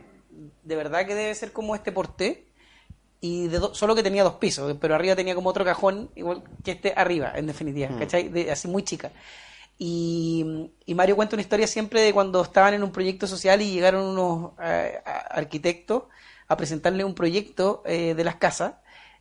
de 0.63 0.75
verdad 0.77 1.05
que 1.05 1.15
debe 1.15 1.35
ser 1.35 1.51
como 1.51 1.75
este 1.75 1.91
porté, 1.91 2.45
y 3.21 3.47
de 3.47 3.59
do- 3.59 3.73
solo 3.75 3.95
que 3.95 4.03
tenía 4.03 4.23
dos 4.23 4.35
pisos, 4.35 4.75
pero 4.79 4.95
arriba 4.95 5.15
tenía 5.15 5.35
como 5.35 5.49
otro 5.49 5.65
cajón, 5.65 6.09
igual 6.15 6.43
que 6.63 6.71
este 6.71 6.93
arriba, 6.95 7.33
en 7.35 7.47
definitiva, 7.47 7.89
¿cachai? 7.99 8.29
De- 8.29 8.51
así 8.51 8.67
muy 8.67 8.83
chica. 8.83 9.11
Y, 9.77 10.71
y 10.85 10.93
Mario 10.95 11.15
cuenta 11.15 11.35
una 11.35 11.41
historia 11.41 11.65
siempre 11.67 12.01
de 12.01 12.13
cuando 12.13 12.41
estaban 12.41 12.73
en 12.73 12.83
un 12.83 12.91
proyecto 12.91 13.27
social 13.27 13.61
y 13.61 13.71
llegaron 13.71 14.05
unos 14.05 14.51
eh, 14.61 14.99
arquitectos 15.29 16.03
a 16.47 16.57
presentarle 16.57 17.03
un 17.05 17.13
proyecto 17.15 17.81
eh, 17.85 18.13
de 18.15 18.23
las 18.23 18.35
casas, 18.35 18.73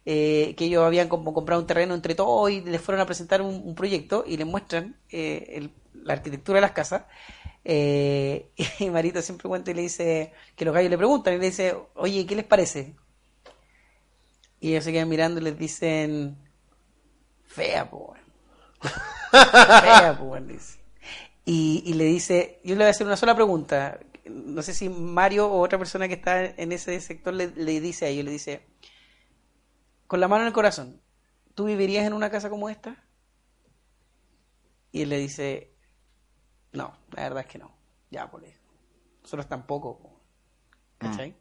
eh, 0.05 0.55
que 0.57 0.65
ellos 0.65 0.83
habían 0.85 1.09
como 1.09 1.33
comprado 1.35 1.61
un 1.61 1.67
terreno 1.67 1.95
entre 1.95 2.15
todos 2.15 2.51
y 2.51 2.61
les 2.63 2.81
fueron 2.81 3.01
a 3.03 3.07
presentar 3.07 3.43
un, 3.43 3.55
un 3.65 3.75
proyecto 3.75 4.25
y 4.27 4.37
les 4.37 4.47
muestran 4.47 4.97
eh, 5.11 5.53
el- 5.57 5.71
la 6.05 6.15
arquitectura 6.15 6.57
de 6.57 6.63
las 6.63 6.73
casas. 6.73 7.03
Eh, 7.65 8.51
y 8.81 8.91
Marita 8.91 9.23
siempre 9.23 9.49
cuenta 9.49 9.71
y 9.71 9.75
le 9.75 9.83
dice, 9.83 10.33
que 10.57 10.65
los 10.65 10.75
gallos 10.75 10.91
le 10.91 10.99
preguntan 10.99 11.35
y 11.35 11.39
le 11.39 11.47
dice, 11.47 11.77
oye, 11.95 12.27
¿qué 12.27 12.35
les 12.35 12.45
parece? 12.47 12.95
Y 14.61 14.71
ellos 14.71 14.85
se 14.85 14.93
quedan 14.93 15.09
mirando 15.09 15.41
y 15.41 15.45
les 15.45 15.59
dicen, 15.59 16.37
fea, 17.45 17.89
po. 17.89 18.15
fea, 19.31 20.17
po, 20.19 20.37
dice. 20.41 20.79
Y, 21.45 21.83
y 21.87 21.95
le 21.95 22.05
dice, 22.05 22.61
yo 22.65 22.75
le 22.75 22.79
voy 22.79 22.87
a 22.87 22.91
hacer 22.91 23.07
una 23.07 23.17
sola 23.17 23.35
pregunta. 23.35 23.99
No 24.25 24.61
sé 24.63 24.75
si 24.75 24.89
Mario 24.89 25.49
o 25.49 25.61
otra 25.61 25.79
persona 25.79 26.09
que 26.09 26.15
está 26.15 26.45
en 26.45 26.73
ese 26.73 27.01
sector 27.01 27.33
le, 27.33 27.49
le 27.49 27.81
dice 27.81 28.05
a 28.05 28.09
ellos, 28.09 28.25
le 28.25 28.33
dice, 28.33 28.67
con 30.07 30.21
la 30.21 30.29
mano 30.29 30.43
en 30.43 30.49
el 30.49 30.53
corazón, 30.53 31.01
¿tú 31.55 31.65
vivirías 31.65 32.07
en 32.07 32.13
una 32.13 32.31
casa 32.31 32.51
como 32.51 32.69
esta? 32.69 33.03
Y 34.93 35.03
él 35.03 35.09
le 35.11 35.19
dice, 35.19 35.73
no, 36.73 36.97
la 37.13 37.23
verdad 37.23 37.41
es 37.41 37.47
que 37.47 37.59
no. 37.59 37.75
Ya, 38.11 38.31
pues, 38.31 38.45
nosotros 39.23 39.49
tampoco. 39.49 40.21
¿Cachai? 40.99 41.37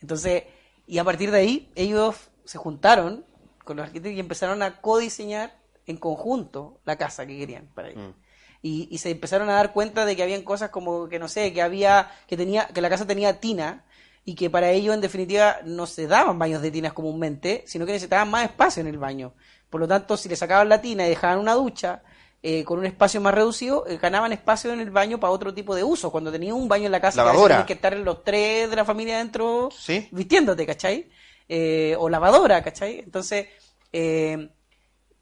Entonces, 0.00 0.44
y 0.86 0.98
a 0.98 1.04
partir 1.04 1.30
de 1.30 1.38
ahí, 1.38 1.72
ellos 1.74 2.29
se 2.44 2.58
juntaron 2.58 3.24
con 3.64 3.76
los 3.76 3.86
arquitectos 3.86 4.16
y 4.16 4.20
empezaron 4.20 4.62
a 4.62 4.80
codiseñar 4.80 5.58
en 5.86 5.96
conjunto 5.96 6.80
la 6.84 6.96
casa 6.96 7.26
que 7.26 7.38
querían 7.38 7.68
para 7.74 7.88
ellos. 7.90 8.14
Y, 8.62 8.88
y, 8.90 8.98
se 8.98 9.10
empezaron 9.10 9.48
a 9.48 9.54
dar 9.54 9.72
cuenta 9.72 10.04
de 10.04 10.16
que 10.16 10.22
habían 10.22 10.42
cosas 10.42 10.68
como 10.68 11.08
que 11.08 11.18
no 11.18 11.28
sé, 11.28 11.52
que 11.52 11.62
había, 11.62 12.10
que 12.26 12.36
tenía, 12.36 12.66
que 12.68 12.82
la 12.82 12.90
casa 12.90 13.06
tenía 13.06 13.40
tina 13.40 13.84
y 14.24 14.34
que 14.34 14.50
para 14.50 14.70
ello 14.70 14.92
en 14.92 15.00
definitiva 15.00 15.58
no 15.64 15.86
se 15.86 16.06
daban 16.06 16.38
baños 16.38 16.60
de 16.60 16.70
tinas 16.70 16.92
comúnmente, 16.92 17.64
sino 17.66 17.86
que 17.86 17.92
necesitaban 17.92 18.30
más 18.30 18.44
espacio 18.44 18.82
en 18.82 18.88
el 18.88 18.98
baño. 18.98 19.32
Por 19.70 19.80
lo 19.80 19.88
tanto, 19.88 20.16
si 20.16 20.28
le 20.28 20.36
sacaban 20.36 20.68
la 20.68 20.82
tina 20.82 21.06
y 21.06 21.10
dejaban 21.10 21.38
una 21.38 21.54
ducha, 21.54 22.02
eh, 22.42 22.64
con 22.64 22.78
un 22.78 22.86
espacio 22.86 23.20
más 23.20 23.34
reducido, 23.34 23.86
eh, 23.86 23.98
ganaban 23.98 24.32
espacio 24.32 24.72
en 24.72 24.80
el 24.80 24.90
baño 24.90 25.20
para 25.20 25.30
otro 25.30 25.52
tipo 25.52 25.74
de 25.74 25.84
uso. 25.84 26.10
Cuando 26.10 26.32
tenías 26.32 26.54
un 26.54 26.68
baño 26.68 26.86
en 26.86 26.92
la 26.92 27.00
casa, 27.00 27.22
tenías 27.32 27.64
que 27.64 27.74
estar 27.74 27.94
los 27.96 28.24
tres 28.24 28.70
de 28.70 28.76
la 28.76 28.84
familia 28.84 29.18
dentro 29.18 29.68
vistiéndote, 30.10 30.64
¿cachai? 30.64 31.10
Eh, 31.52 31.96
o 31.98 32.08
lavadora, 32.08 32.62
¿cachai? 32.62 33.00
Entonces, 33.00 33.48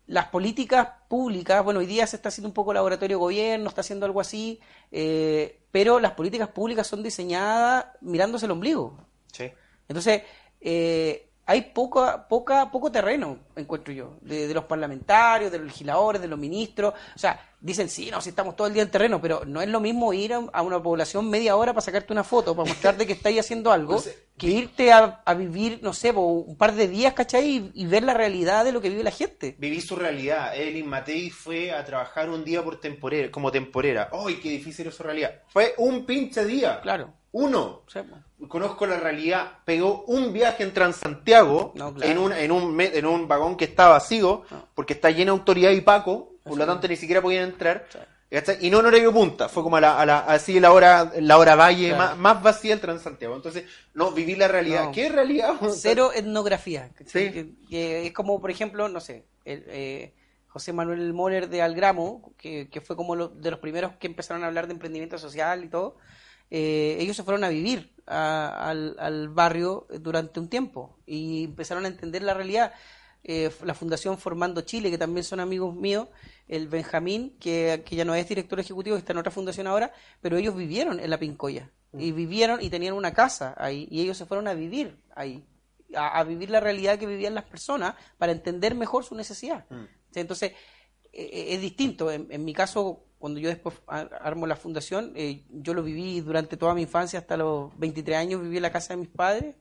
las 0.09 0.27
políticas 0.29 0.89
públicas, 1.07 1.63
bueno, 1.63 1.81
hoy 1.81 1.87
día 1.87 2.07
se 2.07 2.17
está 2.17 2.31
haciendo 2.31 2.49
un 2.49 2.55
poco 2.55 2.73
laboratorio 2.73 3.19
gobierno, 3.19 3.69
está 3.69 3.83
haciendo 3.83 4.07
algo 4.07 4.21
así, 4.21 4.59
eh, 4.91 5.61
pero 5.71 6.01
las 6.01 6.13
políticas 6.13 6.49
públicas 6.49 6.87
son 6.87 7.03
diseñadas 7.03 7.87
mirándose 8.01 8.47
el 8.47 8.53
ombligo. 8.53 9.07
Sí. 9.31 9.53
Entonces, 9.87 10.23
eh, 10.63 11.28
hay 11.49 11.63
poca, 11.63 12.29
poca, 12.29 12.71
poco 12.71 12.93
terreno, 12.93 13.39
encuentro 13.57 13.91
yo, 13.91 14.19
de, 14.21 14.53
los 14.53 14.65
parlamentarios, 14.65 15.51
de 15.51 15.57
los 15.57 15.69
legisladores, 15.69 16.21
de 16.21 16.29
los 16.29 16.39
ministros. 16.39 16.93
O 17.17 17.19
sea, 17.19 17.41
dicen, 17.59 17.89
sí, 17.89 18.11
no, 18.11 18.21
si 18.21 18.29
estamos 18.29 18.55
todo 18.55 18.67
el 18.67 18.75
día 18.75 18.83
en 18.83 18.91
terreno, 18.91 19.19
pero 19.19 19.47
no 19.47 19.63
es 19.63 19.69
lo 19.71 19.81
mismo 19.81 20.13
ir 20.13 20.35
a, 20.35 20.61
una 20.61 20.83
población 20.83 21.31
media 21.31 21.57
hora 21.57 21.73
para 21.73 21.81
sacarte 21.81 22.13
una 22.13 22.23
foto, 22.23 22.55
para 22.55 22.69
mostrarte 22.69 23.07
que 23.07 23.15
estáis 23.15 23.41
haciendo 23.41 23.73
algo, 23.73 23.99
que 24.37 24.47
irte 24.47 24.93
a, 24.93 25.23
vivir, 25.39 25.81
no 25.83 25.95
sé, 25.95 26.11
un 26.11 26.55
par 26.59 26.75
de 26.75 26.87
días, 26.87 27.15
¿cachai? 27.15 27.71
Y, 27.73 27.87
ver 27.87 28.03
la 28.03 28.13
realidad 28.13 28.63
de 28.63 28.73
lo 28.73 28.83
que 28.83 28.91
vive 28.91 29.03
la 29.03 29.11
gente. 29.11 29.57
Vivir 29.59 29.81
su 29.81 29.97
realidad. 29.97 30.55
Evelyn 30.55 30.87
Matei 30.87 31.31
fue 31.31 31.73
a 31.73 31.83
trabajar 31.83 32.29
un 32.29 32.45
día 32.45 32.63
por 32.63 32.79
temporera, 32.79 33.31
como 33.31 33.51
temporera. 33.51 34.11
¡Ay, 34.13 34.35
qué 34.35 34.51
difícil 34.51 34.87
era 34.87 34.95
su 34.95 35.03
realidad! 35.03 35.45
Fue 35.49 35.73
un 35.79 36.05
pinche 36.05 36.45
día. 36.45 36.83
Claro. 36.83 37.15
Uno. 37.33 37.85
Conozco 38.47 38.87
la 38.87 39.01
realidad. 39.01 39.59
Pegó 39.65 40.05
un 40.05 40.33
viaje 40.33 40.63
en 40.63 40.73
Transantiago 40.73 41.73
en, 42.03 42.19
un, 42.19 42.33
en, 42.33 42.53
un, 42.53 42.81
en 42.81 43.07
un 43.07 43.27
vagón 43.27 43.57
que 43.57 43.65
está 43.65 43.89
vacío 43.89 44.45
porque 44.75 44.93
está 44.93 45.11
lleno 45.11 45.33
de 45.33 45.39
autoridad 45.41 45.71
y 45.71 45.81
Paco. 45.81 46.35
Por 46.45 46.57
lo 46.57 46.65
tanto, 46.65 46.87
ni 46.89 46.97
siquiera 46.97 47.21
podían 47.21 47.45
entrar. 47.45 47.87
Y 48.61 48.69
no 48.69 48.81
en 48.81 48.87
horario 48.87 49.11
punta, 49.11 49.49
fue 49.49 49.63
como 49.63 49.77
a 49.77 49.81
la, 49.81 49.99
a 49.99 50.05
la, 50.05 50.19
así 50.19 50.61
la 50.61 50.73
hora, 50.73 51.13
la 51.19 51.39
hora 51.39 51.57
valle 51.57 51.95
más, 51.95 52.17
más, 52.19 52.43
vacía 52.43 52.75
el 52.75 52.81
Transantiago. 52.81 53.35
Entonces, 53.35 53.65
no, 53.95 54.13
vivir 54.13 54.37
la 54.37 54.49
realidad. 54.49 54.91
¿Qué 54.93 55.09
realidad? 55.09 55.55
Cero 55.75 56.11
etnografía. 56.15 56.91
Que, 57.11 58.07
es 58.07 58.13
como, 58.13 58.39
por 58.39 58.51
ejemplo, 58.51 58.89
no 58.91 59.01
sé, 59.01 59.25
eh, 59.47 60.13
José 60.49 60.75
Manuel 60.75 61.15
Moller 61.15 61.49
de 61.49 61.63
Algramo, 61.63 62.35
que, 62.37 62.69
que 62.69 62.83
fue 62.83 62.97
como 62.97 63.17
de 63.29 63.51
los 63.51 63.61
primeros 63.61 63.93
que 63.97 64.07
empezaron 64.07 64.45
a 64.45 64.49
hablar 64.49 64.67
de 64.67 64.75
emprendimiento 64.75 65.17
social 65.19 65.65
y 65.65 65.69
todo. 65.69 65.97
Eh, 66.51 66.99
ellos 67.01 67.17
se 67.17 67.23
fueron 67.23 67.45
a 67.45 67.49
vivir 67.49 67.95
al, 68.09 69.29
barrio 69.29 69.87
durante 70.01 70.41
un 70.41 70.49
tiempo 70.49 70.99
y 71.07 71.45
empezaron 71.45 71.85
a 71.85 71.89
entender 71.89 72.23
la 72.23 72.35
realidad. 72.35 72.73
Eh, 73.25 73.51
la 73.65 73.75
Fundación 73.75 74.17
Formando 74.17 74.63
Chile, 74.63 74.91
que 74.91 74.97
también 74.97 75.25
son 75.25 75.41
amigos 75.41 75.75
míos, 75.75 76.09
el 76.47 76.69
Benjamín, 76.69 77.37
que, 77.41 77.85
ya 77.91 78.05
no 78.05 78.15
es 78.15 78.29
director 78.29 78.59
ejecutivo, 78.61 78.97
está 78.97 79.13
en 79.13 79.19
otra 79.19 79.33
fundación 79.33 79.67
ahora, 79.67 79.93
pero 80.21 80.37
ellos 80.39 80.57
vivieron 80.57 81.01
en 81.01 81.11
la 81.11 81.19
Pincoya 81.19 81.71
y 81.93 82.13
vivieron 82.13 82.63
y 82.63 82.71
tenían 82.71 82.95
una 82.95 83.13
casa 83.13 83.55
ahí 83.59 83.89
y 83.91 84.03
ellos 84.03 84.17
se 84.17 84.27
fueron 84.27 84.47
a 84.47 84.55
vivir 84.55 84.99
ahí, 85.15 85.45
a, 85.95 86.23
vivir 86.23 86.51
la 86.51 86.61
realidad 86.61 86.99
que 86.99 87.07
vivían 87.07 87.35
las 87.35 87.45
personas 87.45 87.95
para 88.19 88.33
entender 88.33 88.75
mejor 88.75 89.05
su 89.05 89.15
necesidad. 89.15 89.67
Mm. 89.69 89.85
Entonces, 90.15 90.53
e, 91.13 91.23
e, 91.23 91.55
es 91.55 91.61
distinto. 91.61 92.11
en 92.11 92.45
mi 92.45 92.55
caso, 92.55 93.08
cuando 93.19 93.41
yo 93.41 93.49
después 93.49 93.75
armo 93.87 94.47
la 94.47 94.57
fundación, 94.57 95.13
eh, 95.17 95.45
yo 95.51 95.75
lo 95.75 95.83
viví 95.83 96.21
durante 96.21 96.57
toda 96.57 96.75
mi 96.75 96.83
infancia, 96.83 97.19
hasta 97.19 97.37
los 97.37 97.77
23 97.79 98.17
años 98.17 98.41
viví 98.41 98.57
en 98.57 98.63
la 98.63 98.73
casa 98.73 98.95
de 98.95 99.01
mis 99.01 99.09
padres. 99.09 99.57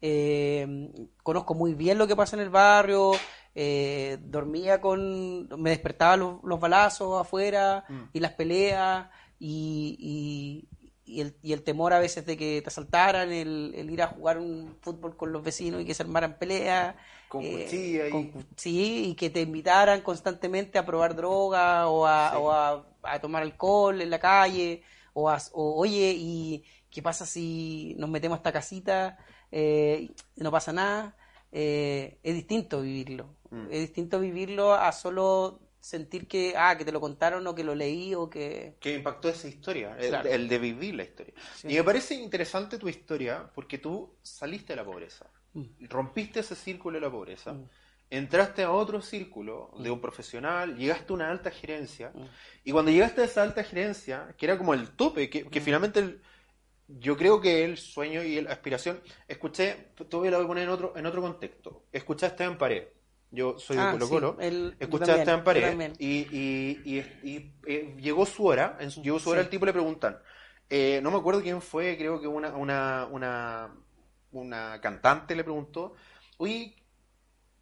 Eh, 0.00 0.90
conozco 1.22 1.54
muy 1.54 1.74
bien 1.74 1.98
lo 1.98 2.06
que 2.06 2.14
pasa 2.14 2.36
en 2.36 2.42
el 2.42 2.50
barrio, 2.50 3.12
eh, 3.54 4.18
dormía 4.20 4.80
con, 4.80 5.48
me 5.60 5.70
despertaba 5.70 6.16
los, 6.16 6.60
balazos 6.60 7.20
afuera 7.20 7.84
mm. 7.88 8.02
y 8.12 8.20
las 8.20 8.32
peleas 8.32 9.08
y, 9.40 10.66
y, 11.04 11.20
el, 11.20 11.34
y, 11.42 11.52
el, 11.52 11.62
temor 11.62 11.92
a 11.92 11.98
veces 11.98 12.26
de 12.26 12.36
que 12.36 12.62
te 12.62 12.68
asaltaran, 12.68 13.32
el, 13.32 13.72
el, 13.74 13.90
ir 13.90 14.02
a 14.02 14.08
jugar 14.08 14.38
un 14.38 14.76
fútbol 14.80 15.16
con 15.16 15.32
los 15.32 15.42
vecinos 15.42 15.80
y 15.80 15.84
que 15.84 15.94
se 15.94 16.02
armaran 16.02 16.38
peleas. 16.38 16.94
Con 17.28 17.42
cuchilla 17.42 18.08
y... 18.08 18.32
sí, 18.56 19.10
y 19.10 19.14
que 19.14 19.28
te 19.28 19.42
invitaran 19.42 20.00
constantemente 20.00 20.78
a 20.78 20.86
probar 20.86 21.14
droga 21.14 21.88
o 21.88 22.06
a, 22.06 22.38
o 22.38 22.50
a 22.50 22.88
a 23.02 23.20
tomar 23.20 23.42
alcohol 23.42 24.00
en 24.00 24.10
la 24.10 24.18
calle, 24.18 24.82
o, 25.14 25.30
oye, 25.52 26.14
¿y 26.16 26.64
qué 26.90 27.02
pasa 27.02 27.26
si 27.26 27.94
nos 27.98 28.08
metemos 28.08 28.36
a 28.36 28.38
esta 28.38 28.52
casita? 28.52 29.18
Eh, 29.50 30.10
no 30.36 30.50
pasa 30.50 30.72
nada. 30.72 31.16
Eh, 31.50 32.18
es 32.22 32.34
distinto 32.34 32.82
vivirlo. 32.82 33.34
Mm. 33.50 33.66
Es 33.70 33.80
distinto 33.80 34.20
vivirlo 34.20 34.74
a 34.74 34.92
solo 34.92 35.60
sentir 35.80 36.28
que, 36.28 36.54
ah, 36.56 36.76
que 36.76 36.84
te 36.84 36.92
lo 36.92 37.00
contaron 37.00 37.46
o 37.46 37.54
que 37.54 37.64
lo 37.64 37.74
leí 37.74 38.14
o 38.14 38.28
que... 38.28 38.76
Que 38.78 38.94
impactó 38.94 39.28
esa 39.28 39.48
historia, 39.48 39.96
el, 39.96 40.48
de 40.48 40.58
vivir 40.58 40.94
la 40.94 41.04
historia. 41.04 41.32
Y 41.64 41.74
me 41.74 41.84
parece 41.84 42.14
interesante 42.14 42.78
tu 42.78 42.88
historia 42.88 43.50
porque 43.54 43.78
tú 43.78 44.14
saliste 44.22 44.74
de 44.74 44.76
la 44.76 44.84
pobreza, 44.84 45.26
mm. 45.54 45.86
rompiste 45.88 46.40
ese 46.40 46.54
círculo 46.54 46.96
de 46.96 47.00
la 47.00 47.10
pobreza. 47.10 47.52
Mm 47.52 47.68
entraste 48.10 48.62
a 48.62 48.72
otro 48.72 49.02
círculo 49.02 49.70
de 49.78 49.90
un 49.90 50.00
profesional, 50.00 50.76
llegaste 50.76 51.12
a 51.12 51.16
una 51.16 51.30
alta 51.30 51.50
gerencia, 51.50 52.10
mm. 52.14 52.24
y 52.64 52.72
cuando 52.72 52.90
llegaste 52.90 53.22
a 53.22 53.24
esa 53.24 53.42
alta 53.42 53.62
gerencia, 53.62 54.34
que 54.36 54.46
era 54.46 54.56
como 54.56 54.74
el 54.74 54.90
tope, 54.90 55.28
que, 55.28 55.44
mm. 55.44 55.62
finalmente 55.62 56.18
yo 56.88 57.16
creo 57.16 57.40
que 57.40 57.64
el 57.64 57.76
sueño 57.76 58.22
y 58.22 58.40
la 58.40 58.52
aspiración, 58.52 59.00
escuché, 59.26 59.90
todavía 60.08 60.30
lo 60.30 60.36
voy 60.38 60.44
a 60.44 60.48
poner 60.48 60.64
en 60.64 60.70
otro, 60.70 60.94
en 60.96 61.06
otro 61.06 61.20
contexto, 61.20 61.84
escuchaste 61.92 62.44
en 62.44 62.56
pared. 62.56 62.84
Yo 63.30 63.58
soy 63.58 63.76
de 63.76 63.82
ah, 63.82 63.90
Colo 63.92 64.08
Colo. 64.08 64.36
escuchaste 64.40 65.30
en 65.30 65.44
pared. 65.44 65.92
Y, 65.98 66.26
y, 66.34 67.04
y, 67.22 67.52
eh, 67.66 67.94
llegó 67.98 68.24
su 68.24 68.46
hora. 68.46 68.78
En 68.80 68.88
llegó 68.88 69.18
su 69.18 69.28
hora, 69.28 69.42
el 69.42 69.50
tipo 69.50 69.66
le 69.66 69.74
preguntan. 69.74 70.18
Eh, 70.70 71.00
no 71.02 71.10
me 71.10 71.18
acuerdo 71.18 71.42
quién 71.42 71.60
fue, 71.60 71.98
creo 71.98 72.18
que 72.22 72.26
una, 72.26 72.56
una, 72.56 73.06
una, 73.10 73.74
una 74.32 74.80
cantante 74.80 75.34
le 75.34 75.44
preguntó. 75.44 75.94
Oye, 76.38 76.78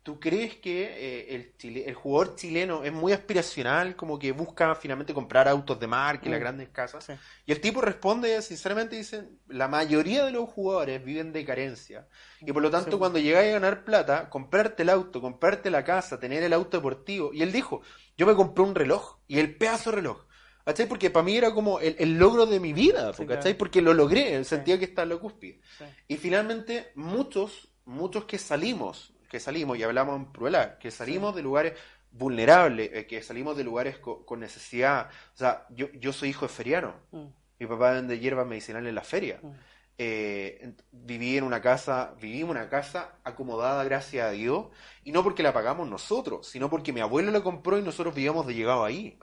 ¿Tú 0.07 0.21
crees 0.21 0.55
que 0.59 0.85
eh, 0.85 1.53
el, 1.65 1.79
el 1.79 1.95
jugador 1.95 2.37
chileno 2.37 2.85
es 2.85 2.93
muy 2.93 3.13
aspiracional, 3.13 3.97
como 3.97 4.21
que 4.21 4.31
busca 4.31 4.77
finalmente 4.77 5.13
comprar 5.13 5.49
autos 5.49 5.81
de 5.81 5.89
marca 5.89 6.27
y 6.27 6.29
las 6.29 6.39
mm. 6.39 6.43
grandes 6.43 6.69
casas? 6.69 7.09
Y 7.45 7.51
el 7.51 7.61
tipo 7.61 7.81
responde, 7.81 8.41
sinceramente, 8.41 8.95
dice, 8.95 9.25
la 9.49 9.67
mayoría 9.67 10.25
de 10.25 10.31
los 10.31 10.49
jugadores 10.49 11.05
viven 11.05 11.33
de 11.33 11.45
carencia. 11.45 12.07
Y 12.41 12.53
por 12.53 12.63
lo 12.63 12.71
tanto, 12.71 13.01
cuando 13.01 13.19
llegáis 13.19 13.49
a 13.49 13.55
ganar 13.55 13.83
plata, 13.83 14.31
comprarte 14.31 14.85
el 14.85 14.91
auto, 14.91 15.21
comprarte 15.21 15.73
la 15.73 15.83
casa, 15.83 16.21
tener 16.21 16.45
el 16.45 16.53
auto 16.53 16.77
deportivo. 16.77 17.35
Y 17.35 17.43
él 17.43 17.51
dijo, 17.51 17.83
yo 18.17 18.27
me 18.27 18.37
compré 18.37 18.63
un 18.63 18.77
reloj, 18.77 19.19
y 19.27 19.41
el 19.41 19.57
pedazo 19.57 19.91
de 19.91 19.97
reloj. 19.97 20.25
¿Cachai? 20.67 20.87
Porque 20.87 21.09
para 21.09 21.25
mí 21.25 21.37
era 21.37 21.55
como 21.55 21.81
el, 21.81 22.19
logro 22.19 22.45
de 22.45 22.61
mi 22.61 22.75
vida, 22.75 23.13
¿cachai? 23.27 23.55
Porque 23.55 23.81
lo 23.81 23.95
logré, 23.95 24.45
sentía 24.45 24.79
que 24.79 24.85
estaba 24.85 25.05
en 25.05 25.11
la 25.11 25.17
cúspide. 25.17 25.61
Y 26.07 26.17
finalmente, 26.17 26.91
muchos, 26.95 27.69
muchos 27.87 28.27
que 28.27 28.37
salimos 28.37 29.15
que 29.29 29.41
salimos, 29.41 29.79
y 29.79 29.83
hablamos 29.83 30.17
en 30.17 30.27
plural, 30.33 30.79
que 30.79 30.91
salimos 30.91 31.35
de 31.35 31.43
lugares 31.43 31.75
vulnerables, 32.11 32.91
eh, 32.93 33.07
que 33.07 33.23
salimos 33.23 33.57
de 33.57 33.65
lugares 33.65 33.99
con, 33.99 34.41
necesidad. 34.41 35.11
O 35.35 35.37
sea, 35.37 35.67
yo, 35.71 35.91
yo 35.93 36.13
soy 36.13 36.31
hijo 36.31 36.47
de 36.47 36.53
feriano. 36.53 36.95
Mm. 37.11 37.27
Mi 37.59 37.67
papá 37.67 37.93
vende 37.93 38.19
hierbas 38.19 38.47
medicinales 38.47 38.89
en 38.89 38.95
la 38.95 39.03
feria. 39.03 39.39
Mm. 39.43 39.51
Eh, 39.99 40.75
viví 40.93 41.39
en 41.39 41.45
una 41.45 41.63
casa, 41.63 42.15
en 42.21 42.49
una 42.49 42.69
casa 42.69 43.17
acomodada, 43.25 43.83
gracias 43.85 44.27
a 44.27 44.31
Dios, 44.31 44.67
y 45.05 45.13
no 45.13 45.23
porque 45.23 45.43
la 45.43 45.55
pagamos 45.55 45.89
nosotros, 45.89 46.47
sino 46.47 46.69
porque 46.69 46.93
mi 46.93 47.01
abuelo 47.01 47.31
la 47.31 47.43
compró 47.43 47.79
y 47.79 47.83
nosotros 47.83 48.15
vivíamos 48.15 48.47
de 48.47 48.55
llegado 48.55 48.85
ahí. 48.85 49.19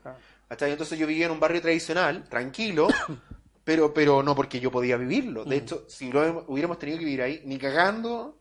Entonces 0.50 0.98
yo 0.98 1.06
vivía 1.06 1.26
en 1.26 1.32
un 1.32 1.40
barrio 1.40 1.60
tradicional, 1.60 2.24
tranquilo, 2.28 2.88
pero, 3.64 3.92
pero 3.92 4.22
no 4.22 4.34
porque 4.34 4.60
yo 4.60 4.70
podía 4.70 4.96
vivirlo. 4.96 5.44
De 5.44 5.56
hecho, 5.56 5.84
si 5.88 6.12
lo 6.12 6.44
hubiéramos 6.46 6.78
tenido 6.78 6.98
que 6.98 7.04
vivir 7.04 7.22
ahí, 7.22 7.42
ni 7.44 7.58
cagando, 7.58 8.40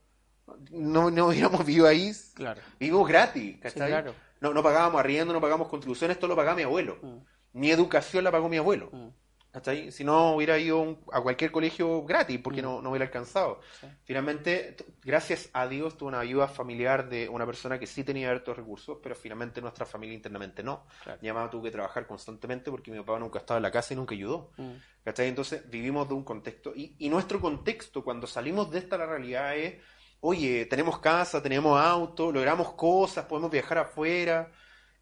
no, 0.71 1.09
no 1.09 1.27
hubiéramos 1.27 1.65
vivido 1.65 1.87
ahí. 1.87 2.11
Claro. 2.33 2.61
Vivimos 2.79 3.07
gratis, 3.07 3.57
¿cachai? 3.61 3.89
claro. 3.89 4.13
no, 4.41 4.53
no 4.53 4.63
pagábamos 4.63 4.99
arriendo, 4.99 5.33
no 5.33 5.41
pagábamos 5.41 5.69
contribuciones, 5.69 6.17
esto 6.17 6.27
lo 6.27 6.35
pagaba 6.35 6.55
mi 6.55 6.63
abuelo. 6.63 6.97
Mm. 7.01 7.59
Mi 7.59 7.71
educación 7.71 8.23
la 8.23 8.31
pagó 8.31 8.49
mi 8.49 8.57
abuelo. 8.57 8.89
Mm. 8.91 9.07
¿Cachai? 9.53 9.91
Si 9.91 10.03
no, 10.03 10.35
hubiera 10.35 10.57
ido 10.57 10.79
un- 10.81 10.99
a 11.11 11.21
cualquier 11.21 11.51
colegio 11.51 12.03
gratis, 12.03 12.39
porque 12.43 12.61
Mm. 12.61 12.65
no, 12.65 12.81
no 12.81 12.89
hubiera 12.89 13.05
alcanzado. 13.05 13.59
Sí. 13.79 13.87
Finalmente, 14.03 14.75
gracias 15.03 15.49
a 15.53 15.67
Dios, 15.67 15.95
tuve 15.95 16.09
una 16.09 16.19
ayuda 16.21 16.47
familiar 16.47 17.07
de 17.07 17.29
una 17.29 17.45
persona 17.45 17.77
que 17.77 17.85
sí 17.85 18.03
tenía 18.03 18.31
hartos 18.31 18.57
recursos, 18.57 18.97
pero 19.03 19.13
finalmente 19.13 19.61
nuestra 19.61 19.85
familia 19.85 20.15
internamente 20.15 20.63
no. 20.63 20.87
Claro. 21.03 21.19
Mi 21.21 21.31
mamá 21.31 21.51
tuvo 21.51 21.61
que 21.63 21.71
trabajar 21.71 22.07
constantemente 22.07 22.71
porque 22.71 22.89
mi 22.89 22.97
papá 22.97 23.19
nunca 23.19 23.37
estaba 23.39 23.59
en 23.59 23.63
la 23.63 23.71
casa 23.71 23.93
y 23.93 23.97
nunca 23.97 24.15
ayudó. 24.15 24.49
Mm. 24.57 24.71
¿Cachai? 25.05 25.27
Entonces 25.27 25.69
vivimos 25.69 26.07
de 26.07 26.15
un 26.15 26.23
contexto. 26.23 26.73
Y, 26.75 26.95
y 26.97 27.09
nuestro 27.09 27.39
contexto, 27.39 28.03
cuando 28.03 28.25
salimos 28.25 28.71
de 28.71 28.79
esta 28.79 28.97
la 28.97 29.05
realidad 29.05 29.55
es, 29.55 29.75
oye, 30.21 30.65
tenemos 30.65 30.97
casa, 30.97 31.43
tenemos 31.43 31.79
auto, 31.79 32.31
logramos 32.31 32.73
cosas, 32.73 33.25
podemos 33.25 33.51
viajar 33.51 33.77
afuera. 33.77 34.51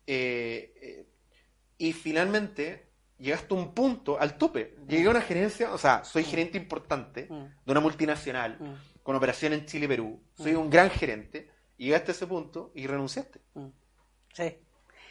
eh, 0.07 0.73
eh, 0.81 1.07
y 1.77 1.93
finalmente 1.93 2.90
llegaste 3.21 3.53
a 3.53 3.57
un 3.57 3.73
punto, 3.73 4.19
al 4.19 4.37
tope. 4.37 4.75
Llegué 4.87 5.07
a 5.07 5.11
una 5.11 5.21
gerencia, 5.21 5.73
o 5.73 5.77
sea, 5.77 6.03
soy 6.03 6.23
gerente 6.23 6.57
importante 6.57 7.27
Mm. 7.29 7.43
de 7.65 7.71
una 7.71 7.79
multinacional 7.79 8.57
Mm. 8.59 9.01
con 9.03 9.15
operación 9.15 9.53
en 9.53 9.65
Chile 9.65 9.85
y 9.85 9.87
Perú. 9.87 10.19
Soy 10.35 10.55
un 10.55 10.69
gran 10.69 10.89
gerente. 10.89 11.49
Y 11.77 11.85
llegaste 11.85 12.11
a 12.11 12.13
ese 12.15 12.27
punto 12.27 12.71
y 12.75 12.85
renunciaste. 12.87 13.39
Mm. 13.53 13.67
Sí. 14.33 14.55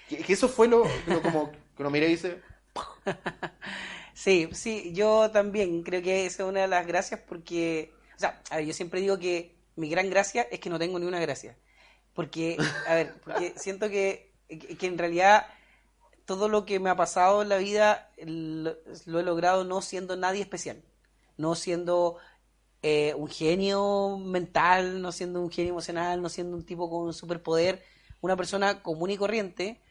Que, 0.09 0.17
que 0.19 0.33
eso 0.33 0.49
fue 0.49 0.69
lo, 0.69 0.85
lo 1.07 1.23
como 1.23 1.51
que 1.53 1.59
uno 1.83 1.91
mira 1.91 2.07
y 2.07 2.11
dice, 2.11 2.41
Sí, 4.15 4.49
sí, 4.53 4.93
yo 4.93 5.31
también 5.31 5.83
creo 5.83 6.03
que 6.03 6.27
esa 6.27 6.43
es 6.43 6.49
una 6.49 6.61
de 6.61 6.69
las 6.69 6.87
gracias 6.87 7.21
porque, 7.21 7.93
o 8.17 8.19
sea, 8.19 8.43
a 8.51 8.57
ver, 8.57 8.67
yo 8.67 8.73
siempre 8.75 9.01
digo 9.01 9.19
que 9.19 9.55
mi 9.77 9.89
gran 9.89 10.11
gracia 10.11 10.43
es 10.51 10.61
que 10.61 10.69
no 10.69 10.79
tengo 10.79 10.99
ni 10.99 11.07
una 11.07 11.21
gracia. 11.21 11.57
Porque, 12.13 12.57
a 12.87 12.95
ver, 12.95 13.15
porque 13.25 13.55
siento 13.57 13.89
que, 13.89 14.33
que 14.79 14.87
en 14.87 14.99
realidad 14.99 15.47
todo 16.31 16.49
lo 16.49 16.65
que 16.65 16.79
me 16.79 16.91
ha 16.91 16.95
pasado 16.95 17.43
en 17.43 17.49
la 17.49 17.57
vida 17.57 18.09
lo, 18.19 18.71
he 18.71 19.23
logrado 19.25 19.65
no 19.65 19.83
siendo 19.83 20.15
nadie 20.17 20.43
especial, 20.43 20.81
no 21.37 21.57
siendo 21.57 22.19
eh, 22.83 23.15
un 23.17 23.27
genio 23.27 24.17
mental, 24.17 25.03
no 25.03 25.11
siendo 25.11 25.41
un 25.41 25.51
genio 25.51 25.73
emocional, 25.73 26.23
no 26.23 26.29
siendo 26.29 26.57
un 26.57 26.65
tipo 26.65 26.89
con 26.89 27.03
un 27.03 27.15
superpoder, 27.15 27.83
una 28.21 28.37
persona 28.37 28.81
común 28.81 29.11
y 29.11 29.17
corriente 29.17 29.83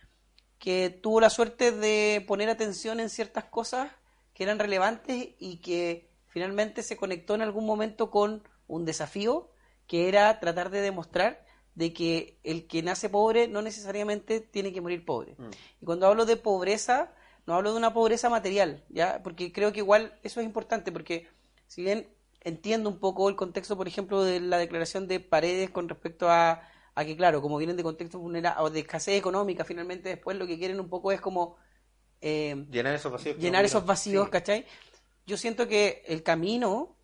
que 0.59 0.89
tuvo 0.89 1.19
la 1.19 1.29
suerte 1.29 1.73
de 1.73 2.23
poner 2.25 2.49
atención 2.49 3.01
en 3.01 3.09
ciertas 3.09 3.43
cosas 3.43 3.91
que 4.33 4.43
eran 4.43 4.59
relevantes 4.59 5.31
y 5.39 5.57
que 5.57 6.09
finalmente 6.27 6.83
se 6.83 6.95
conectó 6.95 7.35
en 7.35 7.41
algún 7.41 7.65
momento 7.65 8.09
con 8.09 8.47
un 8.65 8.85
desafío 8.85 9.51
que 9.87 10.07
era 10.07 10.39
tratar 10.39 10.69
de 10.69 10.79
demostrar 10.79 11.45
de 11.79 11.93
que 11.93 12.37
el 12.43 12.67
que 12.67 12.83
nace 12.83 13.07
pobre 13.07 13.47
no 13.47 13.61
necesariamente 13.61 14.41
tiene 14.41 14.73
que 14.73 14.81
morir 14.81 15.05
pobre. 15.05 15.35
Mm. 15.37 15.49
Y 15.81 15.85
cuando 15.85 16.07
hablo 16.07 16.25
de 16.25 16.35
pobreza, 16.35 17.13
no 17.47 17.55
hablo 17.55 17.71
de 17.71 17.77
una 17.77 17.93
pobreza 17.93 18.29
material, 18.29 18.83
¿ya? 18.89 19.21
Porque 19.23 19.53
creo 19.53 19.71
que 19.71 19.79
igual 19.79 20.13
eso 20.21 20.41
es 20.41 20.45
importante, 20.45 20.91
porque 20.91 21.29
si 21.67 21.81
bien 21.81 22.09
entiendo 22.41 22.89
un 22.89 22.99
poco 22.99 23.29
el 23.29 23.37
contexto, 23.37 23.77
por 23.77 23.87
ejemplo, 23.87 24.23
de 24.23 24.41
la 24.41 24.57
declaración 24.57 25.07
de 25.07 25.21
Paredes 25.21 25.69
con 25.69 25.87
respecto 25.87 26.29
a, 26.29 26.61
a 26.95 27.05
que, 27.05 27.15
claro, 27.15 27.41
como 27.41 27.57
vienen 27.57 27.77
de 27.77 27.83
contextos 27.83 28.19
vulnerables 28.19 28.61
o 28.61 28.69
de 28.69 28.81
escasez 28.81 29.17
económica, 29.17 29.63
finalmente 29.63 30.09
después 30.09 30.35
lo 30.35 30.45
que 30.47 30.57
quieren 30.57 30.81
un 30.81 30.89
poco 30.89 31.13
es 31.13 31.21
como 31.21 31.55
eh, 32.19 32.65
llenar 32.69 32.93
esos 32.93 33.09
vacíos. 33.09 33.37
llenar 33.37 33.63
esos 33.63 33.85
vacíos, 33.85 34.25
Sí. 34.25 34.31
¿cachai? 34.31 34.65
Yo 35.25 35.37
siento 35.37 35.65
que 35.69 36.03
el 36.07 36.23
camino 36.23 36.97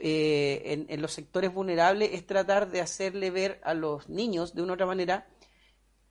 eh, 0.00 0.62
en, 0.64 0.86
en 0.88 1.02
los 1.02 1.12
sectores 1.12 1.52
vulnerables 1.52 2.10
es 2.14 2.26
tratar 2.26 2.70
de 2.70 2.80
hacerle 2.80 3.30
ver 3.30 3.60
a 3.64 3.74
los 3.74 4.08
niños, 4.08 4.54
de 4.54 4.62
una 4.62 4.72
u 4.72 4.74
otra 4.74 4.86
manera, 4.86 5.26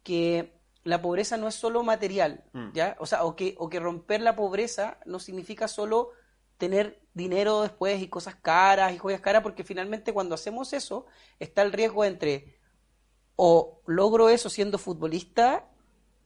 que 0.03 0.53
la 0.83 1.01
pobreza 1.01 1.37
no 1.37 1.47
es 1.47 1.55
solo 1.55 1.83
material, 1.83 2.43
Mm. 2.53 2.71
¿ya? 2.73 2.95
O 2.99 3.05
sea, 3.05 3.23
o 3.25 3.35
que, 3.35 3.55
o 3.57 3.69
que 3.69 3.79
romper 3.79 4.21
la 4.21 4.35
pobreza 4.35 4.97
no 5.05 5.19
significa 5.19 5.67
solo 5.67 6.11
tener 6.57 7.01
dinero 7.13 7.61
después 7.61 8.01
y 8.01 8.07
cosas 8.07 8.35
caras 8.35 8.93
y 8.93 8.97
joyas 8.97 9.21
caras, 9.21 9.43
porque 9.43 9.63
finalmente 9.63 10.13
cuando 10.13 10.35
hacemos 10.35 10.73
eso 10.73 11.05
está 11.39 11.61
el 11.61 11.71
riesgo 11.71 12.05
entre 12.05 12.57
o 13.35 13.81
logro 13.87 14.29
eso 14.29 14.49
siendo 14.49 14.77
futbolista 14.77 15.69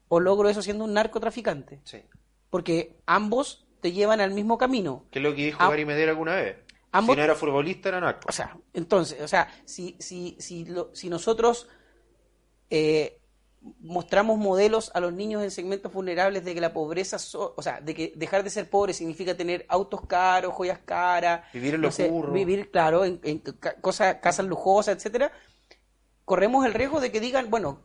o 0.08 0.20
logro 0.20 0.50
eso 0.50 0.62
siendo 0.62 0.84
un 0.86 0.94
narcotraficante 0.94 1.82
Sí. 1.84 2.00
porque 2.50 2.98
ambos 3.06 3.68
te 3.82 3.92
llevan 3.92 4.22
al 4.22 4.32
mismo 4.32 4.58
camino. 4.58 5.06
Que 5.12 5.20
es 5.20 5.24
lo 5.24 5.36
que 5.36 5.46
dijo 5.46 5.58
Ah. 5.62 5.70
Gary 5.70 5.86
Medel 5.86 6.10
alguna 6.10 6.36
vez. 6.36 6.58
Ambos- 6.94 7.16
Si 7.16 7.18
no 7.18 7.24
era 7.24 7.36
futbolista, 7.36 7.90
era 7.90 8.00
narco. 8.00 8.28
O 8.30 8.32
sea, 8.32 8.58
entonces, 8.74 9.20
o 9.22 9.28
sea, 9.28 9.48
si, 9.66 9.98
si, 10.00 10.38
si, 10.40 10.66
lo- 10.66 10.94
si 10.96 11.10
nosotros 11.10 11.68
eh, 12.70 13.20
mostramos 13.80 14.38
modelos 14.38 14.92
a 14.94 15.00
los 15.00 15.14
niños 15.14 15.42
en 15.44 15.50
segmentos 15.52 15.92
vulnerables 15.94 16.44
de 16.44 16.54
que 16.54 16.62
la 16.62 16.74
pobreza, 16.74 17.18
so- 17.20 17.54
o 17.58 17.62
sea, 17.62 17.80
de 17.82 17.94
que 17.96 18.14
dejar 18.16 18.44
de 18.44 18.50
ser 18.50 18.70
pobre 18.70 18.94
significa 18.94 19.36
tener 19.36 19.66
autos 19.70 20.06
caros, 20.06 20.54
joyas 20.54 20.80
caras, 20.86 21.46
Vivir 21.54 21.76
en 21.76 21.82
no 21.82 21.88
lo 21.88 21.92
sé, 21.92 22.10
vivir, 22.32 22.72
claro, 22.72 23.06
en, 23.06 23.20
cosas, 23.82 24.16
casas 24.22 24.46
lujosas, 24.46 24.98
etcétera, 24.98 25.32
corremos 26.26 26.66
el 26.66 26.74
riesgo 26.74 27.00
de 27.00 27.12
que 27.12 27.20
digan, 27.20 27.50
bueno, 27.50 27.82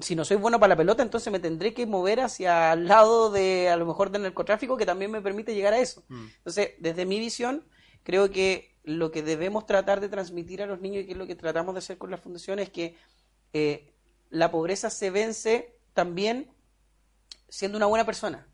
si 0.00 0.16
no 0.16 0.24
soy 0.24 0.38
bueno 0.38 0.58
para 0.58 0.70
la 0.70 0.76
pelota, 0.76 1.02
entonces 1.02 1.30
me 1.32 1.38
tendré 1.38 1.74
que 1.74 1.86
mover 1.86 2.20
hacia 2.20 2.72
el 2.72 2.88
lado 2.88 3.30
de, 3.30 3.68
a 3.68 3.76
lo 3.76 3.84
mejor, 3.86 4.10
del 4.10 4.22
narcotráfico, 4.22 4.76
que 4.76 4.86
también 4.86 5.10
me 5.10 5.20
permite 5.20 5.54
llegar 5.54 5.74
a 5.74 5.78
eso. 5.78 6.02
Mm. 6.08 6.26
Entonces, 6.38 6.70
desde 6.78 7.04
mi 7.04 7.18
visión, 7.20 7.64
creo 8.02 8.30
que 8.30 8.74
lo 8.84 9.10
que 9.10 9.22
debemos 9.22 9.66
tratar 9.66 10.00
de 10.00 10.08
transmitir 10.08 10.62
a 10.62 10.66
los 10.66 10.80
niños 10.80 11.02
y 11.02 11.06
que 11.06 11.12
es 11.12 11.18
lo 11.18 11.26
que 11.26 11.36
tratamos 11.36 11.74
de 11.74 11.78
hacer 11.78 11.98
con 11.98 12.10
la 12.10 12.16
fundación 12.16 12.58
es 12.58 12.70
que 12.70 12.96
eh, 13.52 13.92
la 14.30 14.50
pobreza 14.50 14.90
se 14.90 15.10
vence 15.10 15.76
también 15.94 16.50
siendo 17.48 17.76
una 17.76 17.86
buena 17.86 18.06
persona. 18.06 18.46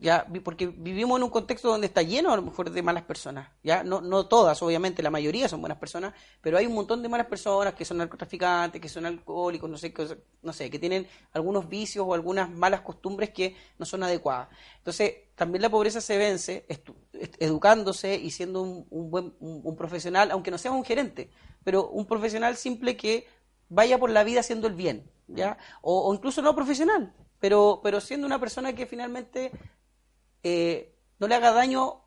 Ya, 0.00 0.26
porque 0.42 0.66
vivimos 0.66 1.16
en 1.16 1.22
un 1.22 1.30
contexto 1.30 1.68
donde 1.68 1.86
está 1.86 2.02
lleno 2.02 2.32
a 2.32 2.36
lo 2.36 2.42
mejor 2.42 2.72
de 2.72 2.82
malas 2.82 3.04
personas, 3.04 3.50
ya, 3.62 3.84
no, 3.84 4.00
no 4.00 4.26
todas, 4.26 4.60
obviamente, 4.62 5.00
la 5.00 5.10
mayoría 5.10 5.48
son 5.48 5.60
buenas 5.60 5.78
personas, 5.78 6.12
pero 6.40 6.58
hay 6.58 6.66
un 6.66 6.74
montón 6.74 7.02
de 7.02 7.08
malas 7.08 7.28
personas 7.28 7.74
que 7.74 7.84
son 7.84 7.98
narcotraficantes, 7.98 8.80
que 8.80 8.88
son 8.88 9.06
alcohólicos, 9.06 9.70
no 9.70 9.78
sé, 9.78 9.92
que, 9.92 10.18
no 10.42 10.52
sé, 10.52 10.70
que 10.70 10.80
tienen 10.80 11.06
algunos 11.32 11.68
vicios 11.68 12.04
o 12.04 12.14
algunas 12.14 12.50
malas 12.50 12.80
costumbres 12.80 13.30
que 13.30 13.54
no 13.78 13.86
son 13.86 14.02
adecuadas. 14.02 14.48
Entonces, 14.78 15.14
también 15.36 15.62
la 15.62 15.70
pobreza 15.70 16.00
se 16.00 16.18
vence 16.18 16.66
educándose 17.38 18.16
y 18.16 18.32
siendo 18.32 18.62
un, 18.62 18.86
un 18.90 19.10
buen 19.10 19.34
un, 19.38 19.60
un 19.62 19.76
profesional, 19.76 20.32
aunque 20.32 20.50
no 20.50 20.58
sea 20.58 20.72
un 20.72 20.84
gerente, 20.84 21.30
pero 21.62 21.88
un 21.90 22.06
profesional 22.06 22.56
simple 22.56 22.96
que 22.96 23.28
vaya 23.68 23.98
por 23.98 24.10
la 24.10 24.24
vida 24.24 24.40
haciendo 24.40 24.66
el 24.66 24.74
bien, 24.74 25.08
¿ya? 25.28 25.58
O, 25.80 26.08
o 26.08 26.14
incluso 26.14 26.42
no 26.42 26.56
profesional, 26.56 27.14
pero, 27.40 27.80
pero 27.82 28.00
siendo 28.00 28.26
una 28.26 28.38
persona 28.40 28.74
que 28.74 28.86
finalmente 28.86 29.50
eh, 30.42 30.94
no 31.18 31.28
le 31.28 31.34
haga 31.34 31.52
daño 31.52 32.02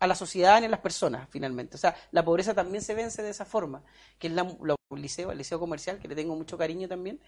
a 0.00 0.06
la 0.06 0.14
sociedad 0.14 0.60
ni 0.60 0.66
a 0.66 0.68
las 0.70 0.80
personas, 0.80 1.28
finalmente. 1.30 1.76
O 1.76 1.78
sea, 1.78 1.96
la 2.12 2.24
pobreza 2.24 2.54
también 2.54 2.82
se 2.82 2.94
vence 2.94 3.22
de 3.22 3.30
esa 3.30 3.44
forma, 3.44 3.82
que 4.18 4.28
es 4.28 4.32
la, 4.32 4.44
la- 4.62 4.76
el 4.90 5.02
liceo, 5.02 5.30
el 5.32 5.38
liceo 5.38 5.60
comercial, 5.60 5.98
que 5.98 6.08
le 6.08 6.14
tengo 6.14 6.36
mucho 6.36 6.56
cariño 6.58 6.88
también. 6.88 7.20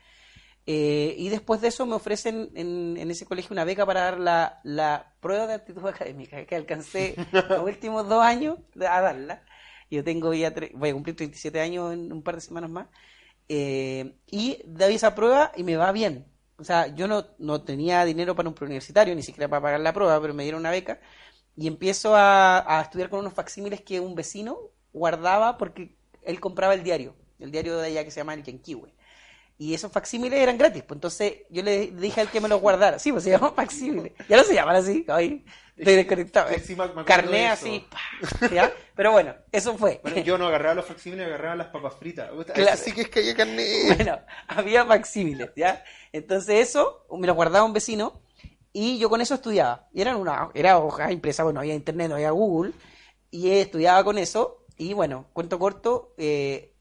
Eh, 0.67 1.15
y 1.19 1.29
después 1.31 1.61
de 1.61 1.69
eso 1.69 1.87
me 1.87 1.95
ofrecen 1.95 2.51
en, 2.55 2.97
en 2.97 3.11
ese 3.11 3.27
colegio 3.27 3.53
una 3.55 3.65
beca 3.65 3.87
para 3.87 4.03
dar 4.03 4.21
la, 4.21 4.61
la 4.65 5.15
prueba 5.21 5.47
de 5.47 5.55
aptitud 5.55 5.87
académica, 5.87 6.45
que 6.47 6.57
alcancé 6.57 7.17
los 7.49 7.65
últimos 7.65 8.09
dos 8.09 8.23
años 8.23 8.59
a 8.81 9.01
darla. 9.01 9.45
Yo 9.91 10.05
tengo 10.05 10.33
ya, 10.35 10.55
tre- 10.55 10.73
voy 10.75 10.91
a 10.91 10.93
cumplir 10.93 11.17
37 11.17 11.61
años 11.61 11.93
en 11.93 12.13
un 12.13 12.23
par 12.23 12.37
de 12.37 12.41
semanas 12.43 12.71
más. 12.71 12.89
Eh, 13.49 14.15
y 14.29 14.63
doy 14.67 14.95
esa 14.95 15.15
prueba 15.15 15.53
y 15.57 15.65
me 15.65 15.77
va 15.77 15.93
bien. 15.93 16.27
O 16.61 16.65
sea, 16.65 16.95
yo 16.95 17.09
no, 17.09 17.27
no 17.39 17.63
tenía 17.63 18.05
dinero 18.05 18.35
para 18.37 18.49
un 18.49 18.55
preuniversitario, 18.55 19.15
ni 19.15 19.23
siquiera 19.23 19.49
para 19.49 19.63
pagar 19.63 19.81
la 19.81 19.93
prueba, 19.93 20.21
pero 20.21 20.35
me 20.35 20.43
dieron 20.45 20.61
una 20.61 20.71
beca. 20.71 21.01
Y 21.57 21.67
empiezo 21.67 22.15
a, 22.17 22.79
a 22.79 22.83
estudiar 22.83 23.11
con 23.11 23.21
unos 23.21 23.35
facsímiles 23.35 23.83
que 23.83 24.01
un 24.01 24.15
vecino 24.15 24.59
guardaba 24.93 25.59
porque 25.59 25.97
él 26.23 26.41
compraba 26.41 26.75
el 26.75 26.83
diario, 26.83 27.15
el 27.39 27.51
diario 27.51 27.79
de 27.79 27.89
allá 27.89 28.05
que 28.05 28.11
se 28.11 28.21
llama 28.21 28.35
el 28.35 28.45
Yanquiwe. 28.45 28.93
Y 29.59 29.75
esos 29.75 29.93
facsímiles 29.93 30.41
eran 30.41 30.57
gratis, 30.59 30.83
pues 30.85 30.97
entonces 30.97 31.35
yo 31.51 31.63
le 31.63 31.89
dije 31.89 32.23
al 32.23 32.31
que 32.31 32.41
me 32.41 32.49
los 32.49 32.61
guardara. 32.63 32.99
Sí, 32.99 33.13
pues 33.13 33.25
se 33.25 33.31
llaman 33.31 33.55
facsímiles. 33.55 34.13
Ya 34.29 34.39
no 34.39 34.45
se 34.45 34.55
llaman 34.55 34.77
así, 34.77 35.05
ay, 35.09 35.45
estoy 35.81 35.97
desconectado. 35.97 36.49
Sí, 36.63 36.77
Carné 37.05 37.49
así. 37.49 37.87
Pero 38.95 39.13
bueno, 39.13 39.35
eso 39.51 39.77
fue. 39.77 40.01
Bueno, 40.03 40.19
yo 40.21 40.39
no 40.39 40.47
agarraba 40.47 40.75
los 40.75 40.87
facsímiles, 40.87 41.27
agarraba 41.27 41.57
las 41.57 41.67
papas 41.69 41.95
fritas. 41.95 42.31
Claro. 42.55 42.75
Eso 42.75 42.85
sí 42.85 42.93
que 42.93 43.03
es 43.03 43.09
que 43.09 43.21
hay 43.21 43.35
carne. 43.35 43.65
Bueno, 43.97 44.21
había 44.49 44.85
facsímiles, 44.85 45.51
¿ya? 45.57 45.83
Entonces 46.13 46.69
eso 46.69 47.07
me 47.19 47.27
lo 47.27 47.35
guardaba 47.35 47.65
un 47.65 47.73
vecino 47.73 48.21
y 48.73 48.99
yo 48.99 49.09
con 49.09 49.21
eso 49.21 49.35
estudiaba. 49.35 49.89
Y 49.93 50.01
eran 50.01 50.17
una, 50.17 50.51
era 50.55 50.79
hoja 50.79 51.11
impresa, 51.13 51.43
bueno, 51.43 51.57
no 51.57 51.61
había 51.61 51.75
internet, 51.75 52.09
no 52.09 52.15
había 52.15 52.31
Google, 52.31 52.73
y 53.31 53.51
estudiaba 53.51 54.05
con 54.05 54.19
eso. 54.19 54.65
Y 54.77 54.95
bueno, 54.95 55.27
cuento 55.33 55.59
corto, 55.59 56.15
eh, 56.17 56.75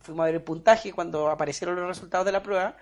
fuimos 0.00 0.22
a 0.22 0.26
ver 0.26 0.36
el 0.36 0.42
puntaje 0.42 0.92
cuando 0.92 1.30
aparecieron 1.30 1.76
los 1.76 1.88
resultados 1.88 2.26
de 2.26 2.32
la 2.32 2.42
prueba, 2.42 2.76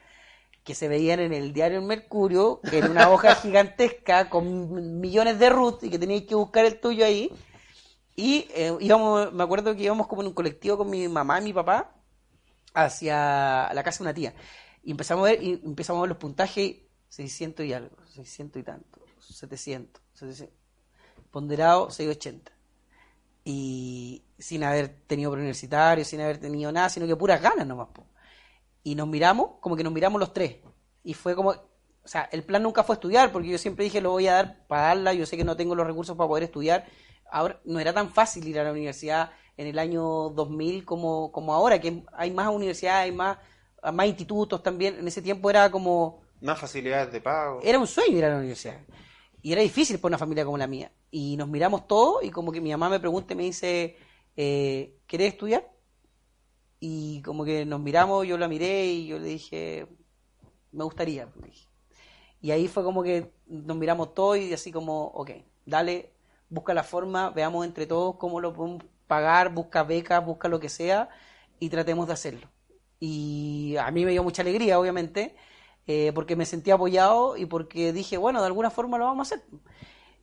que 0.68 0.74
se 0.74 0.86
veían 0.86 1.18
en 1.18 1.32
el 1.32 1.54
diario 1.54 1.78
El 1.78 1.86
Mercurio, 1.86 2.60
en 2.70 2.90
una 2.90 3.08
hoja 3.08 3.34
gigantesca 3.42 4.28
con 4.28 5.00
millones 5.00 5.38
de 5.38 5.48
root 5.48 5.82
y 5.82 5.88
que 5.88 5.98
teníais 5.98 6.26
que 6.26 6.34
buscar 6.34 6.66
el 6.66 6.78
tuyo 6.78 7.06
ahí. 7.06 7.32
Y 8.14 8.46
eh, 8.54 8.76
íbamos, 8.78 9.32
me 9.32 9.42
acuerdo 9.42 9.74
que 9.74 9.84
íbamos 9.84 10.06
como 10.08 10.20
en 10.20 10.28
un 10.28 10.34
colectivo 10.34 10.76
con 10.76 10.90
mi 10.90 11.08
mamá 11.08 11.40
y 11.40 11.44
mi 11.44 11.52
papá 11.54 11.94
hacia 12.74 13.72
la 13.72 13.82
casa 13.82 14.00
de 14.00 14.10
una 14.10 14.12
tía. 14.12 14.34
Y 14.82 14.90
empezamos 14.90 15.26
a 15.26 15.30
ver, 15.30 15.42
y 15.42 15.58
empezamos 15.64 16.00
a 16.00 16.02
ver 16.02 16.10
los 16.10 16.18
puntajes, 16.18 16.76
600 17.08 17.64
y 17.64 17.72
algo, 17.72 17.96
600 18.14 18.60
y 18.60 18.62
tanto, 18.62 19.00
700, 19.20 20.02
700 20.12 20.54
ponderado 21.30 21.90
680. 21.90 22.52
Y 23.42 24.22
sin 24.38 24.64
haber 24.64 24.88
tenido 25.06 25.30
preuniversitario, 25.30 26.04
sin 26.04 26.20
haber 26.20 26.36
tenido 26.36 26.70
nada, 26.70 26.90
sino 26.90 27.06
que 27.06 27.16
puras 27.16 27.40
ganas 27.40 27.66
nomás. 27.66 27.88
po. 27.88 28.04
Y 28.89 28.95
nos 28.95 29.07
miramos, 29.07 29.51
como 29.61 29.76
que 29.76 29.84
nos 29.84 29.93
miramos 29.93 30.18
los 30.18 30.32
tres. 30.32 30.57
Y 31.05 31.12
fue 31.12 31.36
como, 31.36 31.51
o 31.51 32.09
sea, 32.09 32.26
el 32.32 32.43
plan 32.43 32.62
nunca 32.62 32.82
fue 32.82 32.95
estudiar, 32.95 33.30
porque 33.32 33.49
yo 33.49 33.59
siempre 33.59 33.84
dije, 33.84 34.01
lo 34.01 34.12
voy 34.12 34.26
a 34.28 34.32
dar 34.32 34.66
para 34.66 34.82
darla, 34.84 35.12
yo 35.12 35.26
sé 35.26 35.36
que 35.36 35.45
no 35.45 35.59
tengo 35.59 35.74
los 35.74 35.86
recursos 35.86 36.16
para 36.16 36.26
poder 36.26 36.45
estudiar. 36.45 36.86
Ahora, 37.30 37.61
no 37.66 37.80
era 37.80 37.93
tan 37.93 38.09
fácil 38.09 38.49
ir 38.49 38.59
a 38.59 38.64
la 38.64 38.70
universidad 38.70 39.30
en 39.59 39.66
el 39.66 39.78
año 39.78 40.30
2000 40.30 40.86
como, 40.86 41.30
como 41.32 41.53
ahora, 41.53 41.78
que 41.78 42.03
hay 42.14 42.30
más 42.30 42.49
universidades, 42.49 43.05
hay 43.05 43.12
más, 43.12 43.36
más 43.93 44.07
institutos 44.07 44.62
también. 44.62 44.99
En 44.99 45.07
ese 45.07 45.20
tiempo 45.20 45.51
era 45.51 45.70
como, 45.70 46.22
Más 46.41 46.59
facilidades 46.59 47.12
de 47.12 47.20
pago. 47.20 47.61
era 47.62 47.78
un 47.78 47.86
sueño 47.86 48.16
ir 48.16 48.24
a 48.24 48.30
la 48.30 48.36
universidad. 48.39 48.80
Y 49.43 49.53
era 49.53 49.61
difícil 49.61 49.99
para 49.99 50.12
una 50.12 50.18
familia 50.18 50.47
como 50.47 50.57
la 50.57 50.66
mía. 50.66 50.91
Y 51.11 51.36
nos 51.36 51.49
miramos 51.49 51.86
todos 51.86 52.24
y 52.24 52.30
como 52.30 52.53
que 52.53 52.62
mi 52.62 52.70
mamá 52.70 52.89
me 52.89 53.01
pregunta 53.01 53.34
y 53.34 53.36
me 53.36 53.43
dice, 53.43 53.99
eh, 54.34 54.97
¿querés 55.07 55.34
estudiar? 55.34 55.68
Y 56.81 57.22
como 57.22 57.45
que 57.45 57.64
nos 57.66 57.81
miramos, 57.81 58.26
yo 58.26 58.39
la 58.39 58.49
miré 58.49 58.87
y 58.87 59.07
yo 59.09 59.18
le 59.18 59.29
dije, 59.29 59.87
me 60.72 60.85
gustaría. 60.85 61.29
Y 62.41 62.51
ahí 62.53 62.68
fue 62.68 62.85
como 62.85 63.03
que 63.03 63.33
nos 63.47 63.76
miramos 63.76 64.14
todos 64.14 64.39
y 64.39 64.53
así 64.53 64.70
como, 64.70 65.07
ok, 65.07 65.31
dale, 65.66 66.12
busca 66.49 66.74
la 66.74 66.85
forma, 66.85 67.31
veamos 67.31 67.66
entre 67.66 67.87
todos 67.87 68.16
cómo 68.16 68.41
lo 68.41 68.53
podemos 68.53 68.85
pagar, 69.07 69.53
busca 69.53 69.83
becas, 69.83 70.24
busca 70.24 70.49
lo 70.49 70.61
que 70.61 70.68
sea 70.68 71.09
y 71.59 71.68
tratemos 71.68 72.07
de 72.07 72.12
hacerlo. 72.12 72.49
Y 73.01 73.76
a 73.81 73.91
mí 73.91 74.05
me 74.05 74.12
dio 74.12 74.22
mucha 74.22 74.43
alegría, 74.43 74.79
obviamente, 74.79 75.35
eh, 75.87 76.12
porque 76.14 76.37
me 76.37 76.47
sentí 76.47 76.70
apoyado 76.70 77.37
y 77.37 77.47
porque 77.47 77.93
dije, 77.93 78.16
bueno, 78.16 78.41
de 78.41 78.47
alguna 78.47 78.70
forma 78.70 78.99
lo 78.99 79.07
vamos 79.07 79.33
a 79.33 79.35
hacer. 79.35 79.47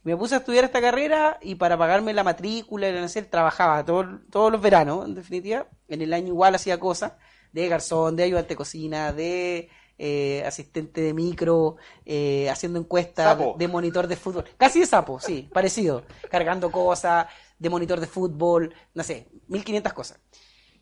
Me 0.06 0.16
puse 0.16 0.36
a 0.36 0.38
estudiar 0.38 0.64
esta 0.64 0.80
carrera 0.82 1.39
y 1.41 1.56
para 1.56 1.78
pagarme 1.78 2.14
la 2.14 2.24
matrícula 2.24 2.88
y 2.88 2.91
el 2.95 3.03
hacer, 3.03 3.26
trabajaba 3.26 3.84
todo- 3.84 4.20
todos 4.30 4.51
los 4.51 4.62
veranos, 4.62 5.06
en 5.06 5.16
definitiva. 5.16 5.68
En 5.88 6.01
el 6.01 6.14
año 6.14 6.28
igual 6.28 6.56
hacía 6.56 6.80
cosas 6.80 7.14
de 7.51 7.68
garzón, 7.68 8.16
de 8.16 8.24
ayudante 8.24 8.49
de 8.49 8.56
cocina, 8.56 9.12
de 9.12 9.70
eh, 9.97 10.43
asistente 10.45 10.99
de 11.01 11.14
micro, 11.14 11.78
eh, 12.06 12.49
haciendo 12.49 12.78
encuestas, 12.80 13.26
Sapo. 13.38 13.56
de 13.58 13.68
monitor 13.68 14.08
de 14.08 14.16
fútbol. 14.18 14.43
Casi 14.58 14.82
de 14.82 14.86
sapo, 14.86 15.20
sí, 15.22 15.49
parecido. 15.53 16.03
Cargando 16.30 16.70
cosas, 16.70 17.28
de 17.58 17.70
monitor 17.70 17.99
de 18.01 18.06
fútbol, 18.08 18.74
no 18.93 19.03
sé, 19.03 19.28
1500 19.47 19.93
cosas. 19.93 20.20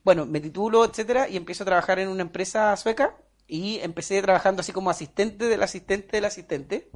Bueno, 0.04 0.26
me 0.26 0.40
titulo, 0.42 0.84
etcétera, 0.84 1.30
y 1.30 1.38
empiezo 1.38 1.64
a 1.64 1.66
trabajar 1.68 2.00
en 2.00 2.10
una 2.10 2.24
empresa 2.24 2.76
sueca 2.76 3.16
y 3.48 3.78
empecé 3.80 4.20
trabajando 4.22 4.62
así 4.62 4.72
como 4.74 4.90
asistente 4.90 5.46
del 5.46 5.62
asistente 5.64 6.18
del 6.18 6.26
asistente. 6.26 6.90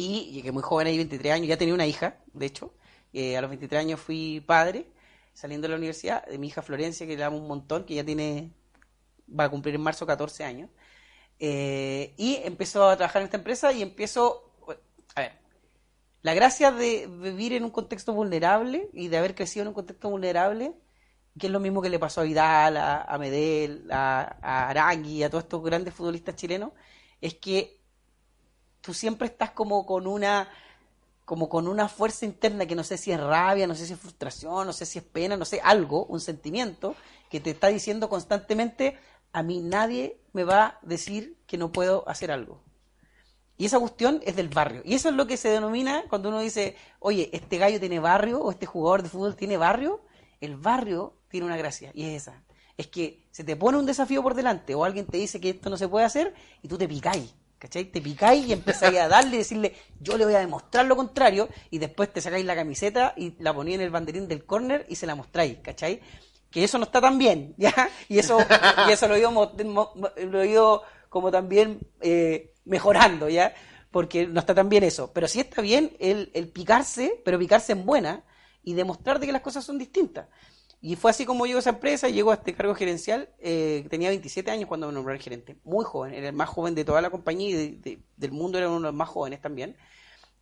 Y 0.00 0.30
llegué 0.32 0.50
muy 0.50 0.62
joven, 0.62 0.86
ahí 0.86 0.96
23 0.96 1.34
años, 1.34 1.48
ya 1.48 1.58
tenía 1.58 1.74
una 1.74 1.86
hija, 1.86 2.16
de 2.32 2.46
hecho. 2.46 2.72
Eh, 3.12 3.36
a 3.36 3.42
los 3.42 3.50
23 3.50 3.82
años 3.82 4.00
fui 4.00 4.40
padre, 4.40 4.86
saliendo 5.34 5.66
de 5.66 5.72
la 5.72 5.76
universidad, 5.76 6.24
de 6.26 6.38
mi 6.38 6.46
hija 6.46 6.62
Florencia, 6.62 7.06
que 7.06 7.18
le 7.18 7.22
amo 7.22 7.36
un 7.36 7.46
montón, 7.46 7.84
que 7.84 7.96
ya 7.96 8.02
tiene, 8.02 8.50
va 9.28 9.44
a 9.44 9.48
cumplir 9.50 9.74
en 9.74 9.82
marzo 9.82 10.06
14 10.06 10.42
años. 10.42 10.70
Eh, 11.38 12.14
y 12.16 12.36
empezó 12.44 12.88
a 12.88 12.96
trabajar 12.96 13.20
en 13.20 13.26
esta 13.26 13.36
empresa 13.36 13.74
y 13.74 13.82
empiezo, 13.82 14.54
a 15.14 15.20
ver, 15.20 15.32
la 16.22 16.32
gracia 16.32 16.70
de 16.72 17.06
vivir 17.06 17.52
en 17.52 17.64
un 17.64 17.70
contexto 17.70 18.14
vulnerable 18.14 18.88
y 18.94 19.08
de 19.08 19.18
haber 19.18 19.34
crecido 19.34 19.64
en 19.64 19.68
un 19.68 19.74
contexto 19.74 20.08
vulnerable, 20.08 20.72
que 21.38 21.48
es 21.48 21.52
lo 21.52 21.60
mismo 21.60 21.82
que 21.82 21.90
le 21.90 21.98
pasó 21.98 22.22
a 22.22 22.24
Vidal, 22.24 22.78
a, 22.78 23.02
a 23.02 23.18
Medel, 23.18 23.86
a, 23.90 24.38
a 24.40 24.70
Arangui, 24.70 25.24
a 25.24 25.28
todos 25.28 25.44
estos 25.44 25.62
grandes 25.62 25.92
futbolistas 25.92 26.36
chilenos, 26.36 26.72
es 27.20 27.34
que 27.34 27.79
tú 28.80 28.94
siempre 28.94 29.26
estás 29.28 29.50
como 29.50 29.86
con 29.86 30.06
una 30.06 30.48
como 31.24 31.48
con 31.48 31.68
una 31.68 31.88
fuerza 31.88 32.24
interna 32.24 32.66
que 32.66 32.74
no 32.74 32.82
sé 32.82 32.98
si 32.98 33.12
es 33.12 33.20
rabia, 33.20 33.68
no 33.68 33.76
sé 33.76 33.86
si 33.86 33.92
es 33.92 34.00
frustración, 34.00 34.66
no 34.66 34.72
sé 34.72 34.84
si 34.84 34.98
es 34.98 35.04
pena, 35.04 35.36
no 35.36 35.44
sé, 35.44 35.60
algo, 35.62 36.04
un 36.06 36.18
sentimiento 36.18 36.96
que 37.30 37.38
te 37.38 37.50
está 37.50 37.68
diciendo 37.68 38.08
constantemente, 38.08 38.98
a 39.32 39.44
mí 39.44 39.60
nadie 39.60 40.20
me 40.32 40.42
va 40.42 40.64
a 40.64 40.78
decir 40.82 41.36
que 41.46 41.56
no 41.56 41.70
puedo 41.70 42.08
hacer 42.08 42.32
algo. 42.32 42.60
Y 43.56 43.66
esa 43.66 43.78
cuestión 43.78 44.20
es 44.24 44.34
del 44.34 44.48
barrio. 44.48 44.82
Y 44.84 44.94
eso 44.94 45.10
es 45.10 45.14
lo 45.14 45.28
que 45.28 45.36
se 45.36 45.50
denomina 45.50 46.02
cuando 46.08 46.30
uno 46.30 46.40
dice, 46.40 46.76
oye, 46.98 47.30
este 47.32 47.58
gallo 47.58 47.78
tiene 47.78 48.00
barrio 48.00 48.40
o 48.40 48.50
este 48.50 48.66
jugador 48.66 49.04
de 49.04 49.10
fútbol 49.10 49.36
tiene 49.36 49.56
barrio. 49.56 50.00
El 50.40 50.56
barrio 50.56 51.14
tiene 51.28 51.46
una 51.46 51.56
gracia 51.56 51.92
y 51.94 52.06
es 52.06 52.22
esa. 52.22 52.42
Es 52.76 52.86
que 52.86 53.28
se 53.30 53.44
te 53.44 53.54
pone 53.54 53.78
un 53.78 53.86
desafío 53.86 54.22
por 54.22 54.34
delante 54.34 54.74
o 54.74 54.82
alguien 54.82 55.06
te 55.06 55.18
dice 55.18 55.40
que 55.40 55.50
esto 55.50 55.70
no 55.70 55.76
se 55.76 55.86
puede 55.86 56.06
hacer 56.06 56.34
y 56.62 56.68
tú 56.68 56.78
te 56.78 56.88
picáis. 56.88 57.34
¿Cachai? 57.60 57.84
Te 57.84 58.00
picáis 58.00 58.46
y 58.46 58.54
empezáis 58.54 58.98
a 58.98 59.06
darle 59.06 59.34
y 59.34 59.38
decirle, 59.38 59.76
yo 60.00 60.16
le 60.16 60.24
voy 60.24 60.34
a 60.34 60.38
demostrar 60.38 60.86
lo 60.86 60.96
contrario, 60.96 61.46
y 61.68 61.76
después 61.76 62.10
te 62.10 62.22
sacáis 62.22 62.46
la 62.46 62.56
camiseta 62.56 63.12
y 63.18 63.34
la 63.38 63.52
ponéis 63.52 63.74
en 63.74 63.82
el 63.82 63.90
banderín 63.90 64.26
del 64.26 64.46
córner 64.46 64.86
y 64.88 64.96
se 64.96 65.06
la 65.06 65.14
mostráis, 65.14 65.58
¿cachai? 65.58 66.00
Que 66.50 66.64
eso 66.64 66.78
no 66.78 66.84
está 66.84 67.02
tan 67.02 67.18
bien, 67.18 67.54
¿ya? 67.58 67.90
Y 68.08 68.18
eso, 68.18 68.38
y 68.88 68.92
eso 68.92 69.06
lo 69.08 69.14
he 69.14 70.48
ido, 70.48 70.82
como 71.10 71.30
también 71.30 71.80
eh, 72.00 72.54
mejorando, 72.64 73.28
¿ya? 73.28 73.54
Porque 73.90 74.26
no 74.26 74.40
está 74.40 74.54
tan 74.54 74.70
bien 74.70 74.84
eso. 74.84 75.12
Pero 75.12 75.28
sí 75.28 75.40
está 75.40 75.60
bien 75.60 75.94
el, 76.00 76.30
el 76.32 76.48
picarse, 76.48 77.20
pero 77.26 77.38
picarse 77.38 77.72
en 77.72 77.84
buena, 77.84 78.24
y 78.62 78.72
demostrar 78.72 79.20
de 79.20 79.26
que 79.26 79.32
las 79.32 79.42
cosas 79.42 79.66
son 79.66 79.76
distintas. 79.76 80.28
Y 80.82 80.96
fue 80.96 81.10
así 81.10 81.26
como 81.26 81.44
llegó 81.46 81.58
esa 81.58 81.70
empresa, 81.70 82.08
llegó 82.08 82.30
a 82.30 82.34
este 82.34 82.54
cargo 82.54 82.74
gerencial, 82.74 83.28
eh, 83.38 83.86
tenía 83.90 84.08
27 84.08 84.50
años 84.50 84.66
cuando 84.66 84.86
me 84.86 84.94
nombraron 84.94 85.20
gerente, 85.22 85.58
muy 85.62 85.84
joven, 85.84 86.14
era 86.14 86.28
el 86.28 86.34
más 86.34 86.48
joven 86.48 86.74
de 86.74 86.84
toda 86.86 87.02
la 87.02 87.10
compañía 87.10 87.50
y 87.50 87.52
de- 87.52 87.76
de- 87.76 87.98
del 88.16 88.32
mundo 88.32 88.56
era 88.58 88.68
uno 88.68 88.78
de 88.78 88.84
los 88.84 88.94
más 88.94 89.08
jóvenes 89.10 89.40
también. 89.42 89.76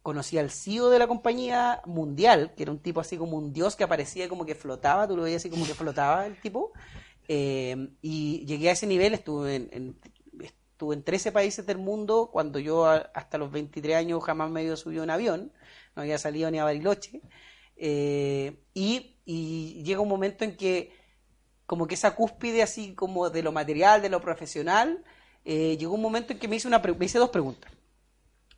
Conocí 0.02 0.38
al 0.38 0.50
CEO 0.50 0.90
de 0.90 0.98
la 1.00 1.08
compañía 1.08 1.82
mundial, 1.86 2.54
que 2.56 2.62
era 2.64 2.72
un 2.72 2.78
tipo 2.80 3.00
así 3.00 3.16
como 3.18 3.36
un 3.36 3.52
dios 3.52 3.76
que 3.76 3.84
aparecía 3.84 4.28
como 4.28 4.46
que 4.46 4.54
flotaba, 4.54 5.08
tú 5.08 5.16
lo 5.16 5.22
veías 5.24 5.42
así 5.42 5.50
como 5.50 5.66
que 5.66 5.74
flotaba 5.74 6.26
el 6.26 6.40
tipo. 6.40 6.72
Eh, 7.28 7.90
y 8.00 8.44
llegué 8.46 8.70
a 8.70 8.72
ese 8.72 8.86
nivel, 8.86 9.14
estuve 9.14 9.56
en, 9.56 9.68
en- 9.72 10.00
estuve 10.40 10.94
en 10.94 11.02
13 11.02 11.32
países 11.32 11.66
del 11.66 11.78
mundo, 11.78 12.30
cuando 12.32 12.58
yo 12.60 12.86
a- 12.86 13.10
hasta 13.14 13.38
los 13.38 13.50
23 13.50 13.96
años 13.96 14.22
jamás 14.24 14.50
me 14.50 14.60
había 14.60 14.76
subido 14.76 15.02
un 15.02 15.10
avión, 15.10 15.52
no 15.96 16.02
había 16.02 16.18
salido 16.18 16.50
ni 16.50 16.58
a 16.58 16.64
Bariloche. 16.64 17.20
Eh, 17.76 18.58
y, 18.74 19.17
y 19.30 19.82
llega 19.82 20.00
un 20.00 20.08
momento 20.08 20.42
en 20.44 20.56
que 20.56 20.90
como 21.66 21.86
que 21.86 21.96
esa 21.96 22.14
cúspide 22.14 22.62
así 22.62 22.94
como 22.94 23.28
de 23.28 23.42
lo 23.42 23.52
material, 23.52 24.00
de 24.00 24.08
lo 24.08 24.22
profesional, 24.22 25.04
eh, 25.44 25.76
llegó 25.76 25.96
un 25.96 26.00
momento 26.00 26.32
en 26.32 26.38
que 26.38 26.48
me 26.48 26.56
hice, 26.56 26.66
una, 26.66 26.78
me 26.78 27.04
hice 27.04 27.18
dos 27.18 27.28
preguntas. 27.28 27.70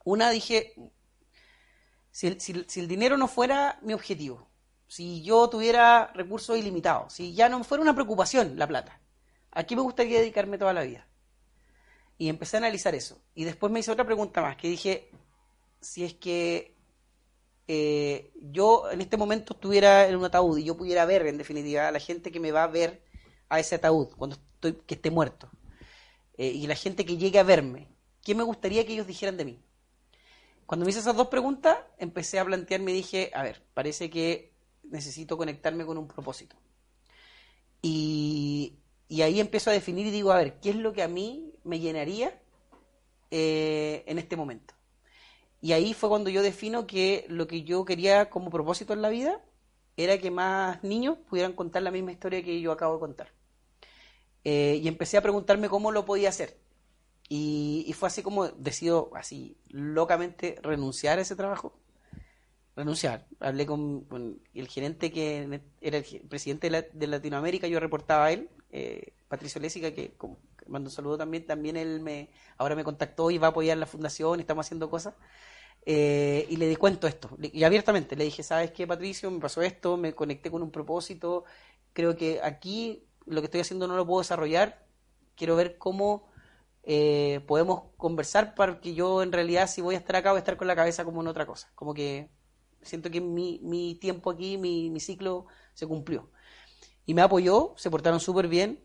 Una 0.04 0.30
dije, 0.30 0.72
si 2.12 2.28
el, 2.28 2.40
si 2.40 2.64
si 2.68 2.78
el 2.78 2.86
dinero 2.86 3.16
no 3.16 3.26
fuera 3.26 3.80
mi 3.82 3.94
objetivo, 3.94 4.48
si 4.86 5.24
yo 5.24 5.50
tuviera 5.50 6.12
recursos 6.14 6.56
ilimitados, 6.56 7.14
si 7.14 7.34
ya 7.34 7.48
no 7.48 7.64
fuera 7.64 7.82
una 7.82 7.94
preocupación 7.94 8.56
la 8.56 8.68
plata, 8.68 9.00
¿a 9.50 9.64
qué 9.64 9.74
me 9.74 9.82
gustaría 9.82 10.20
dedicarme 10.20 10.56
toda 10.56 10.72
la 10.72 10.82
vida? 10.82 11.04
Y 12.16 12.28
empecé 12.28 12.58
a 12.58 12.58
analizar 12.58 12.94
eso. 12.94 13.20
Y 13.34 13.42
después 13.42 13.72
me 13.72 13.80
hice 13.80 13.90
otra 13.90 14.06
pregunta 14.06 14.40
más, 14.40 14.56
que 14.56 14.68
dije, 14.68 15.10
si 15.80 16.04
es 16.04 16.14
que 16.14 16.79
eh, 17.72 18.32
yo 18.34 18.90
en 18.90 19.00
este 19.00 19.16
momento 19.16 19.54
estuviera 19.54 20.08
en 20.08 20.16
un 20.16 20.24
ataúd 20.24 20.58
y 20.58 20.64
yo 20.64 20.76
pudiera 20.76 21.04
ver, 21.04 21.24
en 21.28 21.38
definitiva, 21.38 21.86
a 21.86 21.92
la 21.92 22.00
gente 22.00 22.32
que 22.32 22.40
me 22.40 22.50
va 22.50 22.64
a 22.64 22.66
ver 22.66 23.04
a 23.48 23.60
ese 23.60 23.76
ataúd 23.76 24.08
cuando 24.16 24.34
estoy, 24.34 24.72
que 24.84 24.94
esté 24.96 25.12
muerto, 25.12 25.48
eh, 26.36 26.48
y 26.48 26.66
la 26.66 26.74
gente 26.74 27.04
que 27.04 27.16
llegue 27.16 27.38
a 27.38 27.44
verme, 27.44 27.86
¿qué 28.24 28.34
me 28.34 28.42
gustaría 28.42 28.84
que 28.84 28.94
ellos 28.94 29.06
dijeran 29.06 29.36
de 29.36 29.44
mí? 29.44 29.62
Cuando 30.66 30.84
me 30.84 30.90
hice 30.90 30.98
esas 30.98 31.14
dos 31.14 31.28
preguntas, 31.28 31.78
empecé 31.98 32.40
a 32.40 32.44
plantearme 32.44 32.92
dije, 32.92 33.30
a 33.34 33.44
ver, 33.44 33.62
parece 33.72 34.10
que 34.10 34.52
necesito 34.82 35.38
conectarme 35.38 35.86
con 35.86 35.96
un 35.96 36.08
propósito. 36.08 36.56
Y, 37.82 38.80
y 39.06 39.22
ahí 39.22 39.38
empiezo 39.38 39.70
a 39.70 39.74
definir 39.74 40.08
y 40.08 40.10
digo, 40.10 40.32
a 40.32 40.38
ver, 40.38 40.58
¿qué 40.58 40.70
es 40.70 40.76
lo 40.76 40.92
que 40.92 41.04
a 41.04 41.08
mí 41.08 41.52
me 41.62 41.78
llenaría 41.78 42.36
eh, 43.30 44.02
en 44.08 44.18
este 44.18 44.34
momento? 44.34 44.74
Y 45.60 45.72
ahí 45.72 45.94
fue 45.94 46.08
cuando 46.08 46.30
yo 46.30 46.42
defino 46.42 46.86
que 46.86 47.26
lo 47.28 47.46
que 47.46 47.62
yo 47.64 47.84
quería 47.84 48.30
como 48.30 48.50
propósito 48.50 48.92
en 48.92 49.02
la 49.02 49.10
vida 49.10 49.40
era 49.96 50.18
que 50.18 50.30
más 50.30 50.82
niños 50.82 51.18
pudieran 51.28 51.52
contar 51.52 51.82
la 51.82 51.90
misma 51.90 52.12
historia 52.12 52.42
que 52.42 52.60
yo 52.60 52.72
acabo 52.72 52.94
de 52.94 53.00
contar. 53.00 53.32
Eh, 54.44 54.80
y 54.82 54.88
empecé 54.88 55.16
a 55.18 55.22
preguntarme 55.22 55.68
cómo 55.68 55.92
lo 55.92 56.04
podía 56.04 56.30
hacer. 56.30 56.56
Y, 57.28 57.92
fue 57.94 58.08
así 58.08 58.22
como 58.22 58.48
decido, 58.48 59.10
así 59.14 59.56
locamente, 59.68 60.58
renunciar 60.62 61.18
a 61.18 61.22
ese 61.22 61.36
trabajo. 61.36 61.74
Renunciar. 62.76 63.26
Hablé 63.40 63.66
con, 63.66 64.06
el 64.54 64.68
gerente 64.68 65.12
que 65.12 65.60
era 65.80 65.98
el 65.98 66.04
presidente 66.28 66.68
de, 66.68 66.70
la- 66.70 66.82
de 66.92 67.06
Latinoamérica, 67.06 67.68
yo 67.68 67.78
reportaba 67.80 68.26
a 68.26 68.32
él, 68.32 68.48
eh, 68.72 69.12
Patricio 69.28 69.60
Lésica, 69.60 69.92
que, 69.92 70.12
como- 70.16 70.38
mando 70.66 70.88
un 70.88 70.94
saludo 70.94 71.18
también, 71.18 71.46
también 71.46 71.76
él 71.76 72.00
me, 72.00 72.30
ahora 72.56 72.74
me 72.76 72.84
contactó 72.84 73.30
y 73.30 73.38
va 73.38 73.48
a 73.48 73.50
apoyar 73.50 73.76
la 73.78 73.86
fundación, 73.86 74.40
estamos 74.40 74.66
haciendo 74.66 74.88
cosas. 74.90 75.14
Eh, 75.86 76.46
y 76.48 76.56
le 76.56 76.68
di 76.68 76.76
cuento 76.76 77.06
esto. 77.06 77.30
Y 77.40 77.64
abiertamente 77.64 78.16
le 78.16 78.24
dije, 78.24 78.42
¿sabes 78.42 78.70
qué, 78.72 78.86
Patricio? 78.86 79.30
Me 79.30 79.40
pasó 79.40 79.62
esto, 79.62 79.96
me 79.96 80.14
conecté 80.14 80.50
con 80.50 80.62
un 80.62 80.70
propósito. 80.70 81.44
Creo 81.92 82.16
que 82.16 82.40
aquí 82.42 83.06
lo 83.26 83.40
que 83.40 83.46
estoy 83.46 83.60
haciendo 83.60 83.86
no 83.88 83.96
lo 83.96 84.06
puedo 84.06 84.20
desarrollar. 84.20 84.86
Quiero 85.36 85.56
ver 85.56 85.78
cómo 85.78 86.28
eh, 86.82 87.40
podemos 87.46 87.84
conversar 87.96 88.54
para 88.54 88.80
que 88.80 88.94
yo 88.94 89.22
en 89.22 89.32
realidad 89.32 89.68
si 89.68 89.80
voy 89.80 89.94
a 89.94 89.98
estar 89.98 90.16
acá 90.16 90.30
voy 90.30 90.38
a 90.38 90.40
estar 90.40 90.56
con 90.56 90.66
la 90.66 90.76
cabeza 90.76 91.04
como 91.04 91.22
en 91.22 91.28
otra 91.28 91.46
cosa. 91.46 91.70
Como 91.74 91.94
que 91.94 92.30
siento 92.82 93.10
que 93.10 93.20
mi, 93.20 93.60
mi 93.62 93.94
tiempo 93.96 94.30
aquí, 94.30 94.58
mi, 94.58 94.90
mi 94.90 95.00
ciclo 95.00 95.46
se 95.74 95.86
cumplió. 95.86 96.30
Y 97.06 97.14
me 97.14 97.22
apoyó, 97.22 97.74
se 97.76 97.90
portaron 97.90 98.20
súper 98.20 98.48
bien. 98.48 98.84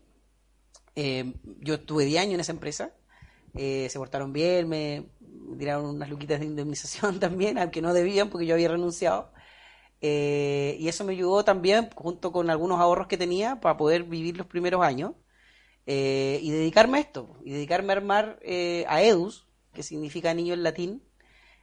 Eh, 0.94 1.34
yo 1.60 1.74
estuve 1.74 2.06
10 2.06 2.22
años 2.22 2.34
en 2.34 2.40
esa 2.40 2.52
empresa. 2.52 2.94
Se 3.54 3.92
portaron 3.94 4.34
bien, 4.34 4.68
me 4.68 5.06
tiraron 5.58 5.86
unas 5.86 6.08
luquitas 6.08 6.40
de 6.40 6.46
indemnización 6.46 7.20
también, 7.20 7.58
aunque 7.58 7.82
no 7.82 7.92
debían 7.92 8.30
porque 8.30 8.46
yo 8.46 8.54
había 8.54 8.68
renunciado. 8.68 9.32
Eh, 10.00 10.76
y 10.78 10.88
eso 10.88 11.04
me 11.04 11.12
ayudó 11.12 11.44
también, 11.44 11.90
junto 11.94 12.32
con 12.32 12.50
algunos 12.50 12.80
ahorros 12.80 13.06
que 13.06 13.16
tenía, 13.16 13.60
para 13.60 13.76
poder 13.76 14.04
vivir 14.04 14.36
los 14.36 14.46
primeros 14.46 14.82
años 14.82 15.12
eh, 15.86 16.38
y 16.42 16.50
dedicarme 16.50 16.98
a 16.98 17.00
esto, 17.00 17.36
y 17.44 17.52
dedicarme 17.52 17.92
a 17.92 17.96
armar 17.96 18.38
eh, 18.42 18.84
a 18.88 19.02
EDUS, 19.02 19.46
que 19.72 19.82
significa 19.82 20.34
niño 20.34 20.54
en 20.54 20.62
latín, 20.62 21.02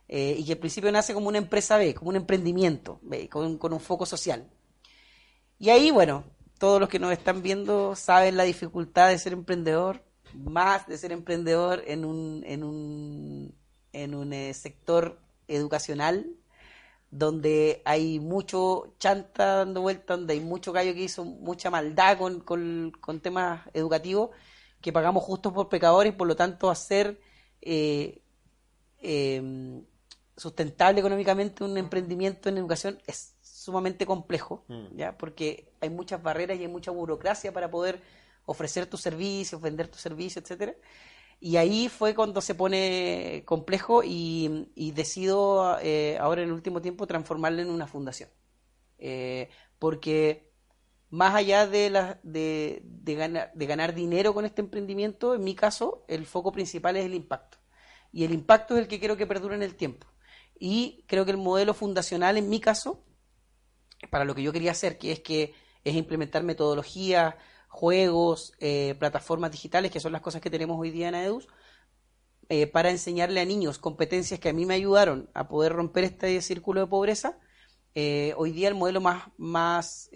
y 0.07 0.45
que 0.45 0.51
al 0.51 0.59
principio 0.59 0.91
nace 0.91 1.13
como 1.13 1.29
una 1.29 1.39
empresa 1.39 1.77
B, 1.77 1.95
como 1.95 2.09
un 2.09 2.15
emprendimiento, 2.17 3.01
Con, 3.31 3.57
con 3.57 3.73
un 3.73 3.79
foco 3.79 4.05
social. 4.05 4.47
Y 5.57 5.69
ahí, 5.69 5.89
bueno, 5.89 6.23
todos 6.59 6.79
los 6.79 6.87
que 6.87 6.99
nos 6.99 7.11
están 7.11 7.41
viendo 7.41 7.95
saben 7.95 8.37
la 8.37 8.43
dificultad 8.43 9.09
de 9.09 9.17
ser 9.17 9.33
emprendedor, 9.33 10.03
más 10.33 10.87
de 10.87 10.97
ser 10.97 11.11
emprendedor 11.11 11.83
en 11.87 12.05
un, 12.05 12.43
en 12.45 12.63
un, 12.63 13.55
en 13.93 14.15
un 14.15 14.33
eh, 14.33 14.53
sector 14.53 15.19
educacional 15.47 16.27
donde 17.11 17.83
hay 17.85 18.19
mucho 18.19 18.95
chanta 18.97 19.57
dando 19.57 19.81
vuelta, 19.81 20.17
donde 20.17 20.33
hay 20.33 20.39
mucho 20.39 20.73
gallo 20.73 20.95
que 20.95 21.03
hizo 21.03 21.23
mucha 21.23 21.69
maldad 21.69 22.17
con, 22.17 22.39
con, 22.41 23.19
temas 23.21 23.61
educativos, 23.73 24.31
que 24.81 24.91
pagamos 24.91 25.23
justos 25.23 25.53
por 25.53 25.69
pecadores, 25.69 26.13
por 26.13 26.27
lo 26.27 26.35
tanto 26.35 26.71
hacer 26.71 27.19
eh, 27.61 28.19
em, 28.99 29.85
sustentable 30.35 30.99
económicamente 30.99 31.63
un 31.63 31.77
emprendimiento 31.77 32.49
en 32.49 32.57
educación 32.57 32.99
es 33.05 33.35
sumamente 33.41 34.07
complejo, 34.07 34.63
mm. 34.67 34.97
¿ya? 34.97 35.15
porque 35.15 35.71
hay 35.81 35.91
muchas 35.91 36.21
barreras 36.21 36.57
y 36.57 36.63
hay 36.63 36.67
mucha 36.67 36.89
burocracia 36.89 37.53
para 37.53 37.69
poder 37.69 38.01
ofrecer 38.45 38.87
tus 38.87 39.01
servicios, 39.01 39.61
vender 39.61 39.87
tus 39.87 40.01
servicios, 40.01 40.43
etcétera. 40.43 40.73
Y 41.39 41.57
ahí 41.57 41.89
fue 41.89 42.15
cuando 42.15 42.41
se 42.41 42.55
pone 42.55 43.43
complejo 43.45 44.01
y, 44.03 44.91
decido 44.95 45.77
eh, 45.81 46.17
ahora 46.19 46.41
en 46.41 46.49
el 46.49 46.53
último 46.53 46.81
tiempo 46.81 47.07
transformarlo 47.07 47.61
en 47.61 47.69
una 47.69 47.87
fundación. 47.87 48.29
Eh, 48.97 49.49
porque 49.79 50.53
más 51.09 51.35
allá 51.35 51.67
de, 51.67 52.17
de, 52.23 53.15
ganar, 53.15 53.51
de 53.53 53.65
ganar 53.65 53.93
dinero 53.93 54.33
con 54.33 54.45
este 54.45 54.61
emprendimiento, 54.61 55.35
en 55.35 55.43
mi 55.43 55.53
caso, 55.53 56.05
el 56.07 56.25
foco 56.25 56.51
principal 56.51 56.97
es 56.97 57.05
el 57.05 57.13
impacto. 57.13 57.57
Y 58.11 58.23
el 58.23 58.33
impacto 58.33 58.75
es 58.75 58.81
el 58.81 58.87
que 58.87 58.99
quiero 58.99 59.17
que 59.17 59.27
perdure 59.27 59.55
en 59.55 59.63
el 59.63 59.75
tiempo. 59.75 60.07
Y 60.57 61.03
creo 61.07 61.25
que 61.25 61.31
el 61.31 61.37
modelo 61.37 61.73
fundacional, 61.73 62.37
en 62.37 62.49
mi 62.49 62.59
caso, 62.59 63.03
para 64.09 64.25
lo 64.25 64.33
que 64.33 64.43
yo 64.43 64.53
quería 64.53 64.71
hacer, 64.71 64.97
que 64.97 65.11
es 65.11 65.19
que 65.19 65.53
es 65.83 65.95
implementar 65.95 66.43
metodologías, 66.43 67.35
juegos, 67.73 68.53
eh, 68.59 68.95
plataformas 68.99 69.51
digitales, 69.51 69.91
que 69.91 69.99
son 69.99 70.11
las 70.11 70.21
cosas 70.21 70.41
que 70.41 70.51
tenemos 70.51 70.79
hoy 70.79 70.91
día 70.91 71.09
en 71.09 71.15
AEDUS, 71.15 71.47
eh, 72.47 72.67
para 72.67 72.91
enseñarle 72.91 73.41
a 73.41 73.45
niños 73.45 73.79
competencias 73.79 74.39
que 74.39 74.49
a 74.49 74.53
mí 74.53 74.63
me 74.67 74.75
ayudaron 74.75 75.27
a 75.33 75.47
poder 75.47 75.73
romper 75.73 76.03
este 76.03 76.39
círculo 76.41 76.81
de 76.81 76.87
pobreza. 76.87 77.39
Eh, 77.95 78.35
hoy 78.37 78.51
día 78.51 78.67
el 78.67 78.75
modelo 78.75 79.01
más, 79.01 79.23
más, 79.37 80.11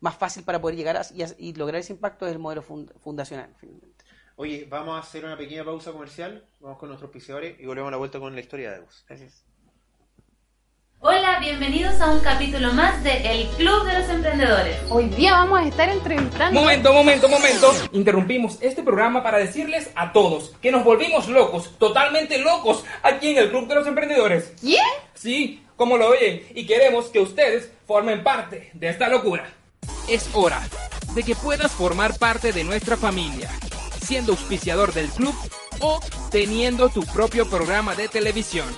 más 0.00 0.16
fácil 0.16 0.42
para 0.42 0.58
poder 0.58 0.76
llegar 0.76 1.02
y, 1.38 1.52
lograr 1.52 1.80
ese 1.80 1.92
impacto 1.92 2.26
es 2.26 2.32
el 2.32 2.38
modelo 2.38 2.62
fundacional. 2.62 3.54
Oye, 4.36 4.66
vamos 4.70 4.96
a 4.96 5.00
hacer 5.00 5.26
una 5.26 5.36
pequeña 5.36 5.64
pausa 5.64 5.92
comercial, 5.92 6.48
vamos 6.60 6.78
con 6.78 6.88
nuestros 6.88 7.08
auspiciadores 7.08 7.60
y 7.60 7.66
volvemos 7.66 7.88
a 7.88 7.92
la 7.92 7.98
vuelta 7.98 8.18
con 8.18 8.34
la 8.34 8.40
historia 8.40 8.70
de 8.70 8.76
AEDUS. 8.76 9.04
Gracias. 9.06 9.51
Hola, 11.04 11.40
bienvenidos 11.40 12.00
a 12.00 12.12
un 12.12 12.20
capítulo 12.20 12.72
más 12.74 13.02
de 13.02 13.16
El 13.28 13.48
Club 13.56 13.84
de 13.86 13.98
los 13.98 14.08
Emprendedores. 14.08 14.76
Hoy 14.88 15.08
día 15.08 15.32
vamos 15.32 15.58
a 15.58 15.64
estar 15.66 15.88
entrevistando. 15.88 16.60
Momento, 16.60 16.92
momento, 16.92 17.28
momento. 17.28 17.74
Interrumpimos 17.90 18.58
este 18.60 18.84
programa 18.84 19.20
para 19.20 19.38
decirles 19.38 19.90
a 19.96 20.12
todos 20.12 20.52
que 20.62 20.70
nos 20.70 20.84
volvimos 20.84 21.26
locos, 21.26 21.76
totalmente 21.76 22.38
locos, 22.38 22.84
aquí 23.02 23.30
en 23.30 23.38
el 23.38 23.50
Club 23.50 23.66
de 23.66 23.74
los 23.74 23.86
Emprendedores. 23.88 24.52
¿Quién? 24.60 24.84
Sí, 25.14 25.64
como 25.74 25.96
lo 25.96 26.06
oyen, 26.06 26.46
y 26.54 26.66
queremos 26.66 27.06
que 27.06 27.18
ustedes 27.18 27.72
formen 27.84 28.22
parte 28.22 28.70
de 28.72 28.88
esta 28.88 29.08
locura. 29.08 29.52
Es 30.08 30.30
hora 30.34 30.62
de 31.16 31.24
que 31.24 31.34
puedas 31.34 31.72
formar 31.72 32.16
parte 32.16 32.52
de 32.52 32.62
nuestra 32.62 32.96
familia, 32.96 33.50
siendo 34.00 34.34
auspiciador 34.34 34.92
del 34.92 35.08
club 35.08 35.34
o 35.80 36.00
teniendo 36.30 36.90
tu 36.90 37.02
propio 37.06 37.50
programa 37.50 37.96
de 37.96 38.06
televisión. 38.06 38.68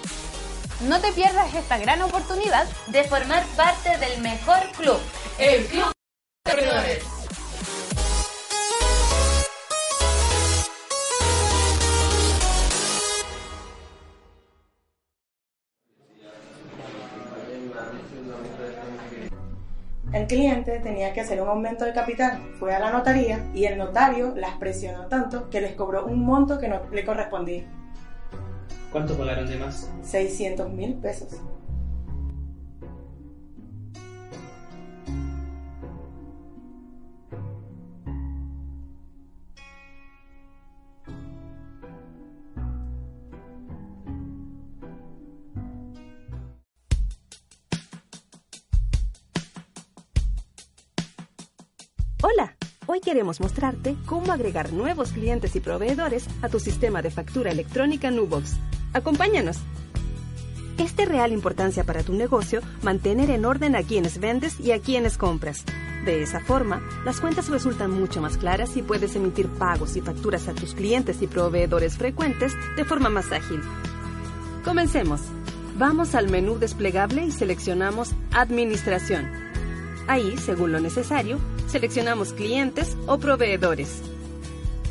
No 0.80 1.00
te 1.00 1.12
pierdas 1.12 1.54
esta 1.54 1.78
gran 1.78 2.02
oportunidad 2.02 2.66
de 2.88 3.04
formar 3.04 3.44
parte 3.56 3.96
del 3.98 4.20
mejor 4.20 4.58
club, 4.76 4.98
el 5.38 5.64
Club 5.66 5.92
de 6.44 6.50
Emprendedores. 6.50 7.04
El 20.12 20.26
cliente 20.26 20.80
tenía 20.80 21.12
que 21.12 21.20
hacer 21.20 21.40
un 21.40 21.48
aumento 21.48 21.84
de 21.84 21.92
capital, 21.92 22.40
fue 22.58 22.74
a 22.74 22.80
la 22.80 22.90
notaría 22.90 23.48
y 23.54 23.64
el 23.64 23.78
notario 23.78 24.34
las 24.36 24.56
presionó 24.56 25.06
tanto 25.06 25.48
que 25.50 25.60
les 25.60 25.74
cobró 25.74 26.04
un 26.04 26.24
monto 26.24 26.58
que 26.58 26.68
no 26.68 26.82
le 26.90 27.04
correspondía. 27.04 27.64
¿Cuánto 28.94 29.18
pagaron 29.18 29.48
de 29.48 29.56
más? 29.56 29.90
600 30.04 30.70
mil 30.72 30.94
pesos. 30.94 31.32
Hola, 52.22 52.54
hoy 52.86 53.00
queremos 53.00 53.40
mostrarte 53.40 53.96
cómo 54.06 54.30
agregar 54.30 54.72
nuevos 54.72 55.10
clientes 55.10 55.56
y 55.56 55.60
proveedores 55.60 56.28
a 56.42 56.48
tu 56.48 56.60
sistema 56.60 57.02
de 57.02 57.10
factura 57.10 57.50
electrónica 57.50 58.12
Nubox. 58.12 58.56
Acompáñanos. 58.94 59.58
Es 60.78 60.96
de 60.96 61.04
real 61.04 61.32
importancia 61.32 61.84
para 61.84 62.02
tu 62.02 62.14
negocio 62.14 62.60
mantener 62.82 63.28
en 63.30 63.44
orden 63.44 63.74
a 63.76 63.82
quienes 63.82 64.18
vendes 64.18 64.58
y 64.60 64.70
a 64.70 64.80
quienes 64.80 65.18
compras. 65.18 65.64
De 66.04 66.22
esa 66.22 66.40
forma, 66.40 66.80
las 67.04 67.20
cuentas 67.20 67.48
resultan 67.48 67.90
mucho 67.90 68.20
más 68.20 68.36
claras 68.36 68.76
y 68.76 68.82
puedes 68.82 69.16
emitir 69.16 69.48
pagos 69.48 69.96
y 69.96 70.00
facturas 70.00 70.48
a 70.48 70.54
tus 70.54 70.74
clientes 70.74 71.22
y 71.22 71.26
proveedores 71.26 71.96
frecuentes 71.96 72.54
de 72.76 72.84
forma 72.84 73.08
más 73.08 73.32
ágil. 73.32 73.60
Comencemos. 74.64 75.20
Vamos 75.76 76.14
al 76.14 76.30
menú 76.30 76.58
desplegable 76.58 77.24
y 77.24 77.32
seleccionamos 77.32 78.12
Administración. 78.32 79.28
Ahí, 80.06 80.36
según 80.36 80.70
lo 80.70 80.78
necesario, 80.78 81.38
seleccionamos 81.66 82.32
clientes 82.32 82.96
o 83.06 83.18
proveedores. 83.18 84.02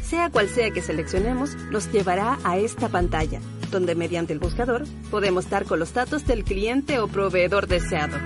Sea 0.02 0.30
cual 0.30 0.50
sea 0.50 0.72
que 0.72 0.82
seleccionemos, 0.82 1.56
nos 1.72 1.90
llevará 1.92 2.38
a 2.44 2.58
esta 2.58 2.90
pantalla, 2.90 3.40
donde 3.74 3.96
mediante 3.96 4.32
el 4.32 4.40
buscador 4.40 4.84
podemos 5.12 5.50
dar 5.50 5.66
con 5.66 5.80
los 5.80 5.94
datos 5.94 6.26
del 6.26 6.44
cliente 6.44 7.00
o 7.00 7.08
proveedor 7.08 7.68
deseado. 7.68 8.18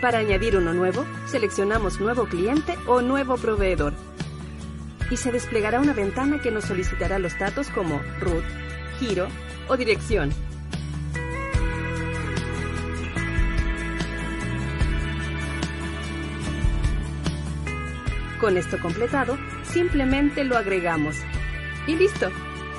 Para 0.00 0.18
añadir 0.18 0.56
uno 0.56 0.72
nuevo, 0.72 1.04
seleccionamos 1.26 2.00
Nuevo 2.00 2.26
cliente 2.26 2.76
o 2.86 3.02
Nuevo 3.02 3.36
proveedor. 3.36 3.92
Y 5.10 5.16
se 5.16 5.32
desplegará 5.32 5.80
una 5.80 5.92
ventana 5.92 6.40
que 6.40 6.52
nos 6.52 6.66
solicitará 6.66 7.18
los 7.18 7.36
datos 7.36 7.68
como 7.68 8.00
root, 8.20 8.44
giro 9.00 9.26
o 9.68 9.76
dirección. 9.76 10.30
Con 18.40 18.56
esto 18.56 18.78
completado, 18.78 19.36
simplemente 19.64 20.44
lo 20.44 20.56
agregamos. 20.56 21.16
Y 21.86 21.96
listo. 21.96 22.30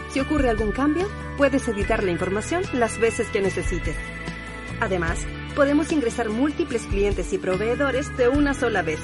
Si 0.09 0.19
ocurre 0.19 0.49
algún 0.49 0.71
cambio, 0.71 1.07
puedes 1.37 1.67
editar 1.67 2.03
la 2.03 2.11
información 2.11 2.63
las 2.73 2.97
veces 2.99 3.27
que 3.27 3.41
necesites. 3.41 3.95
Además, 4.79 5.19
podemos 5.55 5.91
ingresar 5.91 6.29
múltiples 6.29 6.83
clientes 6.83 7.33
y 7.33 7.37
proveedores 7.37 8.15
de 8.17 8.29
una 8.29 8.53
sola 8.53 8.81
vez. 8.81 8.99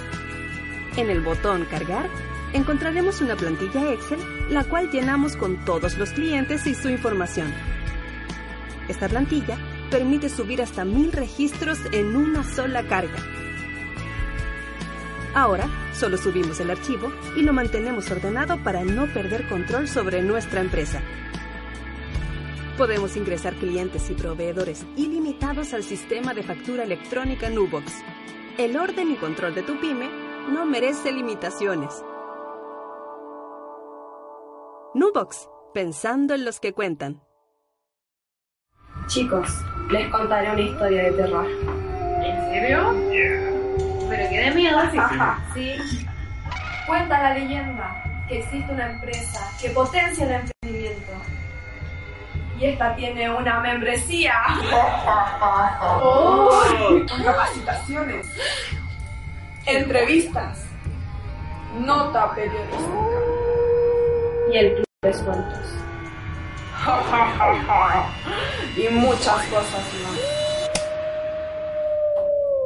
En 0.96 1.10
el 1.10 1.22
botón 1.22 1.66
Cargar, 1.66 2.10
encontraremos 2.54 3.20
una 3.20 3.36
plantilla 3.36 3.92
Excel, 3.92 4.20
la 4.50 4.64
cual 4.64 4.90
llenamos 4.90 5.36
con 5.36 5.64
todos 5.66 5.98
los 5.98 6.12
clientes 6.12 6.66
y 6.66 6.74
su 6.74 6.90
información. 6.90 7.54
Esta 8.88 9.10
plantilla 9.10 9.58
permite 9.92 10.30
subir 10.30 10.62
hasta 10.62 10.86
mil 10.86 11.12
registros 11.12 11.80
en 11.92 12.16
una 12.16 12.44
sola 12.44 12.84
carga. 12.84 13.18
Ahora, 15.36 15.68
solo 15.94 16.16
subimos 16.16 16.62
el 16.62 16.72
archivo 16.72 17.12
y 17.36 17.42
lo 17.42 17.52
mantenemos 17.52 18.10
ordenado 18.10 18.58
para 18.64 18.86
no 18.86 19.06
perder 19.14 19.50
control 19.50 19.90
sobre 19.90 20.22
nuestra 20.22 20.62
empresa. 20.62 21.02
Podemos 22.78 23.18
ingresar 23.18 23.54
clientes 23.56 24.10
y 24.10 24.14
proveedores 24.14 24.86
ilimitados 24.96 25.74
al 25.74 25.84
sistema 25.84 26.34
de 26.34 26.42
factura 26.42 26.84
electrónica 26.84 27.50
Nubox. 27.50 28.02
El 28.58 28.78
orden 28.78 29.12
y 29.12 29.16
control 29.18 29.54
de 29.54 29.64
tu 29.64 29.78
pyme 29.78 30.10
no 30.50 30.66
merece 30.66 31.12
limitaciones. 31.12 32.02
Nubox, 34.94 35.50
pensando 35.74 36.34
en 36.34 36.46
los 36.46 36.62
que 36.62 36.72
cuentan. 36.72 37.22
Chicos, 39.08 39.50
les 39.92 40.10
contaré 40.10 40.52
una 40.52 40.62
historia 40.62 41.04
de 41.04 41.12
terror. 41.12 41.46
¿En 42.24 42.50
serio? 42.50 43.55
Pero 44.10 44.30
qué 44.30 44.40
de 44.40 44.52
miedo, 44.52 44.80
sí. 44.92 44.98
sí. 45.54 46.08
Cuenta 46.88 47.22
la 47.22 47.34
leyenda 47.34 48.04
que 48.28 48.40
existe 48.40 48.72
una 48.72 48.92
empresa 48.92 49.52
que 49.62 49.70
potencia 49.70 50.26
el 50.26 50.32
emprendimiento. 50.32 51.12
Y 52.60 52.66
esta 52.66 52.96
tiene 52.96 53.30
una 53.30 53.60
membresía. 53.60 54.34
Oh. 55.82 56.50
Con 57.10 57.24
capacitaciones, 57.24 58.28
entrevistas, 59.66 60.66
nota 61.80 62.34
periodística 62.34 63.20
y 64.52 64.58
el 64.58 64.74
club 64.76 64.86
de 65.02 65.14
sueltos. 65.14 65.76
y 68.78 68.88
muchas 68.94 69.46
cosas 69.48 69.84
más. 70.04 70.45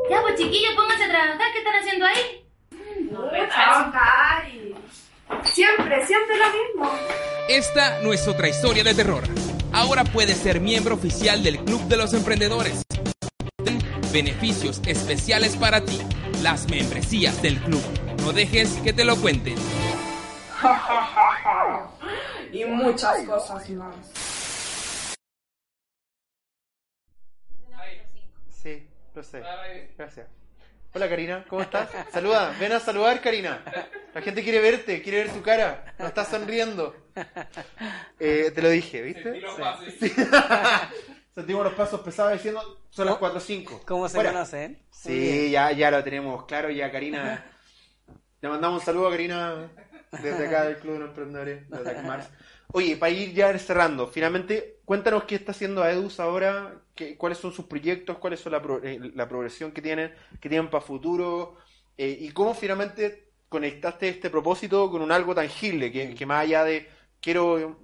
Ya, 0.10 0.22
pues 0.22 0.36
chiquillos, 0.36 0.74
pónganse 0.76 1.04
a 1.04 1.10
trabajar. 1.10 1.52
¿Qué 1.52 1.60
están 1.60 1.76
haciendo 1.76 2.06
ahí? 2.06 2.46
No, 3.12 3.30
trabajar 3.30 4.50
y... 4.50 4.76
Siempre, 5.46 6.06
siempre 6.08 6.36
lo 6.38 6.46
mismo. 6.48 6.92
Esta 7.48 8.02
no 8.02 8.12
es 8.12 8.28
otra 8.28 8.50
historia 8.50 8.84
de 8.84 8.96
terror. 8.96 9.24
Ahora 9.72 10.04
puedes 10.04 10.38
ser 10.38 10.60
miembro 10.60 10.96
oficial 10.96 11.44
del 11.44 11.60
Club 11.64 11.82
de 11.84 11.98
los 11.98 12.14
Emprendedores. 12.14 12.84
Beneficios 14.12 14.82
especiales 14.88 15.56
para 15.56 15.86
ti. 15.86 16.00
Las 16.42 16.68
membresías 16.70 17.40
del 17.44 17.60
club. 17.60 17.82
No 18.22 18.34
dejes 18.34 18.80
que 18.84 18.92
te 18.92 19.06
lo 19.06 19.16
cuenten. 19.16 19.56
y 22.52 22.66
muchas 22.66 23.24
cosas 23.26 23.70
más. 23.70 23.96
Sí, 28.62 28.89
lo 29.20 29.24
sé. 29.24 29.44
Gracias. 29.98 30.28
Hola 30.94 31.10
Karina, 31.10 31.46
¿cómo 31.50 31.62
estás? 31.62 31.90
Saluda, 32.10 32.56
ven 32.58 32.72
a 32.72 32.80
saludar 32.80 33.20
Karina. 33.20 33.62
La 34.14 34.22
gente 34.22 34.42
quiere 34.42 34.60
verte, 34.62 35.02
quiere 35.02 35.26
ver 35.26 35.34
tu 35.34 35.42
cara. 35.42 35.94
No 36.00 36.08
estás 36.08 36.30
sonriendo. 36.30 36.96
Eh, 38.18 38.52
te 38.56 38.62
lo 38.62 38.70
dije, 38.70 39.02
¿viste? 39.02 39.42
Sí. 40.00 40.14
Sentimos 41.36 41.66
los 41.66 41.74
pasos 41.74 42.00
pesados 42.00 42.32
diciendo 42.34 42.62
son 42.90 43.08
las 43.08 43.18
4 43.18 43.38
o 43.38 43.42
5. 43.42 43.82
¿Cómo 43.86 44.08
se 44.08 44.24
conocen? 44.24 44.82
Sí, 44.90 45.52
ya, 45.52 45.74
ya 45.74 45.92
lo 45.92 46.02
tenemos 46.02 46.46
claro. 46.46 46.70
Ya 46.70 46.90
Karina. 46.90 47.46
Le 48.40 48.48
mandamos 48.48 48.80
un 48.80 48.86
saludo 48.86 49.08
a 49.10 49.12
Karina 49.12 49.70
desde 50.12 50.48
acá 50.48 50.64
del 50.64 50.78
Club 50.78 50.94
de 50.94 51.00
los 51.00 51.10
Emprendedores 51.10 51.70
de 51.70 51.78
Attack 51.78 52.04
Mars. 52.04 52.30
Oye, 52.72 52.98
para 52.98 53.12
ir 53.12 53.34
ya 53.34 53.58
cerrando, 53.58 54.08
finalmente, 54.08 54.78
cuéntanos 54.86 55.24
qué 55.24 55.36
está 55.36 55.52
haciendo 55.52 55.82
Aedus 55.84 56.20
ahora, 56.20 56.82
qué, 56.96 57.18
cuáles 57.18 57.40
son 57.40 57.52
sus 57.52 57.66
proyectos, 57.66 58.18
cuáles 58.20 58.40
son 58.42 58.52
la, 58.52 58.62
pro- 58.62 58.84
eh, 58.84 59.00
la 59.16 59.28
progresión 59.28 59.72
que 59.72 59.82
tienen, 59.82 60.14
que 60.40 60.50
tienen 60.50 60.70
para 60.70 60.82
futuro, 60.84 61.58
eh, 61.98 62.16
y 62.22 62.30
cómo 62.32 62.54
finalmente 62.54 63.32
conectaste 63.50 64.10
este 64.10 64.30
propósito 64.30 64.92
con 64.92 65.02
un 65.02 65.12
algo 65.12 65.34
tangible, 65.34 65.92
que, 65.92 66.14
que 66.14 66.26
más 66.28 66.44
allá 66.44 66.64
de 66.64 66.88
quiero 67.20 67.80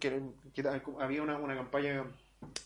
que, 0.00 0.22
que 0.54 0.64
había 1.00 1.22
una, 1.22 1.36
una 1.36 1.54
campaña 1.54 2.04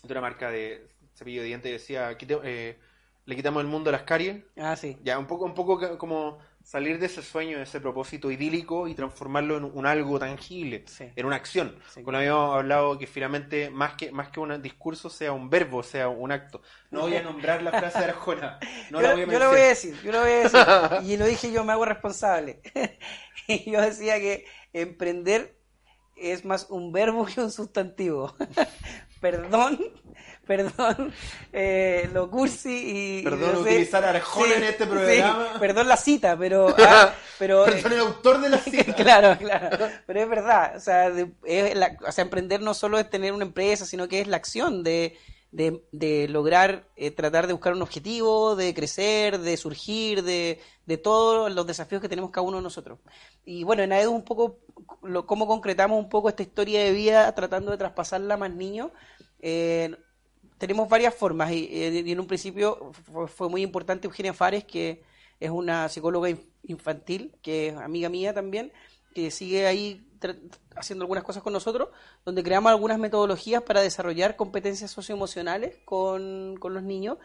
de 0.03 0.11
una 0.11 0.21
marca 0.21 0.49
de 0.49 0.87
cepillo 1.15 1.41
de 1.41 1.47
dientes 1.47 1.69
que 1.69 1.73
decía 1.73 2.17
"Quite- 2.17 2.39
eh, 2.43 2.77
le 3.25 3.35
quitamos 3.35 3.61
el 3.61 3.67
mundo 3.67 3.89
a 3.89 3.93
las 3.93 4.03
caries. 4.03 4.41
Ah, 4.57 4.75
sí. 4.75 4.97
Ya, 5.03 5.19
un 5.19 5.27
poco, 5.27 5.45
un 5.45 5.53
poco 5.53 5.97
como 5.97 6.39
salir 6.67 6.99
de 6.99 7.05
ese 7.05 7.23
sueño, 7.23 7.57
de 7.57 7.63
ese 7.63 7.79
propósito 7.79 8.29
idílico 8.29 8.89
y 8.89 8.93
transformarlo 8.93 9.55
en 9.55 9.63
un 9.63 9.85
algo 9.85 10.19
tangible, 10.19 10.83
en 11.15 11.25
una 11.25 11.37
acción. 11.37 11.79
Cuando 11.93 12.17
habíamos 12.17 12.57
hablado 12.57 12.99
que 12.99 13.07
finalmente 13.07 13.69
más 13.69 13.93
que 13.93 14.11
más 14.11 14.31
que 14.31 14.41
un 14.41 14.61
discurso 14.61 15.09
sea 15.09 15.31
un 15.31 15.49
verbo, 15.49 15.81
sea 15.81 16.09
un 16.09 16.29
acto. 16.29 16.61
No 16.91 17.01
voy 17.01 17.15
a 17.15 17.21
nombrar 17.21 17.63
la 17.63 17.71
frase 17.71 17.99
de 17.99 18.05
Arjona, 18.05 18.59
no 18.91 19.01
yo, 19.01 19.07
la 19.07 19.13
voy 19.13 19.23
a 19.23 19.25
yo 19.27 19.39
lo 19.39 19.49
voy 19.49 19.59
a 19.61 19.67
decir, 19.67 19.95
yo 20.03 20.11
lo 20.11 20.19
voy 20.19 20.29
a 20.29 20.35
decir. 20.35 20.59
y 21.09 21.15
lo 21.15 21.25
dije 21.25 21.53
yo, 21.53 21.63
me 21.63 21.71
hago 21.71 21.85
responsable. 21.85 22.61
y 23.47 23.71
yo 23.71 23.81
decía 23.81 24.19
que 24.19 24.45
emprender 24.73 25.57
es 26.17 26.43
más 26.43 26.67
un 26.69 26.91
verbo 26.91 27.25
que 27.27 27.39
un 27.39 27.51
sustantivo. 27.51 28.35
perdón, 29.21 29.79
perdón, 30.47 31.13
eh, 31.53 32.09
lo 32.13 32.29
cursi 32.31 33.19
y... 33.19 33.23
Perdón 33.23 33.51
no 33.53 33.63
sé- 33.63 33.69
utilizar 33.69 34.03
Arjona 34.05 34.55
en 34.55 34.63
este 34.63 34.87
programa. 34.87 35.47
sí, 35.53 35.59
perdón 35.59 35.87
la 35.87 35.97
cita, 35.97 36.37
pero... 36.37 36.73
ah, 36.79 37.13
pero 37.37 37.65
Perdón 37.65 37.93
el 37.93 37.99
autor 37.99 38.41
de 38.41 38.49
la 38.49 38.57
cita. 38.57 38.95
claro, 38.95 39.37
claro. 39.37 39.77
Pero 40.05 40.21
es 40.21 40.29
verdad, 40.29 40.75
o 40.75 40.79
sea, 40.79 41.09
de- 41.11 41.31
es 41.45 41.75
la- 41.75 41.97
o 42.07 42.11
sea, 42.11 42.23
emprender 42.23 42.61
no 42.61 42.73
solo 42.73 42.97
es 42.97 43.09
tener 43.09 43.33
una 43.33 43.45
empresa, 43.45 43.85
sino 43.85 44.07
que 44.07 44.21
es 44.21 44.27
la 44.27 44.37
acción 44.37 44.83
de, 44.83 45.17
de, 45.51 45.83
de 45.91 46.27
lograr 46.27 46.87
eh, 46.95 47.11
tratar 47.11 47.47
de 47.47 47.53
buscar 47.53 47.73
un 47.73 47.81
objetivo, 47.81 48.55
de 48.55 48.73
crecer, 48.73 49.39
de 49.39 49.57
surgir, 49.57 50.23
de, 50.23 50.59
de 50.85 50.97
todos 50.97 51.51
los 51.53 51.67
desafíos 51.67 52.01
que 52.01 52.09
tenemos 52.09 52.31
cada 52.31 52.47
uno 52.47 52.57
de 52.57 52.63
nosotros. 52.63 52.99
Y 53.45 53.63
bueno, 53.63 53.83
en 53.83 53.91
AEDU 53.93 54.11
un 54.11 54.23
poco, 54.25 54.59
lo, 55.03 55.25
cómo 55.25 55.47
concretamos 55.47 55.97
un 55.99 56.09
poco 56.09 56.29
esta 56.29 56.43
historia 56.43 56.83
de 56.83 56.91
vida 56.91 57.33
tratando 57.33 57.71
de 57.71 57.77
traspasarla 57.77 58.33
a 58.33 58.37
más 58.37 58.51
niños. 58.51 58.91
Eh, 59.39 59.95
tenemos 60.57 60.89
varias 60.89 61.13
formas 61.13 61.51
y, 61.51 61.65
eh, 61.71 62.03
y 62.05 62.11
en 62.11 62.19
un 62.19 62.27
principio 62.27 62.91
fue, 63.11 63.27
fue 63.27 63.49
muy 63.49 63.61
importante 63.61 64.07
Eugenia 64.07 64.33
Fares, 64.33 64.63
que 64.63 65.03
es 65.39 65.49
una 65.49 65.87
psicóloga 65.89 66.29
inf- 66.29 66.45
infantil, 66.63 67.35
que 67.41 67.67
es 67.69 67.77
amiga 67.77 68.09
mía 68.09 68.33
también, 68.33 68.71
que 69.13 69.31
sigue 69.31 69.67
ahí 69.67 70.03
haciendo 70.75 71.03
algunas 71.03 71.23
cosas 71.23 71.43
con 71.43 71.53
nosotros, 71.53 71.89
donde 72.25 72.41
creamos 72.43 72.71
algunas 72.71 72.97
metodologías 72.97 73.61
para 73.61 73.81
desarrollar 73.81 74.35
competencias 74.35 74.89
socioemocionales 74.89 75.75
con, 75.85 76.57
con 76.59 76.73
los 76.73 76.81
niños, 76.83 77.17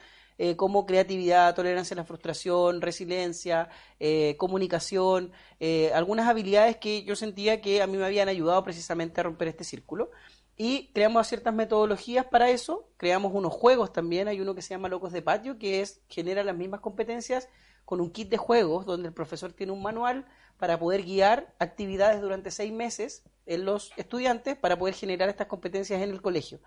eh, 0.45 0.57
como 0.57 0.87
creatividad, 0.87 1.55
tolerancia 1.55 1.95
a 1.95 1.99
la 1.99 2.05
frustración, 2.05 2.81
resiliencia, 2.81 3.69
eh, 4.01 4.35
comunicación, 4.39 5.31
eh, 5.61 5.93
algunas 5.95 6.29
habilidades 6.29 6.79
que 6.79 7.05
yo 7.05 7.15
sentía 7.15 7.61
que 7.61 7.81
a 7.81 7.87
mí 7.87 7.97
me 7.97 8.05
habían 8.05 8.29
ayudado 8.29 8.65
precisamente 8.65 9.21
a 9.21 9.23
romper 9.23 9.47
este 9.47 9.63
círculo. 9.63 10.11
Y 10.57 10.91
creamos 10.95 11.29
ciertas 11.29 11.55
metodologías 11.55 12.27
para 12.27 12.51
eso, 12.51 12.89
creamos 12.97 13.33
unos 13.33 13.53
juegos 13.53 13.93
también, 13.93 14.27
hay 14.27 14.41
uno 14.41 14.57
que 14.57 14.63
se 14.63 14.71
llama 14.71 14.89
Locos 14.89 15.13
de 15.13 15.23
Patio, 15.23 15.61
que 15.61 15.81
es 15.81 16.01
genera 16.09 16.43
las 16.43 16.57
mismas 16.57 16.81
competencias 16.81 17.49
con 17.85 18.01
un 18.01 18.11
kit 18.11 18.29
de 18.29 18.37
juegos 18.37 18.85
donde 18.85 19.07
el 19.07 19.15
profesor 19.15 19.53
tiene 19.53 19.71
un 19.71 19.81
manual 19.81 20.27
para 20.59 20.77
poder 20.77 21.05
guiar 21.05 21.55
actividades 21.61 22.21
durante 22.21 22.51
seis 22.51 22.73
meses 22.73 23.23
en 23.47 23.65
los 23.65 23.93
estudiantes 23.97 24.57
para 24.57 24.77
poder 24.77 24.97
generar 24.97 25.29
estas 25.29 25.47
competencias 25.47 26.03
en 26.03 26.11
el 26.11 26.21
colegio. 26.21 26.59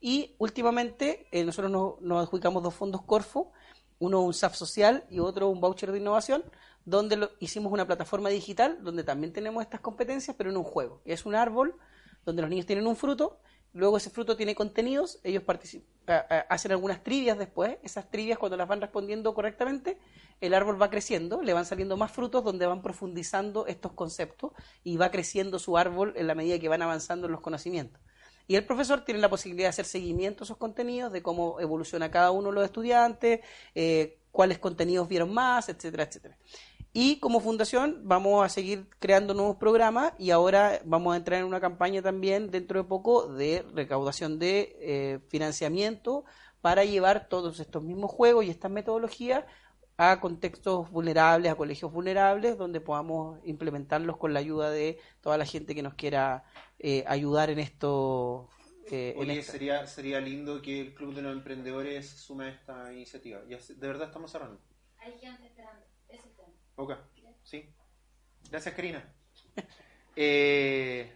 Y 0.00 0.34
últimamente 0.38 1.28
eh, 1.32 1.44
nosotros 1.44 1.98
nos, 2.00 2.22
adjudicamos 2.22 2.62
dos 2.62 2.74
fondos 2.74 3.02
Corfo, 3.02 3.52
uno 3.98 4.20
un 4.22 4.34
SAF 4.34 4.54
social 4.56 5.04
y 5.08 5.18
otro 5.20 5.48
un 5.48 5.60
voucher 5.60 5.92
de 5.92 5.98
innovación, 5.98 6.44
donde 6.84 7.16
lo- 7.16 7.30
hicimos 7.40 7.72
una 7.72 7.86
plataforma 7.86 8.28
digital 8.28 8.78
donde 8.82 9.04
también 9.04 9.32
tenemos 9.32 9.62
estas 9.62 9.80
competencias, 9.80 10.36
pero 10.36 10.50
en 10.50 10.56
un 10.56 10.64
juego. 10.64 11.00
Es 11.04 11.24
un 11.26 11.34
árbol 11.34 11.76
donde 12.24 12.42
los 12.42 12.50
niños 12.50 12.66
tienen 12.66 12.86
un 12.86 12.96
fruto, 12.96 13.38
luego 13.72 13.96
ese 13.96 14.10
fruto 14.10 14.36
tiene 14.36 14.54
contenidos, 14.54 15.20
ellos 15.24 15.42
hacen 16.48 16.72
algunas 16.72 17.02
trivias 17.02 17.38
después, 17.38 17.78
esas 17.82 18.10
trivias 18.10 18.38
cuando 18.38 18.56
las 18.56 18.68
van 18.68 18.80
respondiendo 18.80 19.32
correctamente, 19.34 19.98
el 20.40 20.54
árbol 20.54 20.80
va 20.80 20.90
creciendo, 20.90 21.42
le 21.42 21.52
van 21.54 21.64
saliendo 21.64 21.96
más 21.96 22.12
frutos 22.12 22.44
donde 22.44 22.66
van 22.66 22.82
profundizando 22.82 23.66
estos 23.66 23.92
conceptos 23.92 24.52
y 24.82 24.96
va 24.96 25.10
creciendo 25.10 25.58
su 25.58 25.76
árbol 25.78 26.12
en 26.16 26.26
la 26.26 26.34
medida 26.34 26.58
que 26.58 26.68
van 26.68 26.82
avanzando 26.82 27.26
en 27.26 27.32
los 27.32 27.40
conocimientos. 27.40 28.00
Y 28.46 28.56
el 28.56 28.64
profesor 28.66 29.04
tiene 29.04 29.20
la 29.20 29.30
posibilidad 29.30 29.66
de 29.66 29.70
hacer 29.70 29.86
seguimiento 29.86 30.42
a 30.42 30.44
esos 30.44 30.56
contenidos, 30.56 31.12
de 31.12 31.22
cómo 31.22 31.60
evoluciona 31.60 32.10
cada 32.10 32.30
uno 32.30 32.48
de 32.50 32.54
los 32.54 32.64
estudiantes, 32.64 33.40
eh, 33.74 34.18
cuáles 34.30 34.58
contenidos 34.58 35.08
vieron 35.08 35.32
más, 35.32 35.68
etcétera, 35.68 36.04
etcétera. 36.04 36.36
Y 36.92 37.18
como 37.18 37.40
fundación 37.40 38.02
vamos 38.04 38.44
a 38.44 38.48
seguir 38.48 38.86
creando 39.00 39.34
nuevos 39.34 39.56
programas 39.56 40.12
y 40.16 40.30
ahora 40.30 40.80
vamos 40.84 41.14
a 41.14 41.16
entrar 41.16 41.40
en 41.40 41.46
una 41.46 41.60
campaña 41.60 42.02
también 42.02 42.52
dentro 42.52 42.80
de 42.80 42.88
poco 42.88 43.26
de 43.26 43.64
recaudación 43.74 44.38
de 44.38 44.76
eh, 44.80 45.18
financiamiento 45.28 46.24
para 46.60 46.84
llevar 46.84 47.28
todos 47.28 47.58
estos 47.58 47.82
mismos 47.82 48.12
juegos 48.12 48.44
y 48.44 48.50
estas 48.50 48.70
metodologías 48.70 49.44
a 49.96 50.20
contextos 50.20 50.90
vulnerables, 50.90 51.50
a 51.50 51.56
colegios 51.56 51.92
vulnerables, 51.92 52.58
donde 52.58 52.80
podamos 52.80 53.38
implementarlos 53.44 54.16
con 54.16 54.32
la 54.32 54.40
ayuda 54.40 54.70
de 54.70 54.98
toda 55.20 55.36
la 55.36 55.46
gente 55.46 55.74
que 55.74 55.82
nos 55.82 55.94
quiera 55.94 56.44
eh, 56.78 57.04
ayudar 57.06 57.50
en 57.50 57.58
esto. 57.58 58.48
eh, 58.90 59.12
en 59.16 59.20
Oye, 59.22 59.38
esta- 59.38 59.52
sería, 59.52 59.86
sería 59.86 60.20
lindo 60.20 60.60
que 60.60 60.80
el 60.80 60.94
Club 60.94 61.14
de 61.14 61.22
los 61.22 61.32
Emprendedores 61.32 62.06
sume 62.08 62.44
a 62.46 62.48
esta 62.48 62.92
iniciativa. 62.92 63.40
Ya, 63.48 63.58
de 63.58 63.86
verdad 63.88 64.08
estamos 64.08 64.30
cerrando. 64.30 64.60
Hay 64.98 65.18
gente 65.18 65.46
esperando. 65.46 65.82
Ese 66.08 66.18
es 66.18 66.24
el 66.26 66.32
tema. 66.36 66.48
Ok, 66.76 66.92
sí. 67.42 67.70
Gracias, 68.50 68.74
Karina. 68.74 69.12
Eh, 70.16 71.12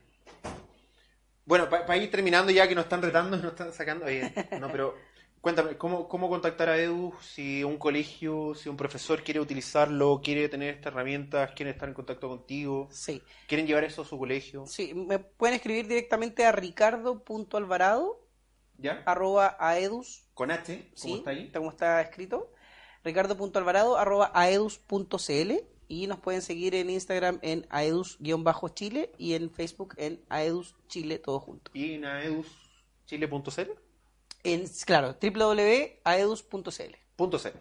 bueno, 1.45 1.69
para 1.71 1.97
ir 1.97 2.11
terminando 2.11 2.51
ya 2.51 2.67
que 2.69 2.75
nos 2.75 2.85
están 2.87 3.01
retando, 3.01 3.37
nos 3.37 3.53
están 3.53 3.73
sacando. 3.73 4.07
oye, 4.07 4.33
no, 4.61 4.71
pero 4.73 4.97
cuéntame, 5.41 5.76
¿cómo, 5.76 6.09
¿cómo 6.09 6.28
contactar 6.28 6.68
a 6.68 6.78
Edu 6.78 7.12
si 7.20 7.64
un 7.64 7.78
colegio, 7.78 8.55
si 8.55 8.68
un 8.68 8.76
profesor 8.76 9.22
quiere 9.22 9.41
utilizarlo, 9.41 10.20
quiere 10.22 10.49
tener 10.49 10.74
estas 10.74 10.93
herramientas, 10.93 11.53
quiere 11.53 11.70
estar 11.72 11.89
en 11.89 11.95
contacto 11.95 12.28
contigo? 12.28 12.89
Sí. 12.91 13.22
¿Quieren 13.47 13.66
llevar 13.66 13.84
eso 13.84 14.03
a 14.03 14.05
su 14.05 14.18
colegio? 14.18 14.66
Sí, 14.66 14.95
me 14.95 15.18
pueden 15.18 15.57
escribir 15.57 15.86
directamente 15.89 16.45
a 16.45 16.53
ricardo.alvarado 16.53 18.24
¿Ya? 18.78 19.03
arroba 19.07 19.57
aedus 19.59 20.24
Con 20.34 20.51
H, 20.51 20.76
¿cómo 20.76 20.91
sí, 20.95 21.14
está 21.14 21.30
ahí? 21.30 21.51
como 21.51 21.70
está 21.70 22.01
escrito 22.01 22.53
ricardo.alvarado 23.03 23.97
arroba 23.99 24.30
aedus.cl 24.34 25.53
y 25.89 26.07
nos 26.07 26.20
pueden 26.20 26.43
seguir 26.43 26.74
en 26.74 26.91
Instagram 26.91 27.39
en 27.43 27.66
aedus-chile 27.70 29.11
y 29.18 29.34
en 29.34 29.51
Facebook 29.51 29.95
en 29.97 30.20
aedus 30.28 30.76
chile 30.86 31.18
todo 31.18 31.41
junto 31.41 31.70
¿Y 31.74 31.95
en 31.95 32.05
aeduschile.cl? 32.05 33.88
Claro 34.84 35.16
www.aedus.cl 35.20 36.97
Punto 37.16 37.39
cero. 37.39 37.57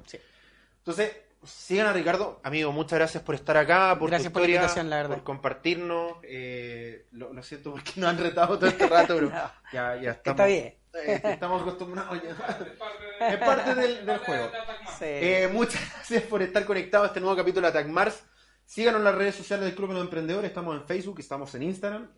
Entonces, 0.80 1.11
sigan 1.43 1.88
a 1.88 1.93
Ricardo. 1.93 2.39
Amigo, 2.43 2.71
muchas 2.71 2.99
gracias 2.99 3.23
por 3.23 3.36
estar 3.36 3.57
acá, 3.57 3.95
por 3.97 4.09
Gracias 4.09 4.32
tu 4.32 4.34
por 4.34 4.41
la 4.43 4.47
historia, 4.47 4.55
invitación, 4.61 4.89
la 4.89 4.95
verdad. 4.97 5.15
por 5.15 5.23
compartirnos. 5.23 6.17
Eh, 6.23 7.07
lo, 7.11 7.34
lo 7.34 7.41
siento 7.43 7.71
porque 7.71 7.93
nos 7.95 8.09
han 8.09 8.17
retado 8.19 8.57
todo 8.59 8.69
este 8.69 8.88
rato, 8.88 9.15
pero 9.15 9.30
ya, 9.73 9.99
ya 10.01 10.11
estamos. 10.11 10.39
Está 10.39 10.45
bien. 10.45 10.75
eh, 10.93 11.21
estamos 11.23 11.61
acostumbrados 11.61 12.21
ya. 12.23 13.28
Es 13.30 13.38
parte 13.38 13.75
del, 13.75 14.05
del 14.05 14.17
juego. 14.19 14.51
Sí. 14.99 15.05
Eh, 15.05 15.49
muchas 15.51 15.82
gracias 15.95 16.23
por 16.23 16.41
estar 16.41 16.65
conectado 16.65 17.03
a 17.03 17.07
este 17.07 17.19
nuevo 17.19 17.36
capítulo 17.36 17.61
de 17.71 17.78
Attack 17.78 17.88
Mars. 17.91 18.23
Síganos 18.65 18.99
en 18.99 19.05
las 19.05 19.15
redes 19.15 19.34
sociales 19.36 19.65
del 19.65 19.75
Club 19.75 19.89
de 19.89 19.93
los 19.95 20.03
Emprendedores. 20.03 20.49
Estamos 20.49 20.75
en 20.75 20.86
Facebook, 20.86 21.19
estamos 21.19 21.55
en 21.55 21.63
Instagram. 21.63 22.11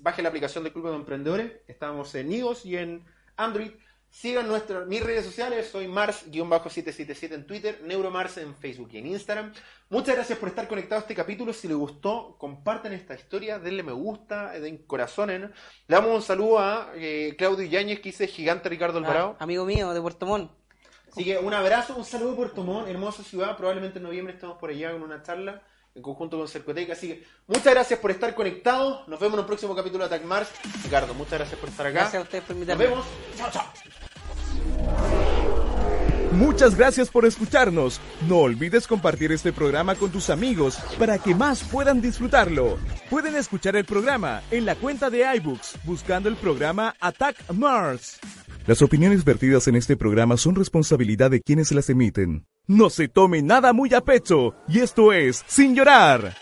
Baje 0.00 0.20
la 0.22 0.28
aplicación 0.28 0.64
del 0.64 0.72
Club 0.72 0.84
de 0.86 0.90
los 0.90 1.00
Emprendedores. 1.00 1.52
Estamos 1.68 2.14
en 2.16 2.32
iOS 2.32 2.66
y 2.66 2.76
en 2.76 3.04
Android. 3.40 3.72
Sigan 4.10 4.48
nuestras, 4.48 4.88
mis 4.88 5.02
redes 5.02 5.24
sociales. 5.24 5.68
Soy 5.70 5.86
Mars-777 5.86 7.32
en 7.32 7.46
Twitter, 7.46 7.80
Neuromars 7.84 8.38
en 8.38 8.56
Facebook 8.56 8.88
y 8.92 8.98
en 8.98 9.06
Instagram. 9.06 9.52
Muchas 9.88 10.16
gracias 10.16 10.36
por 10.36 10.48
estar 10.48 10.66
conectado 10.66 10.98
a 10.98 11.02
este 11.02 11.14
capítulo. 11.14 11.52
Si 11.52 11.68
les 11.68 11.76
gustó, 11.76 12.36
compartan 12.36 12.92
esta 12.92 13.14
historia, 13.14 13.60
denle 13.60 13.84
me 13.84 13.92
gusta, 13.92 14.50
den 14.58 14.78
corazones. 14.78 15.42
Le 15.42 15.50
damos 15.86 16.10
un 16.12 16.22
saludo 16.22 16.58
a 16.58 16.90
eh, 16.96 17.36
Claudio 17.38 17.64
Yáñez, 17.66 18.00
que 18.00 18.08
dice 18.08 18.26
Gigante 18.26 18.68
Ricardo 18.68 18.98
Alvarado. 18.98 19.36
Ah, 19.38 19.44
amigo 19.44 19.64
mío 19.64 19.94
de 19.94 20.00
Puerto 20.00 20.26
Montt 20.26 20.50
Así 21.12 21.24
que 21.24 21.38
un 21.38 21.54
abrazo, 21.54 21.94
un 21.96 22.04
saludo 22.04 22.32
a 22.32 22.36
Puerto 22.36 22.64
Montt, 22.64 22.88
hermosa 22.88 23.22
ciudad. 23.22 23.56
Probablemente 23.56 23.98
en 23.98 24.04
noviembre 24.04 24.34
estemos 24.34 24.58
por 24.58 24.70
allá 24.70 24.90
con 24.92 25.02
una 25.02 25.22
charla 25.22 25.62
en 25.94 26.02
conjunto 26.02 26.38
con 26.38 26.48
Cercoteca. 26.48 26.92
Así 26.92 27.08
que 27.08 27.26
muchas 27.46 27.72
gracias 27.74 27.98
por 27.98 28.10
estar 28.10 28.34
conectados. 28.34 29.06
Nos 29.08 29.20
vemos 29.20 29.34
en 29.34 29.40
un 29.40 29.46
próximo 29.46 29.74
capítulo 29.74 30.08
de 30.08 30.14
Attack 30.14 30.26
Mars. 30.26 30.50
Ricardo, 30.84 31.14
muchas 31.14 31.38
gracias 31.38 31.58
por 31.58 31.68
estar 31.68 31.86
acá. 31.86 32.00
gracias 32.00 32.20
a 32.20 32.24
ustedes 32.24 32.44
por 32.44 32.56
Nos 32.56 32.62
invitarme 32.62 32.86
vemos. 32.86 33.06
Chao, 33.36 33.50
chao. 33.50 33.99
Muchas 36.32 36.76
gracias 36.76 37.08
por 37.08 37.26
escucharnos. 37.26 38.00
No 38.28 38.38
olvides 38.38 38.86
compartir 38.86 39.32
este 39.32 39.52
programa 39.52 39.96
con 39.96 40.10
tus 40.10 40.30
amigos 40.30 40.78
para 40.96 41.18
que 41.18 41.34
más 41.34 41.64
puedan 41.64 42.00
disfrutarlo. 42.00 42.78
Pueden 43.10 43.34
escuchar 43.34 43.74
el 43.74 43.84
programa 43.84 44.40
en 44.52 44.64
la 44.64 44.76
cuenta 44.76 45.10
de 45.10 45.24
iBooks 45.36 45.78
buscando 45.84 46.28
el 46.28 46.36
programa 46.36 46.94
Attack 47.00 47.50
Mars. 47.52 48.20
Las 48.66 48.80
opiniones 48.80 49.24
vertidas 49.24 49.66
en 49.66 49.74
este 49.74 49.96
programa 49.96 50.36
son 50.36 50.54
responsabilidad 50.54 51.32
de 51.32 51.40
quienes 51.40 51.72
las 51.72 51.90
emiten. 51.90 52.46
No 52.68 52.90
se 52.90 53.08
tome 53.08 53.42
nada 53.42 53.72
muy 53.72 53.92
a 53.94 54.00
pecho 54.00 54.54
y 54.68 54.78
esto 54.78 55.12
es 55.12 55.42
Sin 55.48 55.74
Llorar. 55.74 56.36